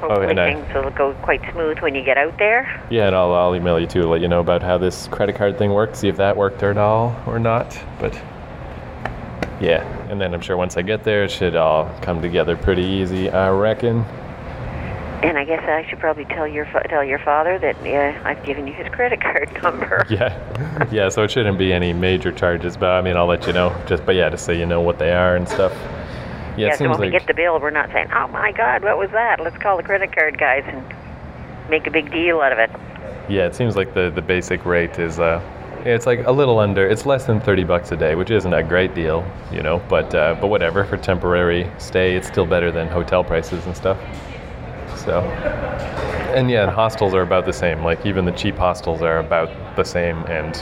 Hopefully 0.00 0.26
Oh, 0.26 0.30
and 0.30 0.40
I- 0.40 0.54
things 0.54 0.74
will 0.74 0.90
go 0.90 1.12
quite 1.22 1.40
smooth 1.52 1.80
when 1.80 1.96
you 1.96 2.04
get 2.04 2.16
out 2.18 2.38
there. 2.38 2.80
Yeah, 2.88 3.08
and 3.08 3.16
I'll 3.16 3.34
I'll 3.34 3.54
email 3.56 3.80
you 3.80 3.86
too, 3.88 4.04
let 4.08 4.20
you 4.20 4.28
know 4.28 4.40
about 4.40 4.62
how 4.62 4.78
this 4.78 5.08
credit 5.08 5.34
card 5.34 5.58
thing 5.58 5.72
works, 5.72 5.98
see 5.98 6.08
if 6.08 6.16
that 6.18 6.36
worked 6.36 6.62
at 6.62 6.78
all 6.78 7.16
or 7.26 7.40
not. 7.40 7.76
But 7.98 8.14
yeah, 9.60 9.82
and 10.10 10.20
then 10.20 10.34
I'm 10.34 10.40
sure 10.40 10.56
once 10.56 10.76
I 10.76 10.82
get 10.82 11.04
there, 11.04 11.24
it 11.24 11.30
should 11.30 11.56
all 11.56 11.90
come 12.02 12.22
together 12.22 12.56
pretty 12.56 12.84
easy. 12.84 13.30
I 13.30 13.50
reckon. 13.50 14.04
And 15.20 15.36
I 15.36 15.44
guess 15.44 15.64
I 15.68 15.84
should 15.88 15.98
probably 15.98 16.26
tell 16.26 16.46
your 16.46 16.64
tell 16.88 17.02
your 17.02 17.18
father 17.18 17.58
that 17.58 17.76
uh, 17.84 18.22
I've 18.28 18.44
given 18.44 18.68
you 18.68 18.72
his 18.72 18.86
credit 18.88 19.20
card 19.20 19.50
number. 19.62 20.06
Yeah, 20.10 20.86
yeah. 20.92 21.08
So 21.08 21.24
it 21.24 21.30
shouldn't 21.32 21.58
be 21.58 21.72
any 21.72 21.92
major 21.92 22.30
charges, 22.30 22.76
but 22.76 22.90
I 22.90 23.02
mean, 23.02 23.16
I'll 23.16 23.26
let 23.26 23.44
you 23.46 23.52
know. 23.52 23.74
Just, 23.88 24.06
but 24.06 24.14
yeah, 24.14 24.28
just 24.30 24.44
so 24.44 24.52
you 24.52 24.64
know 24.64 24.80
what 24.80 24.98
they 25.00 25.12
are 25.12 25.34
and 25.34 25.48
stuff. 25.48 25.72
Yeah, 26.56 26.68
Yeah, 26.68 26.68
it 26.68 26.72
so 26.74 26.78
seems 26.78 26.90
when 26.90 27.00
we 27.00 27.06
like 27.10 27.20
get 27.20 27.26
the 27.26 27.34
bill, 27.34 27.58
we're 27.58 27.70
not 27.70 27.90
saying, 27.90 28.08
"Oh 28.14 28.28
my 28.28 28.52
God, 28.52 28.84
what 28.84 28.96
was 28.96 29.10
that?" 29.10 29.40
Let's 29.40 29.56
call 29.58 29.76
the 29.76 29.82
credit 29.82 30.12
card 30.14 30.38
guys 30.38 30.62
and 30.68 30.84
make 31.68 31.86
a 31.88 31.90
big 31.90 32.12
deal 32.12 32.40
out 32.40 32.52
of 32.52 32.58
it. 32.60 32.70
yeah, 33.28 33.44
it 33.46 33.56
seems 33.56 33.74
like 33.74 33.94
the 33.94 34.10
the 34.10 34.22
basic 34.22 34.64
rate 34.64 34.98
is 35.00 35.18
uh, 35.18 35.40
it's 35.86 36.06
like 36.06 36.26
a 36.26 36.32
little 36.32 36.58
under. 36.58 36.86
It's 36.86 37.06
less 37.06 37.24
than 37.26 37.40
thirty 37.40 37.64
bucks 37.64 37.92
a 37.92 37.96
day, 37.96 38.14
which 38.14 38.30
isn't 38.30 38.52
a 38.52 38.62
great 38.62 38.94
deal, 38.94 39.24
you 39.52 39.62
know. 39.62 39.80
But 39.88 40.14
uh, 40.14 40.36
but 40.40 40.48
whatever 40.48 40.84
for 40.84 40.96
temporary 40.96 41.70
stay, 41.78 42.16
it's 42.16 42.28
still 42.28 42.46
better 42.46 42.70
than 42.70 42.88
hotel 42.88 43.24
prices 43.24 43.64
and 43.66 43.76
stuff. 43.76 43.98
So, 44.96 45.20
and 46.34 46.50
yeah, 46.50 46.64
and 46.64 46.72
hostels 46.72 47.14
are 47.14 47.22
about 47.22 47.46
the 47.46 47.52
same. 47.52 47.82
Like 47.82 48.04
even 48.04 48.24
the 48.24 48.32
cheap 48.32 48.56
hostels 48.56 49.00
are 49.02 49.18
about 49.18 49.76
the 49.76 49.84
same. 49.84 50.18
And 50.24 50.54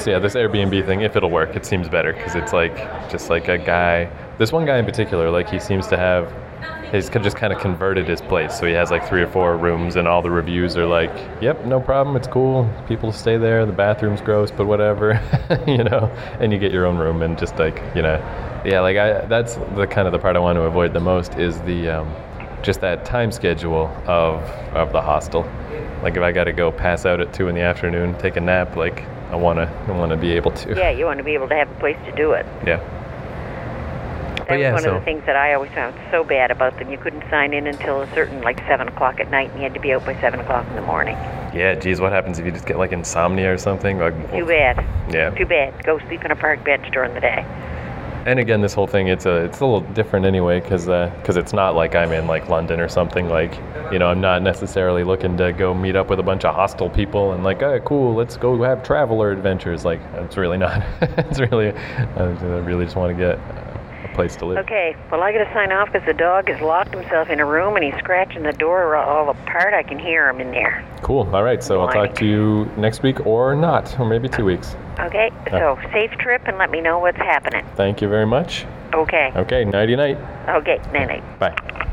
so 0.00 0.10
yeah, 0.10 0.18
this 0.18 0.34
Airbnb 0.34 0.86
thing, 0.86 1.02
if 1.02 1.16
it'll 1.16 1.30
work, 1.30 1.56
it 1.56 1.66
seems 1.66 1.88
better 1.88 2.12
because 2.12 2.34
it's 2.34 2.52
like 2.52 2.76
just 3.10 3.30
like 3.30 3.48
a 3.48 3.58
guy. 3.58 4.10
This 4.38 4.52
one 4.52 4.64
guy 4.64 4.78
in 4.78 4.84
particular, 4.84 5.30
like 5.30 5.50
he 5.50 5.58
seems 5.58 5.86
to 5.88 5.96
have. 5.96 6.32
He's 6.92 7.08
just 7.08 7.36
kind 7.36 7.52
of 7.52 7.60
converted 7.60 8.08
his 8.08 8.20
place, 8.20 8.58
so 8.58 8.66
he 8.66 8.72
has 8.72 8.90
like 8.90 9.08
three 9.08 9.22
or 9.22 9.28
four 9.28 9.56
rooms, 9.56 9.96
and 9.96 10.08
all 10.08 10.22
the 10.22 10.30
reviews 10.30 10.76
are 10.76 10.86
like, 10.86 11.12
"Yep, 11.40 11.64
no 11.66 11.80
problem, 11.80 12.16
it's 12.16 12.26
cool. 12.26 12.68
People 12.88 13.12
stay 13.12 13.36
there. 13.36 13.64
The 13.64 13.72
bathroom's 13.72 14.20
gross, 14.20 14.50
but 14.50 14.66
whatever, 14.66 15.20
you 15.66 15.84
know." 15.84 16.10
And 16.40 16.52
you 16.52 16.58
get 16.58 16.72
your 16.72 16.86
own 16.86 16.98
room, 16.98 17.22
and 17.22 17.38
just 17.38 17.56
like 17.58 17.80
you 17.94 18.02
know, 18.02 18.16
yeah, 18.64 18.80
like 18.80 18.96
I. 18.96 19.24
That's 19.26 19.54
the 19.76 19.86
kind 19.86 20.08
of 20.08 20.12
the 20.12 20.18
part 20.18 20.34
I 20.34 20.40
want 20.40 20.56
to 20.56 20.62
avoid 20.62 20.92
the 20.92 21.00
most 21.00 21.34
is 21.36 21.60
the 21.60 21.88
um, 21.88 22.14
just 22.62 22.80
that 22.80 23.04
time 23.04 23.30
schedule 23.30 23.86
of 24.06 24.42
of 24.74 24.92
the 24.92 25.00
hostel. 25.00 25.42
Like 26.02 26.16
if 26.16 26.22
I 26.22 26.32
got 26.32 26.44
to 26.44 26.52
go 26.52 26.72
pass 26.72 27.06
out 27.06 27.20
at 27.20 27.32
two 27.32 27.48
in 27.48 27.54
the 27.54 27.60
afternoon, 27.60 28.16
take 28.18 28.36
a 28.36 28.40
nap, 28.40 28.74
like 28.74 29.04
I 29.30 29.36
wanna 29.36 29.72
I 29.86 29.92
wanna 29.92 30.16
be 30.16 30.32
able 30.32 30.50
to. 30.52 30.74
Yeah, 30.74 30.90
you 30.90 31.04
want 31.04 31.18
to 31.18 31.24
be 31.24 31.34
able 31.34 31.48
to 31.48 31.54
have 31.54 31.70
a 31.70 31.74
place 31.74 31.98
to 32.06 32.12
do 32.16 32.32
it. 32.32 32.46
Yeah. 32.66 32.80
That 34.50 34.58
yeah, 34.60 34.72
was 34.72 34.82
one 34.82 34.90
so- 34.90 34.96
of 34.96 35.00
the 35.00 35.04
things 35.04 35.22
that 35.26 35.36
I 35.36 35.54
always 35.54 35.70
found 35.72 35.94
so 36.10 36.24
bad 36.24 36.50
about 36.50 36.78
them. 36.78 36.90
You 36.90 36.98
couldn't 36.98 37.22
sign 37.30 37.54
in 37.54 37.66
until 37.66 38.02
a 38.02 38.14
certain, 38.14 38.42
like 38.42 38.58
seven 38.66 38.88
o'clock 38.88 39.20
at 39.20 39.30
night, 39.30 39.50
and 39.50 39.58
you 39.58 39.62
had 39.62 39.74
to 39.74 39.80
be 39.80 39.92
out 39.92 40.04
by 40.04 40.20
seven 40.20 40.40
o'clock 40.40 40.66
in 40.68 40.74
the 40.74 40.82
morning. 40.82 41.14
Yeah, 41.54 41.74
geez, 41.74 42.00
what 42.00 42.12
happens 42.12 42.38
if 42.38 42.44
you 42.44 42.52
just 42.52 42.66
get 42.66 42.78
like 42.78 42.92
insomnia 42.92 43.52
or 43.52 43.58
something? 43.58 43.98
Like, 43.98 44.14
Too 44.30 44.46
bad. 44.46 44.84
Yeah. 45.12 45.30
Too 45.30 45.46
bad. 45.46 45.84
Go 45.84 45.98
sleep 46.00 46.24
on 46.24 46.30
a 46.30 46.36
park 46.36 46.64
bench 46.64 46.90
during 46.92 47.14
the 47.14 47.20
day. 47.20 47.44
And 48.26 48.38
again, 48.38 48.60
this 48.60 48.74
whole 48.74 48.86
thing, 48.86 49.08
it's 49.08 49.24
a, 49.24 49.44
it's 49.44 49.60
a 49.60 49.64
little 49.64 49.80
different 49.94 50.26
anyway, 50.26 50.60
because 50.60 50.84
because 50.84 51.36
uh, 51.36 51.40
it's 51.40 51.54
not 51.54 51.74
like 51.74 51.94
I'm 51.94 52.12
in 52.12 52.26
like 52.26 52.48
London 52.50 52.78
or 52.78 52.88
something. 52.88 53.28
Like, 53.30 53.58
you 53.90 53.98
know, 53.98 54.08
I'm 54.08 54.20
not 54.20 54.42
necessarily 54.42 55.04
looking 55.04 55.38
to 55.38 55.52
go 55.52 55.72
meet 55.72 55.96
up 55.96 56.10
with 56.10 56.20
a 56.20 56.22
bunch 56.22 56.44
of 56.44 56.54
hostile 56.54 56.90
people 56.90 57.32
and 57.32 57.42
like, 57.42 57.62
oh, 57.62 57.80
cool, 57.80 58.14
let's 58.14 58.36
go 58.36 58.62
have 58.62 58.82
traveler 58.82 59.30
adventures. 59.30 59.86
Like, 59.86 60.00
it's 60.14 60.36
really 60.36 60.58
not. 60.58 60.82
it's 61.00 61.40
really, 61.40 61.70
I 61.70 62.22
really 62.60 62.84
just 62.84 62.96
want 62.96 63.16
to 63.16 63.18
get 63.18 63.38
place 64.14 64.36
to 64.36 64.46
live. 64.46 64.58
Okay, 64.58 64.96
well, 65.10 65.22
I 65.22 65.32
got 65.32 65.44
to 65.44 65.52
sign 65.52 65.72
off 65.72 65.92
because 65.92 66.06
the 66.06 66.14
dog 66.14 66.48
has 66.48 66.60
locked 66.60 66.94
himself 66.94 67.28
in 67.30 67.40
a 67.40 67.46
room 67.46 67.76
and 67.76 67.84
he's 67.84 67.96
scratching 67.98 68.42
the 68.42 68.52
door 68.52 68.96
all 68.96 69.30
apart. 69.30 69.74
I 69.74 69.82
can 69.82 69.98
hear 69.98 70.28
him 70.28 70.40
in 70.40 70.50
there. 70.50 70.84
Cool. 71.02 71.28
All 71.34 71.42
right. 71.42 71.62
So 71.62 71.80
I'll 71.80 71.92
talk 71.92 72.14
to 72.16 72.26
you 72.26 72.64
next 72.76 73.02
week 73.02 73.26
or 73.26 73.54
not, 73.56 73.98
or 73.98 74.06
maybe 74.06 74.28
two 74.28 74.44
weeks. 74.44 74.76
Okay, 74.98 75.30
uh, 75.50 75.58
so 75.58 75.78
safe 75.92 76.10
trip 76.12 76.42
and 76.46 76.58
let 76.58 76.70
me 76.70 76.80
know 76.80 76.98
what's 76.98 77.16
happening. 77.16 77.64
Thank 77.74 78.02
you 78.02 78.08
very 78.08 78.26
much. 78.26 78.66
Okay. 78.92 79.32
Okay. 79.34 79.64
Nighty 79.64 79.96
night. 79.96 80.18
Okay, 80.48 80.78
night 80.92 81.06
night. 81.06 81.38
Bye. 81.38 81.86